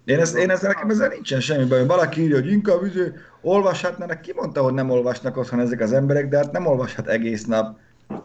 Én, 0.05 0.19
ez, 0.19 0.35
én 0.35 0.49
ezzel 0.49 0.69
nekem 0.69 0.89
ezzel 0.89 1.07
nincsen 1.07 1.39
semmi 1.39 1.65
bajom. 1.65 1.87
Valaki 1.87 2.21
írja, 2.21 2.35
hogy 2.35 2.51
inkább 2.51 2.85
izé, 2.85 3.11
olvashatnának. 3.41 4.21
Ki 4.21 4.33
mondta, 4.35 4.61
hogy 4.61 4.73
nem 4.73 4.89
olvasnak 4.89 5.37
otthon 5.37 5.59
ezek 5.59 5.79
az 5.79 5.93
emberek, 5.93 6.29
de 6.29 6.37
hát 6.37 6.51
nem 6.51 6.65
olvashat 6.65 7.07
egész 7.07 7.45
nap. 7.45 7.77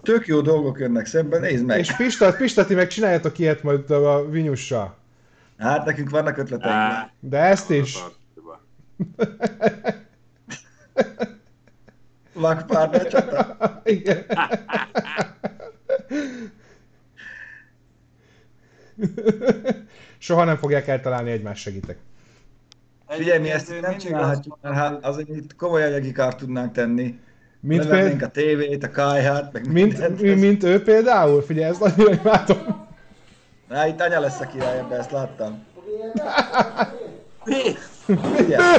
Tök 0.02 0.26
jó 0.26 0.40
dolgok 0.40 0.78
jönnek 0.78 1.06
szembe, 1.06 1.38
nézd 1.38 1.64
meg. 1.64 1.78
és 1.78 1.96
Pista, 1.96 2.32
Pista, 2.32 2.64
ti 2.64 2.74
meg 2.74 2.86
csináljátok 2.86 3.38
ilyet 3.38 3.62
majd 3.62 3.90
a 3.90 4.28
Vinyussal. 4.30 4.96
Hát 5.58 5.84
nekünk 5.84 6.10
vannak 6.10 6.38
ötleteink. 6.38 6.76
Á, 6.76 7.10
De 7.20 7.38
ezt 7.38 7.70
is. 7.70 7.92
tartva. 7.92 8.60
Vakpárda 12.32 13.08
csata. 13.08 13.56
Igen. 13.84 14.24
Soha 20.22 20.44
nem 20.44 20.56
fogják 20.56 20.88
eltalálni 20.88 21.30
egymást, 21.30 21.62
segítek. 21.62 21.98
Figyelj, 23.08 23.38
mi 23.38 23.50
ezt 23.50 23.80
nem 23.80 23.96
csinálhatjuk, 23.96 24.58
mert 24.62 24.74
hát 24.74 25.04
azért 25.04 25.28
itt 25.28 25.56
komoly 25.56 25.82
anyagi 25.84 26.12
kárt 26.12 26.36
tudnánk 26.38 26.72
tenni. 26.72 27.18
Mint, 27.60 27.84
Levennénk 27.84 28.08
péld, 28.18 28.22
a 28.22 28.28
tévét, 28.28 28.84
a 28.84 28.90
kájhát, 28.90 29.52
meg 29.52 29.72
mint, 29.72 30.20
mi- 30.20 30.34
mint 30.34 30.62
ő 30.62 30.82
például? 30.82 31.42
Figyelj, 31.42 31.70
ezt 31.70 31.82
annyira 31.82 32.12
imádom. 32.12 32.88
Na, 33.68 33.86
itt 33.86 34.00
anya 34.00 34.20
lesz 34.20 34.40
a 34.40 34.46
király, 34.46 34.78
ebbe 34.78 34.96
ezt 34.96 35.10
láttam. 35.10 35.64
Mi? 37.44 37.62
Figyelj! 38.36 38.78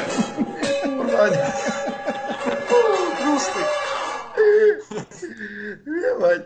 Vagy, 1.18 1.36
Rusztik! 3.26 3.66
vagy. 6.20 6.46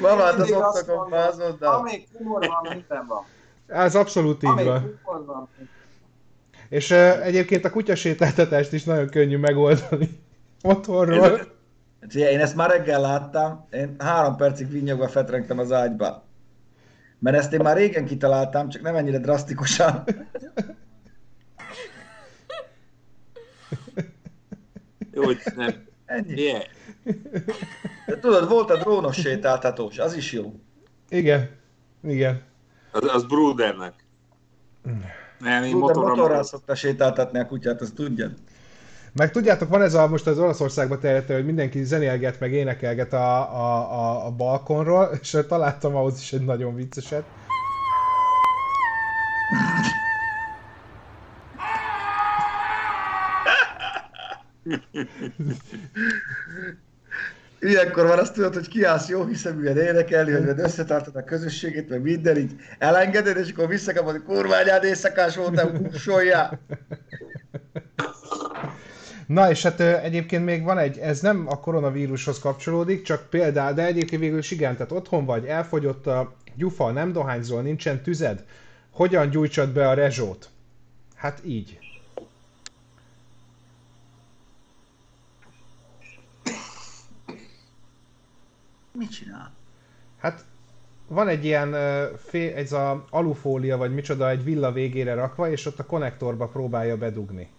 Mamát 0.00 0.34
az 0.34 0.50
oktakon 0.50 0.96
mondom, 0.96 1.18
fázoddal. 1.18 1.74
Amíg 1.74 2.06
humor 2.18 2.46
van, 2.46 2.72
minden 2.74 3.06
van. 3.06 3.24
Ez 3.70 3.94
abszolút 3.94 4.42
így 4.42 4.64
van. 4.64 4.98
És 6.68 6.90
uh, 6.90 7.26
egyébként 7.26 7.64
a 7.64 7.70
kutyasétáltatást 7.70 8.72
is 8.72 8.84
nagyon 8.84 9.08
könnyű 9.08 9.36
megoldani. 9.36 10.08
Otthonról. 10.62 11.58
Figyelj, 12.08 12.32
én 12.32 12.40
ezt 12.40 12.56
már 12.56 12.70
reggel 12.70 13.00
láttam, 13.00 13.66
én 13.70 13.94
három 13.98 14.36
percig 14.36 14.70
vinnyogva 14.70 15.08
fetrengtem 15.08 15.58
az 15.58 15.72
ágyba. 15.72 16.24
Mert 17.18 17.36
ezt 17.36 17.52
én 17.52 17.60
már 17.60 17.76
régen 17.76 18.04
kitaláltam, 18.04 18.68
csak 18.68 18.82
nem 18.82 18.96
ennyire 18.96 19.18
drasztikusan. 19.18 20.04
Jó, 25.12 25.22
hogy 25.22 25.38
nem. 25.56 25.88
Ennyi. 26.04 26.32
Ilyen. 26.32 26.62
De 28.06 28.18
tudod, 28.20 28.48
volt 28.48 28.70
a 28.70 28.76
drónos 28.76 29.16
sétáltatós, 29.16 29.98
az 29.98 30.14
is 30.14 30.32
jó. 30.32 30.54
Igen. 31.08 31.50
Igen. 32.02 32.42
Az, 32.92 33.14
az 33.14 33.24
Brudernek. 33.24 33.94
Nem, 35.38 35.62
én 35.62 35.76
motorra 35.76 36.08
motorral 36.08 36.42
szokta 36.42 36.74
sétáltatni 36.74 37.38
a 37.38 37.46
kutyát, 37.46 37.80
azt 37.80 37.94
tudja. 37.94 38.30
Meg 39.12 39.30
tudjátok, 39.30 39.68
van 39.68 39.82
ez 39.82 39.94
a, 39.94 40.08
most 40.08 40.26
az 40.26 40.38
Olaszországban 40.38 41.00
terjedte, 41.00 41.34
hogy 41.34 41.44
mindenki 41.44 41.84
zenélget, 41.84 42.40
meg 42.40 42.52
énekelget 42.52 43.12
a, 43.12 43.54
a, 43.54 43.92
a, 43.92 44.26
a 44.26 44.30
balkonról, 44.30 45.10
és 45.22 45.38
találtam 45.48 45.96
ahhoz 45.96 46.20
is 46.20 46.32
egy 46.32 46.44
nagyon 46.44 46.74
vicceset. 46.74 47.24
Ilyenkor 57.60 58.06
van 58.06 58.18
azt 58.18 58.34
tudod, 58.34 58.54
hogy 58.54 58.68
kiállsz 58.68 59.08
jó 59.08 59.24
hiszeműen 59.24 59.76
énekelni, 59.76 60.32
hogy 60.32 60.58
összetartod 60.58 61.16
a 61.16 61.24
közösségét, 61.24 61.88
meg 61.88 62.02
minden 62.02 62.36
így 62.36 62.52
elengeded, 62.78 63.36
és 63.36 63.50
akkor 63.50 63.68
visszakapod, 63.68 64.12
hogy 64.12 64.22
kurványád 64.22 64.84
éjszakás 64.84 65.36
voltam, 65.36 65.86
kussolja. 65.88 66.60
Na 69.26 69.50
és 69.50 69.62
hát 69.62 69.80
egyébként 69.80 70.44
még 70.44 70.62
van 70.62 70.78
egy, 70.78 70.98
ez 70.98 71.20
nem 71.20 71.46
a 71.48 71.60
koronavírushoz 71.60 72.38
kapcsolódik, 72.38 73.02
csak 73.02 73.30
például, 73.30 73.72
de 73.72 73.86
egyébként 73.86 74.20
végül 74.20 74.38
is 74.38 74.50
igen, 74.50 74.72
tehát 74.76 74.92
otthon 74.92 75.24
vagy, 75.24 75.44
elfogyott 75.44 76.06
a 76.06 76.36
gyufa, 76.56 76.90
nem 76.90 77.12
dohányzol, 77.12 77.62
nincsen 77.62 78.02
tüzed, 78.02 78.44
hogyan 78.90 79.30
gyújtsad 79.30 79.70
be 79.70 79.88
a 79.88 79.94
rezsót? 79.94 80.48
Hát 81.14 81.40
így. 81.44 81.78
Mit 88.92 89.10
csinál? 89.10 89.50
Hát 90.20 90.44
van 91.06 91.28
egy 91.28 91.44
ilyen, 91.44 91.74
ez 92.54 92.72
a 92.72 93.04
alufólia, 93.10 93.76
vagy 93.76 93.94
micsoda, 93.94 94.28
egy 94.28 94.44
villa 94.44 94.72
végére 94.72 95.14
rakva, 95.14 95.50
és 95.50 95.66
ott 95.66 95.78
a 95.78 95.84
konnektorba 95.86 96.46
próbálja 96.46 96.96
bedugni. 96.96 97.50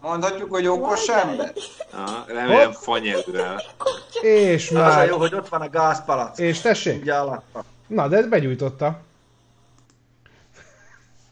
Mondhatjuk, 0.00 0.50
hogy 0.50 0.66
okos 0.66 1.08
ember. 1.08 1.52
Ah, 1.92 2.26
remélem 2.26 2.72
fanyelővel. 2.72 3.62
És 4.22 4.70
Az 4.70 4.76
a 4.76 4.80
már, 4.80 5.08
jó, 5.08 5.16
hogy 5.18 5.34
ott 5.34 5.48
van 5.48 5.60
a 5.60 5.68
gázpalack. 5.68 6.38
és 6.38 6.60
tessék, 6.60 7.12
na 7.86 8.08
de 8.08 8.22
begyújtotta. 8.22 9.00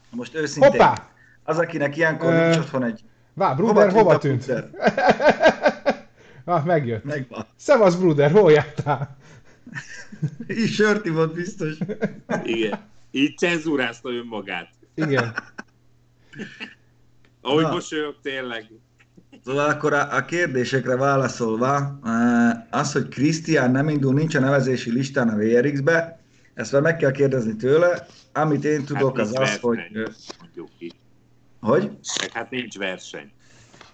Most 0.09 0.35
őszintén, 0.35 0.71
Hoppá! 0.71 1.07
az, 1.43 1.57
akinek 1.57 1.97
ilyenkor 1.97 2.33
nincs 2.33 2.57
otthon 2.57 2.83
egy... 2.83 3.03
Vá, 3.33 3.53
Bruder, 3.53 3.91
hova 3.91 4.17
tűnt? 4.17 4.45
Ah, 6.43 6.65
megjött. 6.65 7.03
Megvan. 7.03 7.45
Szevasz, 7.55 7.95
Bruder, 7.95 8.31
hol 8.31 8.51
jártál? 8.51 9.17
Így 10.47 10.69
sört 10.69 11.05
ivott 11.05 11.33
biztos. 11.33 11.77
Igen. 12.43 12.79
Így 13.11 13.37
cenzúrázta 13.37 14.09
önmagát. 14.09 14.69
Igen. 14.95 15.33
Ahogy 17.41 17.63
Na. 17.63 17.71
mosolyog 17.71 18.15
tényleg. 18.21 18.65
Szóval 19.45 19.69
akkor 19.69 19.93
a, 19.93 20.15
a 20.15 20.25
kérdésekre 20.25 20.95
válaszolva, 20.95 21.99
eh, 22.03 22.79
az, 22.79 22.91
hogy 22.91 23.07
Krisztián 23.07 23.71
nem 23.71 23.89
indul, 23.89 24.13
nincs 24.13 24.35
a 24.35 24.39
nevezési 24.39 24.91
listán 24.91 25.29
a 25.29 25.35
VRX-be, 25.35 26.19
ezt 26.53 26.71
már 26.71 26.81
meg 26.81 26.97
kell 26.97 27.11
kérdezni 27.11 27.55
tőle. 27.55 28.05
Amit 28.33 28.63
én 28.63 28.85
tudok, 28.85 29.17
Hát 29.17 29.25
az 29.25 29.39
az, 29.39 29.57
hogy... 29.59 29.77
verseny. 29.77 30.91
Hogy? 31.59 31.91
Meg 32.21 32.31
hát 32.31 32.49
nincs 32.49 32.77
verseny. 32.77 33.31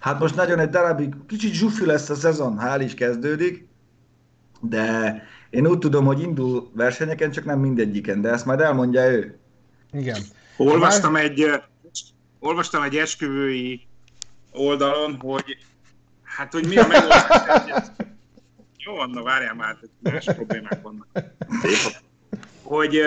Hát 0.00 0.18
most 0.18 0.34
nagyon 0.34 0.58
egy 0.58 0.68
darabig, 0.68 1.14
kicsit 1.26 1.52
zsufi 1.52 1.84
lesz 1.84 2.10
a 2.10 2.14
szezon, 2.14 2.58
hál' 2.60 2.80
is 2.84 2.94
kezdődik, 2.94 3.66
de 4.60 5.22
én 5.50 5.66
úgy 5.66 5.78
tudom, 5.78 6.04
hogy 6.04 6.20
indul 6.20 6.70
versenyeken, 6.74 7.30
csak 7.30 7.44
nem 7.44 7.58
mindegyiken, 7.58 8.20
de 8.20 8.30
ezt 8.30 8.46
majd 8.46 8.60
elmondja 8.60 9.10
ő. 9.10 9.38
Igen. 9.92 10.20
Olvastam 10.56 11.16
egy, 11.16 11.50
olvastam 12.38 12.82
egy 12.82 12.96
esküvői 12.96 13.86
oldalon, 14.52 15.14
hogy 15.18 15.56
hát, 16.22 16.52
hogy 16.52 16.68
mi 16.68 16.76
a 16.76 16.86
megoldás. 16.86 17.86
Jó, 18.84 18.94
van, 18.94 19.10
na 19.10 19.22
várjál 19.22 19.54
már, 19.54 19.76
hogy 19.80 20.12
más 20.12 20.24
problémák 20.24 20.82
vannak. 20.82 21.06
Hogy, 22.62 23.00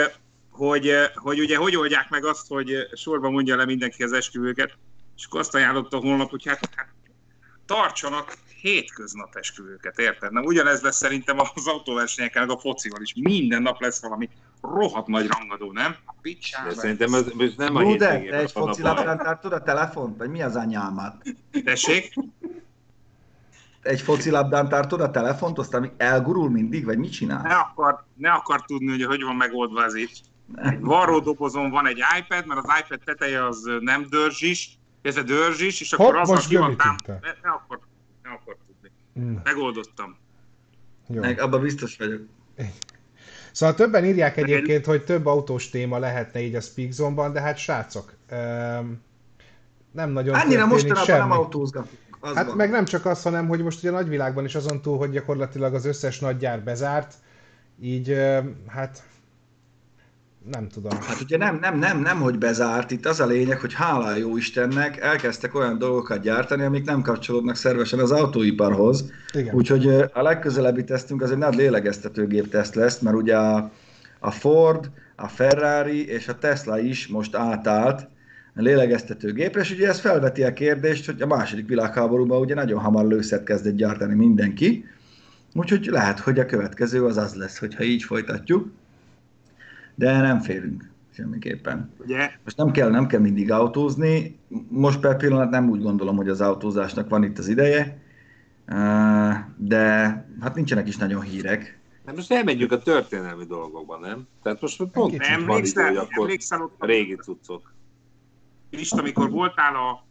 hogy, 0.50 0.91
hogy 1.16 1.39
ugye 1.39 1.58
hogy 1.58 1.76
oldják 1.76 2.10
meg 2.10 2.26
azt, 2.26 2.48
hogy 2.48 2.76
sorba 2.96 3.30
mondja 3.30 3.56
le 3.56 3.66
mindenki 3.66 4.04
az 4.04 4.12
esküvőket, 4.12 4.78
és 5.24 5.30
akkor 5.30 5.41
azt 5.41 5.55
ajánlotta 5.55 5.97
honlap, 5.97 6.30
hogy 6.30 6.47
hát, 6.47 6.69
hát 6.76 6.88
tartsanak 7.65 8.34
hétköznap 8.61 9.36
esküvőket, 9.36 9.99
érted? 9.99 10.32
Na 10.32 10.41
ugyanez 10.41 10.82
lesz 10.82 10.95
szerintem 10.95 11.39
az 11.39 11.67
autóversenyeken, 11.67 12.47
meg 12.47 12.55
a 12.55 12.59
focival 12.59 13.01
is. 13.01 13.13
Minden 13.15 13.61
nap 13.61 13.82
lesz 13.82 14.01
valami 14.01 14.30
rohadt 14.61 15.07
nagy 15.07 15.28
rangadó, 15.28 15.71
nem? 15.71 15.95
Picsába. 16.21 16.69
De 16.69 16.76
szerintem 16.76 17.13
ez, 17.13 17.26
ez 17.38 17.53
nem 17.57 17.76
a 17.76 17.80
Bruder, 17.80 18.21
te 18.21 18.38
egy 18.38 18.51
van 18.53 18.63
a 18.63 18.67
foci 18.67 18.82
baj. 18.82 18.93
labdán 18.93 19.17
tartod 19.17 19.53
a 19.53 19.63
telefont? 19.63 20.17
Vagy 20.17 20.30
mi 20.30 20.41
az 20.41 20.55
anyámat? 20.55 21.15
Tessék? 21.63 22.13
Egy 23.82 24.01
foci 24.01 24.30
labdán 24.30 24.69
tartod 24.69 25.01
a 25.01 25.11
telefont, 25.11 25.57
aztán 25.57 25.91
elgurul 25.97 26.49
mindig, 26.49 26.86
vagy 26.86 26.97
mit 26.97 27.11
csinál? 27.11 27.41
Ne 27.41 27.55
akar, 27.55 28.05
ne 28.15 28.32
akar 28.32 28.65
tudni, 28.65 28.89
hogy 28.89 29.03
hogy 29.03 29.24
van 29.24 29.36
megoldva 29.36 29.84
ez 29.84 29.95
itt. 29.95 30.21
Egy 30.55 30.80
varródobozon 30.80 31.69
van 31.69 31.88
egy 31.88 32.03
iPad, 32.19 32.45
mert 32.45 32.59
az 32.63 32.74
iPad 32.84 32.99
teteje 33.05 33.45
az 33.45 33.69
nem 33.80 34.05
dörzsis, 34.09 34.78
ez 35.04 35.18
a 35.18 35.24
dörzsis, 35.24 35.82
és 35.82 35.93
akkor 35.93 36.06
Hopp, 36.14 36.22
az, 36.22 36.30
most 36.30 36.45
aki 36.45 36.56
van 36.56 36.78
tám... 36.78 36.95
Ne, 37.06 37.14
ne 37.16 37.49
akar, 37.49 37.80
ne 38.24 38.30
akar 38.30 38.58
tudni. 38.68 38.91
Mm, 39.20 39.36
Megoldottam. 39.43 40.18
Jó. 41.08 41.22
Meg 41.22 41.39
abban 41.39 41.62
biztos 41.62 41.97
vagyok. 41.97 42.22
Szóval 43.51 43.76
többen 43.76 44.06
írják 44.06 44.38
egyébként, 44.38 44.86
hogy 44.86 45.04
több 45.04 45.26
autós 45.26 45.70
téma 45.70 45.97
lehetne 45.97 46.41
így 46.41 46.56
a 46.56 46.62
Speakzone-ban, 46.62 47.34
de 47.34 47.41
hát 47.41 47.58
srácok, 47.58 48.14
nem 49.91 50.10
nagyon 50.10 50.36
Annyira 50.36 50.66
mostanában 50.66 51.04
semmi. 51.06 51.20
nem 51.20 51.32
autózgatunk. 51.32 51.97
Az 52.20 52.36
Hát 52.36 52.45
van. 52.45 52.56
meg 52.56 52.70
nem 52.70 52.86
csak 52.86 53.06
az, 53.06 53.22
hanem 53.22 53.47
hogy 53.47 53.64
most 53.64 53.80
ugye 53.80 53.89
a 53.89 53.93
nagyvilágban 53.93 54.45
is 54.45 54.56
azon 54.56 54.82
túl, 54.82 54.97
hogy 54.97 55.10
gyakorlatilag 55.12 55.74
az 55.74 55.86
összes 55.86 56.20
nagy 56.20 56.38
gyár 56.38 56.64
bezárt, 56.64 57.14
így 57.82 58.18
hát 58.68 59.04
Nem 60.52 60.68
tudom. 60.68 60.91
Hát 61.02 61.22
ugye 61.22 61.38
nem, 61.38 61.58
nem, 61.62 61.80
nem, 61.80 62.02
nem, 62.02 62.20
hogy 62.20 62.38
bezárt, 62.38 62.91
itt 62.91 63.06
az 63.06 63.20
a 63.20 63.26
lényeg, 63.26 63.60
hogy 63.60 63.74
hála 63.74 64.06
a 64.06 64.16
jó 64.16 64.38
Istennek 64.38 64.98
elkezdtek 64.98 65.56
olyan 65.56 65.78
dolgokat 65.78 66.22
gyártani, 66.22 66.64
amik 66.64 66.86
nem 66.86 67.02
kapcsolódnak 67.02 67.56
szervesen 67.56 68.00
az 68.00 68.12
autóiparhoz. 68.12 69.12
Igen. 69.34 69.56
Úgyhogy 69.56 69.88
a 70.14 70.22
legközelebbi 70.22 70.84
tesztünk 70.84 71.22
az 71.22 71.32
egy 71.32 71.38
nagy 71.38 71.56
lélegeztetőgép 71.56 72.50
teszt 72.50 72.76
lesz, 72.76 73.00
mert 73.00 73.16
ugye 73.16 73.38
a, 73.38 73.72
a 74.20 74.32
Ford, 74.32 74.89
a 75.16 75.28
Ferrari 75.28 76.08
és 76.08 76.28
a 76.28 76.38
Tesla 76.38 76.80
is 76.80 77.08
most 77.08 77.36
átállt 77.36 78.08
a 78.56 78.62
lélegeztetőgépre, 78.62 79.62
és 79.62 79.72
ugye 79.72 79.88
ez 79.88 80.00
felveti 80.00 80.44
a 80.44 80.54
kérdést, 80.54 81.06
hogy 81.06 81.22
a 81.22 81.28
második 81.28 81.68
világháborúban 81.68 82.39
ugye 82.39 82.56
nagyon 82.56 82.80
hamar 82.80 83.06
lőszert 83.06 83.44
kezdett 83.44 83.76
gyártani 83.76 84.16
mindenki, 84.16 84.86
úgyhogy 85.54 85.86
lehet, 85.86 86.20
hogy 86.20 86.39
a 86.39 86.46
következő 86.46 87.06
az 87.06 87.18
az 87.18 87.34
lesz, 87.34 87.58
hogyha 87.58 87.84
így 87.84 88.04
folytatjuk, 88.04 88.68
de 89.96 90.22
nem 90.22 90.39
félünk 90.39 90.91
semmiképpen. 91.14 91.91
Ugye? 91.98 92.32
Most 92.44 92.58
nem 92.58 92.72
kell, 92.72 92.89
nem 92.89 93.08
kell 93.08 93.20
mindig 93.20 93.52
autózni, 93.52 94.39
most 94.70 95.00
per 95.00 95.18
pillanat 95.18 95.50
nem 95.50 95.70
úgy 95.70 95.82
gondolom, 95.82 96.16
hogy 96.16 96.30
az 96.30 96.41
autózásnak 96.41 97.10
van 97.10 97.24
itt 97.24 97.38
az 97.38 97.48
ideje, 97.48 98.02
de 99.58 99.86
hát 100.39 100.56
nincsenek 100.56 100.88
is 100.88 100.98
nagyon 100.98 101.22
hírek. 101.22 101.82
Hát 102.06 102.16
most 102.16 102.32
elmegyünk 102.32 102.72
a 102.72 102.78
történelmi 102.78 103.46
dolgokba, 103.46 103.98
nem? 103.98 104.28
Tehát 104.44 104.62
most 104.62 104.84
pont 104.84 105.12
Kicsit 105.12 105.28
van 105.28 105.39
idő, 105.39 105.52
Emlékszel, 105.52 105.98
akkor 105.98 106.24
emlékszel 106.24 106.62
ott 106.62 106.76
a 106.78 106.86
régi 106.86 107.16
cuccok. 107.16 107.74
Isten, 108.70 109.00
amikor 109.00 109.30
voltál 109.30 109.76
a, 109.76 110.06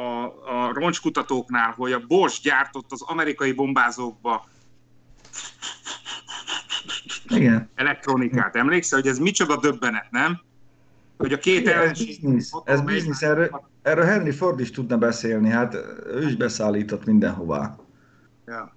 a, 0.00 0.24
a 0.24 0.72
roncskutatóknál, 0.72 1.74
hogy 1.76 1.92
a 1.92 2.06
Bosch 2.06 2.42
gyártott 2.42 2.92
az 2.92 3.02
amerikai 3.02 3.52
bombázókba 3.52 4.48
Igen. 7.36 7.70
elektronikát. 7.74 8.56
Emlékszel, 8.56 9.00
hogy 9.00 9.08
ez 9.08 9.18
micsoda 9.18 9.56
döbbenet, 9.56 10.06
nem? 10.10 10.40
Hogy 11.18 11.32
a 11.32 11.38
két 11.38 11.60
Igen, 11.60 11.72
ez 11.72 11.80
ellenség... 11.80 12.06
biznisz, 12.06 12.50
ez 12.64 12.80
biznisz, 12.80 13.22
erről, 13.22 13.62
erről 13.82 14.04
Henry 14.04 14.30
Ford 14.30 14.60
is 14.60 14.70
tudna 14.70 14.98
beszélni, 14.98 15.48
hát 15.48 15.74
ő 16.06 16.26
is 16.26 16.36
beszállított 16.36 17.04
mindenhová. 17.04 17.76
Ja. 18.46 18.76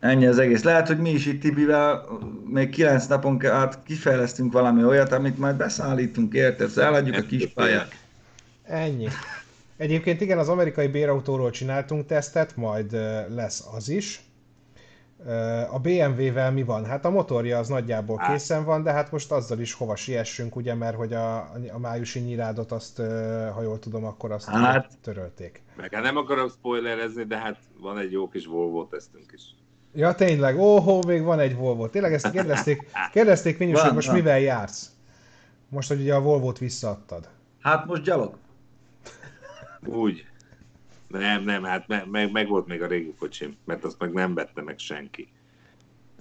Ennyi 0.00 0.26
az 0.26 0.38
egész. 0.38 0.62
Lehet, 0.62 0.86
hogy 0.86 0.98
mi 0.98 1.10
is 1.10 1.26
itt 1.26 1.40
Tibivel 1.40 2.06
még 2.46 2.68
kilenc 2.68 3.06
napon 3.06 3.46
át 3.46 3.82
kifejlesztünk 3.82 4.52
valami 4.52 4.84
olyat, 4.84 5.12
amit 5.12 5.38
majd 5.38 5.56
beszállítunk, 5.56 6.34
érted? 6.34 6.70
Eladjuk 6.76 7.16
a 7.16 7.22
kis 7.22 7.46
pályát. 7.46 7.94
Ennyi. 8.62 9.08
Egyébként 9.76 10.20
igen, 10.20 10.38
az 10.38 10.48
amerikai 10.48 10.86
bérautóról 10.86 11.50
csináltunk 11.50 12.06
tesztet, 12.06 12.56
majd 12.56 12.92
lesz 13.34 13.66
az 13.76 13.88
is. 13.88 14.20
A 15.70 15.78
BMW-vel 15.78 16.52
mi 16.52 16.62
van? 16.62 16.84
Hát 16.84 17.04
a 17.04 17.10
motorja 17.10 17.58
az 17.58 17.68
nagyjából 17.68 18.16
készen 18.16 18.64
van, 18.64 18.82
de 18.82 18.92
hát 18.92 19.10
most 19.12 19.32
azzal 19.32 19.58
is 19.58 19.72
hova 19.72 19.96
siessünk, 19.96 20.56
ugye, 20.56 20.74
mert 20.74 20.96
hogy 20.96 21.12
a, 21.12 21.36
a 21.72 21.78
májusi 21.78 22.18
nyirádot 22.20 22.72
azt, 22.72 22.96
ha 23.54 23.62
jól 23.62 23.78
tudom, 23.78 24.04
akkor 24.04 24.32
azt 24.32 24.48
Hát. 24.48 24.92
törölték. 25.02 25.62
Meg 25.76 25.94
hát 25.94 26.02
nem 26.02 26.16
akarok 26.16 26.50
spoilerezni, 26.50 27.24
de 27.24 27.38
hát 27.38 27.56
van 27.80 27.98
egy 27.98 28.12
jó 28.12 28.28
kis 28.28 28.46
Volvo 28.46 28.84
tesztünk 28.84 29.32
is. 29.32 29.42
Ja, 29.94 30.14
tényleg, 30.14 30.58
óhó, 30.58 31.02
még 31.06 31.22
van 31.22 31.38
egy 31.40 31.56
Volvo. 31.56 31.88
Tényleg 31.88 32.12
ezt 32.12 32.30
kérdezték, 32.30 32.90
kérdezték 33.12 33.58
Minyus, 33.58 33.74
Van, 33.76 33.84
hogy 33.84 33.94
most 33.94 34.06
van. 34.06 34.16
mivel 34.16 34.40
jársz? 34.40 34.90
Most, 35.68 35.88
hogy 35.88 36.00
ugye 36.00 36.14
a 36.14 36.20
Volvo-t 36.20 36.58
visszaadtad. 36.58 37.28
Hát 37.60 37.86
most 37.86 38.02
gyalog. 38.02 38.36
Úgy. 39.86 40.26
Nem, 41.18 41.42
nem, 41.42 41.64
hát 41.64 41.88
meg, 41.88 42.10
meg, 42.10 42.32
meg 42.32 42.48
volt 42.48 42.66
még 42.66 42.82
a 42.82 42.86
régi 42.86 43.14
kocsim, 43.18 43.56
mert 43.64 43.84
azt 43.84 43.98
meg 43.98 44.12
nem 44.12 44.34
vette 44.34 44.62
meg 44.62 44.78
senki. 44.78 45.28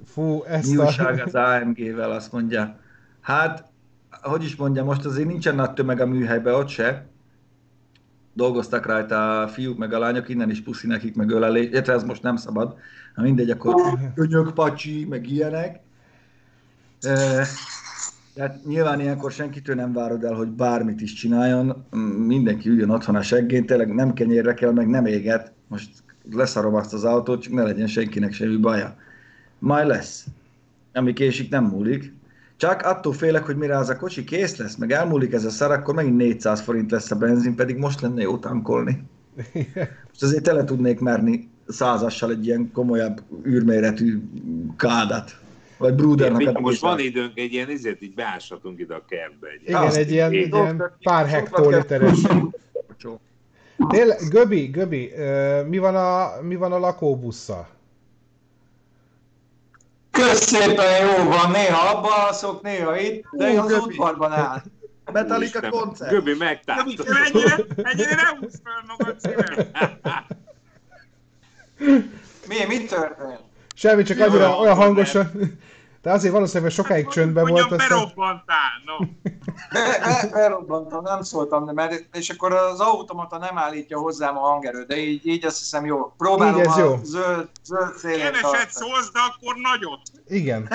Fú, 0.05 0.43
ezt 0.43 0.71
Mi 0.71 0.77
a... 0.77 0.83
újság 0.83 1.21
az 1.25 1.35
AMG-vel, 1.35 2.11
azt 2.11 2.31
mondja. 2.31 2.79
Hát, 3.21 3.65
hogy 4.09 4.43
is 4.43 4.55
mondja, 4.55 4.83
most 4.83 5.05
azért 5.05 5.27
nincsen 5.27 5.55
nagy 5.55 5.73
tömeg 5.73 6.01
a 6.01 6.05
műhelybe, 6.05 6.53
ott 6.53 6.67
se. 6.67 7.05
Dolgoztak 8.33 8.85
rajta 8.85 9.41
a 9.41 9.47
fiúk 9.47 9.77
meg 9.77 9.93
a 9.93 9.99
lányok, 9.99 10.29
innen 10.29 10.49
is 10.49 10.61
puszi 10.61 10.87
nekik, 10.87 11.15
meg 11.15 11.29
ölelés. 11.29 11.69
Illetve 11.69 11.93
ez 11.93 12.03
most 12.03 12.21
nem 12.21 12.35
szabad. 12.35 12.77
Ha 13.15 13.21
mindegy, 13.21 13.49
akkor 13.49 13.75
könyök, 14.15 14.53
pacsi, 14.53 15.05
meg 15.05 15.29
ilyenek. 15.29 15.79
Tehát 18.33 18.65
nyilván 18.65 18.99
ilyenkor 18.99 19.31
senkitől 19.31 19.75
nem 19.75 19.93
várod 19.93 20.23
el, 20.23 20.33
hogy 20.33 20.47
bármit 20.47 21.01
is 21.01 21.13
csináljon. 21.13 21.85
Mindenki 22.27 22.69
üljön 22.69 22.89
otthon 22.89 23.15
a 23.15 23.21
seggén, 23.21 23.65
tényleg 23.65 23.93
nem 23.93 24.13
kenyérre 24.13 24.53
kell, 24.53 24.71
meg 24.71 24.87
nem 24.87 25.05
éget. 25.05 25.51
Most 25.67 25.89
leszarom 26.31 26.75
azt 26.75 26.93
az 26.93 27.03
autót, 27.03 27.41
csak 27.41 27.53
ne 27.53 27.63
legyen 27.63 27.87
senkinek 27.87 28.33
semmi 28.33 28.57
baja. 28.57 28.95
Majd 29.59 29.87
lesz. 29.87 30.25
Ami 30.93 31.13
késik, 31.13 31.49
nem 31.49 31.63
múlik. 31.63 32.13
Csak 32.57 32.81
attól 32.81 33.13
félek, 33.13 33.43
hogy 33.43 33.55
mire 33.55 33.77
az 33.77 33.89
a 33.89 33.97
kocsi 33.97 34.23
kész 34.23 34.57
lesz, 34.57 34.75
meg 34.75 34.91
elmúlik 34.91 35.33
ez 35.33 35.45
a 35.45 35.49
szar, 35.49 35.71
akkor 35.71 35.93
megint 35.93 36.17
400 36.17 36.61
forint 36.61 36.91
lesz 36.91 37.11
a 37.11 37.15
benzin, 37.15 37.55
pedig 37.55 37.77
most 37.77 38.01
lenne 38.01 38.21
jó 38.21 38.37
tankolni. 38.37 39.03
Most 40.07 40.23
azért 40.23 40.43
tele 40.43 40.63
tudnék 40.63 40.99
merni 40.99 41.49
százassal 41.67 42.31
egy 42.31 42.45
ilyen 42.45 42.71
komolyabb 42.71 43.21
űrméretű 43.47 44.21
kádat. 44.77 45.42
Vagy 45.77 45.93
Brudernak 45.93 46.55
a 46.55 46.59
most 46.59 46.81
van 46.81 46.99
időnk 46.99 47.37
egy 47.37 47.53
ilyen, 47.53 47.69
ezért 47.69 48.01
így 48.01 48.13
beáshatunk 48.13 48.79
ide 48.79 48.95
a 48.95 49.05
kertbe. 49.09 49.47
Egy 49.47 49.61
Igen, 49.61 49.81
Azt 49.81 49.95
egy 49.97 50.11
ilyen, 50.11 50.31
egy 50.31 50.53
ilyen 50.53 50.91
pár 51.03 51.27
hektoliteres. 51.27 52.17
Tényleg, 53.89 54.17
Göbi, 54.29 54.65
Göbi, 54.67 55.11
mi 55.67 55.77
van 55.77 55.95
a, 55.95 56.41
mi 56.41 56.55
van 56.55 56.71
a 56.71 56.79
lakóbusszal? 56.79 57.67
Kösz 60.11 60.41
szépen 60.41 61.05
jó 61.05 61.23
van, 61.29 61.51
néha 61.51 61.89
abban 61.95 62.11
alszok, 62.25 62.61
néha 62.61 62.99
itt, 62.99 63.25
de 63.31 63.51
Hú, 63.51 63.57
az 63.57 63.67
Göbi. 63.67 63.83
udvarban 63.83 64.31
áll. 64.31 64.61
Metallica 65.11 65.57
Isten, 65.57 65.71
koncert. 65.71 66.11
Göbi 66.11 66.29
Göbi, 66.31 66.43
megtápta. 66.43 67.03
ennyire, 67.25 67.55
ennyire 67.75 68.15
ne 68.15 68.37
húzz 68.39 68.55
fel 68.63 68.83
magad 68.87 69.19
szíves. 69.19 69.65
Mi, 72.47 72.55
mi 72.67 72.85
történt? 72.85 73.39
Semmi, 73.73 74.03
csak 74.03 74.17
Jó, 74.17 74.23
annyira 74.23 74.57
olyan 74.57 74.75
jó, 74.75 74.81
hangosan. 74.81 75.31
De 76.03 76.11
azért 76.11 76.33
valószínűleg 76.33 76.71
sokáig 76.71 77.07
csöndben 77.07 77.47
volt. 77.47 77.69
Mondjam, 77.69 77.79
Aztán... 77.79 77.97
berobbantál, 77.97 78.71
no. 78.85 78.97
Be, 79.73 79.99
be, 79.99 80.29
berobbantam, 80.31 81.03
nem 81.03 81.21
szóltam, 81.21 81.65
de 81.65 81.73
mert, 81.73 82.05
és 82.13 82.29
akkor 82.29 82.53
az 82.53 82.79
automata 82.79 83.37
nem 83.37 83.57
állítja 83.57 83.99
hozzám 83.99 84.37
a 84.37 84.39
hangerőt, 84.39 84.87
de 84.87 84.97
így, 84.97 85.27
így 85.27 85.45
azt 85.45 85.59
hiszem 85.59 85.85
jó. 85.85 86.13
Próbálom 86.17 86.59
Így 86.59 86.65
ez 86.65 86.77
a 86.77 86.79
jó. 86.79 86.99
zöld, 87.03 87.49
zöld 87.63 87.91
tartani. 88.41 88.65
szólsz, 88.69 89.11
de 89.11 89.19
akkor 89.19 89.55
nagyot. 89.55 90.01
Igen. 90.27 90.69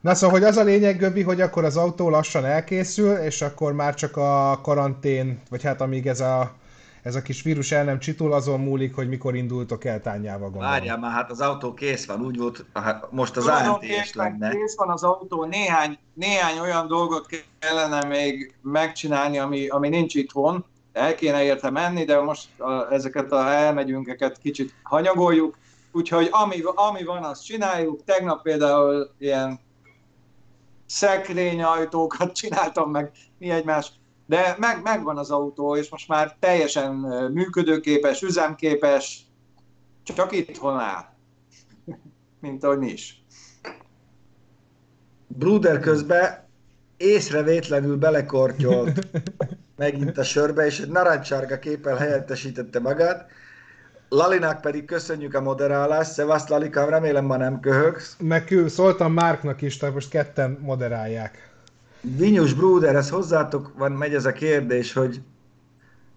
Na 0.00 0.14
szóval, 0.14 0.38
hogy 0.38 0.48
az 0.48 0.56
a 0.56 0.62
lényeg, 0.62 0.98
Göbi, 0.98 1.22
hogy 1.22 1.40
akkor 1.40 1.64
az 1.64 1.76
autó 1.76 2.08
lassan 2.08 2.44
elkészül, 2.44 3.16
és 3.16 3.42
akkor 3.42 3.72
már 3.72 3.94
csak 3.94 4.16
a 4.16 4.60
karantén, 4.62 5.42
vagy 5.50 5.62
hát 5.62 5.80
amíg 5.80 6.06
ez 6.06 6.20
a, 6.20 6.52
ez 7.02 7.14
a 7.14 7.22
kis 7.22 7.42
vírus 7.42 7.72
el 7.72 7.84
nem 7.84 7.98
csitul, 7.98 8.32
azon 8.32 8.60
múlik, 8.60 8.94
hogy 8.94 9.08
mikor 9.08 9.34
indultok 9.34 9.84
el 9.84 10.00
tányába 10.00 10.44
gondolom. 10.44 10.68
Várjál 10.68 10.98
már, 10.98 11.12
hát 11.12 11.30
az 11.30 11.40
autó 11.40 11.74
kész 11.74 12.06
van, 12.06 12.24
úgy 12.24 12.38
volt, 12.38 12.64
hát 12.72 13.12
most 13.12 13.36
az 13.36 13.46
AMT-es 13.46 14.10
Tulajdonképpen 14.10 14.38
lenne. 14.38 14.50
kész 14.50 14.76
van 14.76 14.90
az 14.90 15.02
autó, 15.02 15.44
néhány, 15.44 15.98
néhány 16.14 16.58
olyan 16.58 16.86
dolgot 16.86 17.26
kellene 17.58 18.04
még 18.04 18.54
megcsinálni, 18.62 19.38
ami, 19.38 19.68
ami 19.68 19.88
nincs 19.88 20.14
itthon. 20.14 20.64
El 20.92 21.14
kéne 21.14 21.42
érte 21.42 21.70
menni, 21.70 22.04
de 22.04 22.20
most 22.20 22.60
a, 22.60 22.92
ezeket 22.92 23.32
a 23.32 23.52
elmegyünkeket 23.52 24.38
kicsit 24.38 24.74
hanyagoljuk. 24.82 25.58
Úgyhogy 25.92 26.28
ami, 26.30 26.62
ami 26.74 27.04
van, 27.04 27.24
azt 27.24 27.44
csináljuk. 27.44 28.04
Tegnap 28.04 28.42
például 28.42 29.10
ilyen 29.18 29.60
szekrényajtókat 30.86 32.32
csináltam 32.40 32.90
meg, 32.90 33.10
mi 33.38 33.50
egymás. 33.50 33.92
De 34.30 34.56
meg, 34.58 34.82
megvan 34.82 35.18
az 35.18 35.30
autó, 35.30 35.76
és 35.76 35.90
most 35.90 36.08
már 36.08 36.36
teljesen 36.40 36.94
működőképes, 37.32 38.22
üzemképes, 38.22 39.20
csak 40.02 40.32
itthon 40.32 40.78
áll. 40.78 41.04
Mint 42.40 42.64
ahogy 42.64 42.78
mi 42.78 42.90
is. 42.90 43.24
Bruder 45.26 45.80
közben 45.80 46.48
észrevétlenül 46.96 47.96
belekortyolt 47.96 49.06
megint 49.76 50.18
a 50.18 50.24
sörbe, 50.24 50.66
és 50.66 50.80
egy 50.80 50.90
narancsárga 50.90 51.58
képpel 51.58 51.96
helyettesítette 51.96 52.80
magát. 52.80 53.30
Lalinak 54.08 54.60
pedig 54.60 54.84
köszönjük 54.84 55.34
a 55.34 55.40
moderálást. 55.40 56.12
Szevasz 56.12 56.48
Lalika, 56.48 56.88
remélem 56.88 57.24
ma 57.24 57.36
nem 57.36 57.60
köhögsz. 57.60 58.16
Meg 58.18 58.54
szóltam 58.66 59.12
Márknak 59.12 59.62
is, 59.62 59.76
tehát 59.76 59.94
most 59.94 60.10
ketten 60.10 60.58
moderálják. 60.60 61.49
Vinyus 62.00 62.54
Bruder, 62.54 62.96
ez 62.96 63.10
hozzátok 63.10 63.72
van, 63.78 63.92
megy 63.92 64.14
ez 64.14 64.24
a 64.24 64.32
kérdés, 64.32 64.92
hogy 64.92 65.20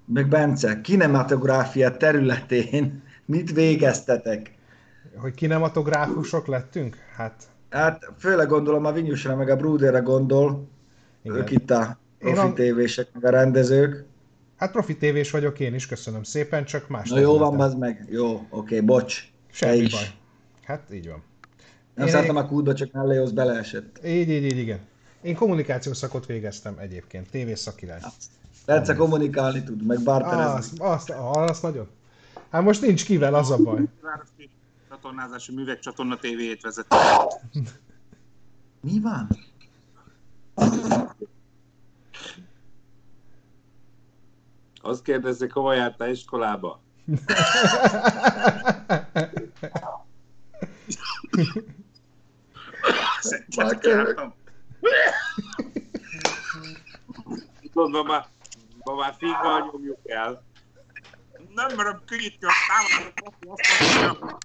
meg 0.06 0.28
Bence, 0.28 0.82
kinematográfia 0.82 1.98
területén 1.98 3.04
mit 3.26 3.52
végeztetek? 3.54 4.52
Hogy 5.16 5.34
kinematográfusok 5.34 6.48
lettünk? 6.48 6.98
Hát, 7.16 7.48
Hát 7.74 8.12
főleg 8.18 8.48
gondolom 8.48 8.86
a 8.86 8.92
Vinyusra 8.92 9.36
meg 9.36 9.50
a 9.50 9.56
Bruderre 9.56 10.00
gondol, 10.00 10.68
igen. 11.22 11.38
ők 11.38 11.52
itt 11.52 11.72
a 11.72 11.98
profi 12.20 12.54
tévések, 12.54 13.08
meg 13.14 13.26
a 13.26 13.30
rendezők. 13.30 14.06
Hát 14.56 14.72
profi 14.72 14.98
tévés 14.98 15.32
vagyok 15.32 15.60
én 15.60 15.74
is, 15.74 15.88
köszönöm 15.88 16.24
szépen, 16.24 16.66
csak 16.66 16.88
más 16.90 17.10
Na 17.10 17.20
jó 17.20 17.38
van, 17.38 17.58
bazd 17.58 17.78
meg. 17.78 18.08
Jó, 18.10 18.48
oké, 18.50 18.82
bocs. 18.82 19.22
Te 19.22 19.30
Semmi 19.52 19.78
is. 19.78 19.92
baj. 19.92 20.08
Hát 20.64 20.88
így 20.94 21.08
van. 21.08 21.24
Nem 21.96 22.06
Én 22.06 22.12
szálltam 22.12 22.36
a 22.36 22.46
kútba, 22.48 22.74
csak 22.74 22.92
Melléhoz 22.92 23.32
beleesett. 23.32 24.00
Így, 24.06 24.30
így, 24.30 24.44
így, 24.44 24.58
igen. 24.58 24.80
Én 25.24 25.36
kommunikációs 25.36 25.98
szakot 25.98 26.26
végeztem 26.26 26.78
egyébként, 26.78 27.30
tévésszakirály. 27.30 28.00
Perce 28.66 28.96
kommunikálni 28.96 29.64
tud, 29.64 29.86
meg 29.86 30.04
barterezni. 30.04 30.78
Azt, 30.80 31.10
azt, 31.10 31.50
azt 31.50 31.62
nagyon. 31.62 31.88
Hát 32.50 32.64
most 32.64 32.82
nincs 32.82 33.06
kivel, 33.06 33.34
az 33.34 33.52
a 33.52 33.58
baj. 33.58 33.82
Csatornázási 34.90 35.54
művek 35.54 35.80
csatorna 35.80 36.18
tévéjét 36.18 36.62
vezet. 36.62 36.96
Mi 38.82 39.00
van? 39.00 39.28
Azt 44.82 45.04
kérdezzük, 45.04 45.52
hova 45.52 45.74
jártál 45.74 46.10
iskolába? 46.10 46.82
Szerinted 53.22 53.84
jártam. 53.84 54.34
Mondom, 57.74 58.08
már, 58.08 58.28
ma 58.84 58.96
már 58.96 59.16
finggal 59.18 59.70
nyomjuk 59.72 60.00
el. 60.04 60.44
Nem 61.56 61.76
merem 61.76 62.02
kinyitni 62.08 62.48
a 62.48 62.52
támadót, 62.68 63.36
azt 63.48 63.94
mondja, 63.94 64.38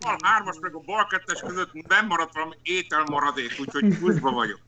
a 0.00 0.16
hármas 0.22 0.56
meg 0.60 0.74
a 0.74 0.78
bal 0.78 1.06
kettes 1.06 1.40
között 1.40 1.72
nem 1.88 2.06
maradt 2.06 2.34
valami 2.34 2.54
ételmaradék, 2.62 3.56
úgyhogy 3.60 3.98
buszba 3.98 4.30
vagyok. 4.30 4.60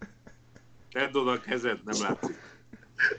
Tedd 0.92 1.16
oda 1.16 1.30
a 1.30 1.40
kezed, 1.40 1.84
nem 1.84 2.00
látszik. 2.02 2.38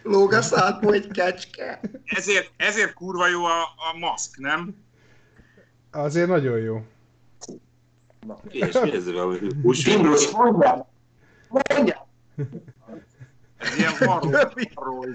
Lóg 0.04 0.34
a 0.34 0.42
szádba 0.42 0.92
egy 0.92 1.12
kecske. 1.12 1.80
Ezért, 2.04 2.52
ezért 2.58 2.94
kurva 2.94 3.28
jó 3.28 3.46
a, 3.46 3.62
a 3.62 3.98
maszk, 3.98 4.38
nem? 4.38 4.76
Azért 5.92 6.28
nagyon 6.28 6.58
jó. 6.58 6.86
És 8.50 8.80
mi 8.80 8.92
ez 8.92 9.06
hús? 9.62 9.90
Mondjál! 11.50 12.08
Ez 13.58 13.78
ilyen 13.78 13.92
varró, 14.00 14.30
varró, 14.74 15.06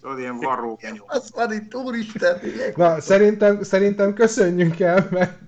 tudod, 0.00 0.18
ilyen 0.18 0.36
varró. 0.36 0.78
Az 1.06 1.30
van 1.34 1.52
itt, 1.52 1.74
úristen. 1.74 2.40
Na, 2.76 3.00
szerintem, 3.00 3.62
szerintem 3.62 4.14
köszönjünk 4.14 4.80
el, 4.80 5.08
mert 5.10 5.38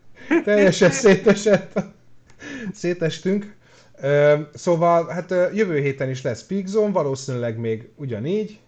teljesen 0.44 0.90
szétesett. 0.90 1.76
a- 1.76 1.92
Szétestünk. 2.72 3.56
Szóval, 4.54 5.08
hát 5.08 5.30
jövő 5.30 5.78
héten 5.80 6.10
is 6.10 6.22
lesz 6.22 6.42
Peak 6.46 6.66
Zone, 6.66 6.92
valószínűleg 6.92 7.58
még 7.58 7.88
ugyanígy. 7.96 8.60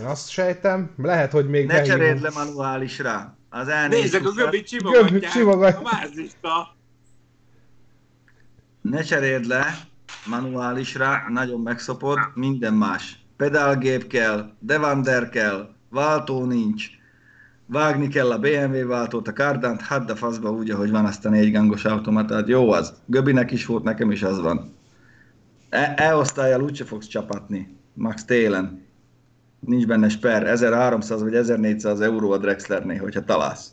Én 0.00 0.04
azt 0.06 0.28
sejtem. 0.28 0.90
Lehet, 0.96 1.32
hogy 1.32 1.48
még 1.48 1.66
Ne 1.66 1.72
behívunk- 1.74 2.00
cseréld 2.00 2.20
le 2.20 2.30
manuálisra. 2.34 3.36
Az 3.50 3.68
elnézést. 3.68 4.12
Nézzek, 4.12 4.26
a 4.26 4.32
Göbi 4.32 4.62
csimogatják. 4.62 5.32
csimogat- 5.32 5.76
A 5.76 5.80
mázista. 5.82 6.76
Ne 8.90 9.02
cseréld 9.02 9.46
le 9.46 9.64
manuálisra, 10.26 11.22
nagyon 11.28 11.60
megszopod, 11.60 12.18
minden 12.34 12.74
más. 12.74 13.18
Pedálgép 13.36 14.06
kell, 14.06 14.50
devander 14.58 15.28
kell, 15.28 15.68
váltó 15.88 16.44
nincs, 16.44 16.86
vágni 17.66 18.08
kell 18.08 18.30
a 18.30 18.38
BMW 18.38 18.86
váltót, 18.86 19.28
a 19.28 19.32
kárdant, 19.32 19.80
hát 19.80 20.10
a 20.10 20.16
faszba 20.16 20.50
úgy, 20.50 20.70
ahogy 20.70 20.90
van 20.90 21.04
azt 21.04 21.24
a 21.24 21.28
négy 21.28 21.52
gangos 21.52 21.84
automatát. 21.84 22.48
Jó 22.48 22.70
az. 22.70 22.94
Göbinek 23.06 23.50
is 23.50 23.66
volt, 23.66 23.84
nekem 23.84 24.10
is 24.10 24.22
az 24.22 24.40
van. 24.40 24.74
E, 25.68 25.94
e 25.96 26.14
osztályjal 26.14 26.62
úgyse 26.62 26.84
fogsz 26.84 27.06
csapatni. 27.06 27.76
Max 27.94 28.24
télen. 28.24 28.86
Nincs 29.60 29.86
benne 29.86 30.08
sper. 30.08 30.46
1300 30.46 31.22
vagy 31.22 31.34
1400 31.34 32.00
euró 32.00 32.30
a 32.30 32.38
Drexlernél, 32.38 33.00
hogyha 33.00 33.24
találsz. 33.24 33.70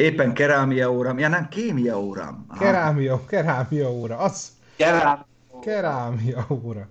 Éppen 0.00 0.32
kerámia 0.32 0.92
órám, 0.92 1.18
ja 1.18 1.28
nem, 1.28 1.48
kémia 1.48 2.00
órám. 2.00 2.44
Aha. 2.48 2.64
Kerámia, 2.64 3.24
kerámia 3.26 3.90
óra. 3.92 4.16
Az 4.16 4.48
Gyere! 4.76 5.26
kerámia 5.62 6.46
óra. 6.64 6.88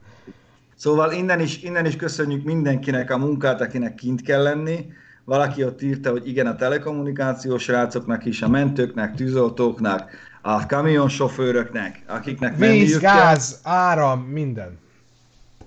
Szóval 0.76 1.12
innen 1.12 1.40
is, 1.40 1.64
innen 1.64 1.86
is 1.86 1.96
köszönjük 1.96 2.44
mindenkinek 2.44 3.12
a 3.12 3.18
munkát, 3.18 3.62
akinek 3.62 3.96
kint 3.96 4.22
kell 4.22 4.44
lenni. 4.44 4.92
Valaki 5.24 5.64
ott 5.64 5.82
írta, 5.82 6.12
hogy 6.12 6.28
igen 6.28 6.48
a 6.48 6.56
telekommunikációs 6.56 7.68
rácoknak 7.68 8.26
is, 8.26 8.42
a 8.42 8.50
mentőknek, 8.50 9.16
tűzoltóknak, 9.16 10.12
a 10.42 10.66
kamionsofőröknek, 10.66 12.02
akiknek 12.08 12.52
Víz, 12.52 12.60
menniük 12.60 13.00
kell. 13.00 13.16
gáz, 13.16 13.60
áram, 13.64 14.20
minden. 14.22 14.78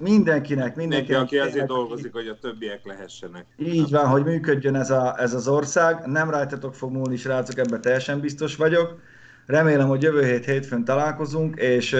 Mindenkinek, 0.02 0.76
Mindenki, 0.76 1.12
mindenkinek. 1.12 1.20
aki 1.20 1.38
azért 1.38 1.66
dolgozik, 1.66 2.12
hogy 2.12 2.26
a 2.26 2.38
többiek 2.40 2.86
lehessenek. 2.86 3.46
Így 3.56 3.90
van, 3.90 4.06
hogy 4.06 4.24
működjön 4.24 4.74
ez, 4.74 4.90
a, 4.90 5.14
ez 5.18 5.34
az 5.34 5.48
ország. 5.48 6.06
Nem 6.06 6.30
rajtatok 6.30 6.74
fog 6.74 6.92
múlni, 6.92 7.16
srácok, 7.16 7.58
ebben 7.58 7.80
teljesen 7.80 8.20
biztos 8.20 8.56
vagyok. 8.56 9.00
Remélem, 9.46 9.88
hogy 9.88 10.02
jövő 10.02 10.24
hét 10.24 10.44
hétfőn 10.44 10.84
találkozunk, 10.84 11.56
és 11.60 11.96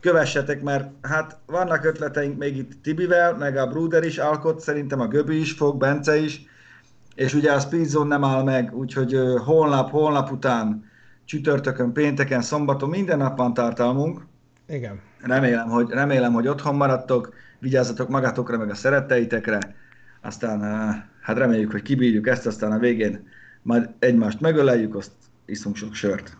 kövessetek, 0.00 0.62
mert 0.62 0.90
hát 1.02 1.38
vannak 1.46 1.84
ötleteink 1.84 2.38
még 2.38 2.56
itt 2.56 2.82
Tibivel, 2.82 3.36
meg 3.36 3.56
a 3.56 3.66
Bruder 3.66 4.04
is 4.04 4.18
alkot, 4.18 4.60
szerintem 4.60 5.00
a 5.00 5.06
Göbi 5.06 5.40
is 5.40 5.52
fog, 5.52 5.76
Bence 5.78 6.16
is, 6.16 6.42
és 7.14 7.34
ugye 7.34 7.52
a 7.52 7.58
Speedzone 7.58 8.08
nem 8.08 8.24
áll 8.24 8.42
meg, 8.42 8.76
úgyhogy 8.76 9.18
holnap, 9.44 9.90
holnap 9.90 10.30
után, 10.30 10.90
csütörtökön, 11.24 11.92
pénteken, 11.92 12.42
szombaton 12.42 12.88
minden 12.88 13.18
nap 13.18 13.36
van 13.38 13.54
tartalmunk. 13.54 14.26
Igen. 14.68 15.00
Remélem, 15.20 15.68
hogy, 15.68 15.90
remélem, 15.90 16.32
hogy 16.32 16.48
otthon 16.48 16.74
maradtok, 16.74 17.34
vigyázzatok 17.58 18.08
magatokra, 18.08 18.58
meg 18.58 18.70
a 18.70 18.74
szeretteitekre, 18.74 19.58
aztán 20.20 20.64
eh, 20.64 21.02
hát 21.20 21.36
reméljük, 21.36 21.70
hogy 21.70 21.82
kibírjuk 21.82 22.26
ezt, 22.26 22.46
aztán 22.46 22.72
a 22.72 22.78
végén 22.78 23.28
majd 23.62 23.88
egymást 23.98 24.40
megöleljük, 24.40 24.94
azt 24.94 25.10
iszunk 25.44 25.76
sok 25.76 25.94
sört. 25.94 26.36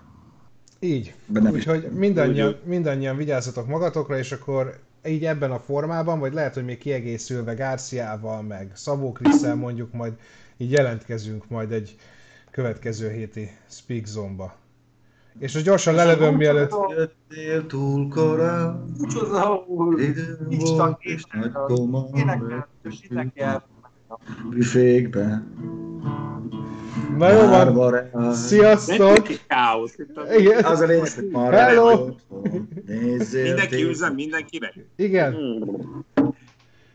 Így. 0.80 1.14
Úgyhogy 1.50 1.88
mindannyian, 1.90 2.48
Úgy- 2.48 2.64
mindannyian 2.64 3.16
vigyázzatok 3.16 3.66
magatokra, 3.66 4.18
és 4.18 4.32
akkor 4.32 4.78
így 5.06 5.24
ebben 5.24 5.50
a 5.50 5.58
formában, 5.58 6.18
vagy 6.18 6.32
lehet, 6.32 6.54
hogy 6.54 6.64
még 6.64 6.78
kiegészülve 6.78 7.54
Garciával, 7.54 8.42
meg 8.42 8.70
Szabó 8.74 9.12
Krisszel 9.12 9.54
mondjuk 9.54 9.92
majd 9.92 10.12
így 10.56 10.70
jelentkezünk 10.70 11.48
majd 11.48 11.72
egy 11.72 11.96
következő 12.50 13.10
héti 13.10 13.50
Speak 13.68 14.06
Zone-ba. 14.06 14.56
És 15.38 15.52
most 15.52 15.64
gyorsan 15.64 15.94
lelövöm, 15.94 16.34
mielőtt... 16.34 16.72
Jöttél 16.96 17.66
túl 17.66 18.08
korán, 18.08 18.94
Micsoda 18.98 19.64
úr! 19.66 20.00
idő 20.00 20.46
Isten 20.48 20.76
volt, 20.76 20.96
és 21.00 21.22
nagy 21.32 21.52
koma, 21.52 22.06
büfékbe, 24.50 25.42
Na 27.16 27.30
jó 27.30 27.72
van, 27.72 28.34
sziasztok! 28.34 29.28
Igen, 30.38 30.64
Az 30.64 30.80
a 30.80 30.86
lényeg, 30.86 31.12
hogy 31.14 31.28
ma 31.30 31.50
Hello! 31.50 32.08
Mindenki 33.32 33.82
üzen 33.82 34.14
mindenkinek. 34.14 34.74
igen. 34.96 35.36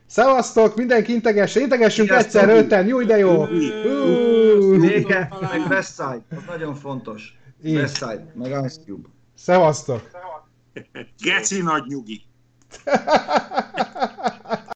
Szevasztok, 0.05 0.75
mindenki 0.75 1.13
integesse, 1.13 1.59
integessünk 1.59 2.09
egyszer, 2.09 2.49
öten, 2.49 2.87
jó 2.87 3.01
de 3.01 3.17
jó! 3.17 3.45
Béke, 4.79 5.33
meg 5.41 5.61
Westside, 5.69 6.21
az 6.29 6.43
nagyon 6.47 6.75
fontos. 6.75 7.39
Így. 7.63 7.75
Westside, 7.75 8.31
meg 8.35 8.65
Ice 8.65 8.81
Cube. 8.85 9.09
Szevasztok! 9.35 10.09
Geci 11.17 11.61
nagy 11.61 11.83
nyugi. 11.87 12.21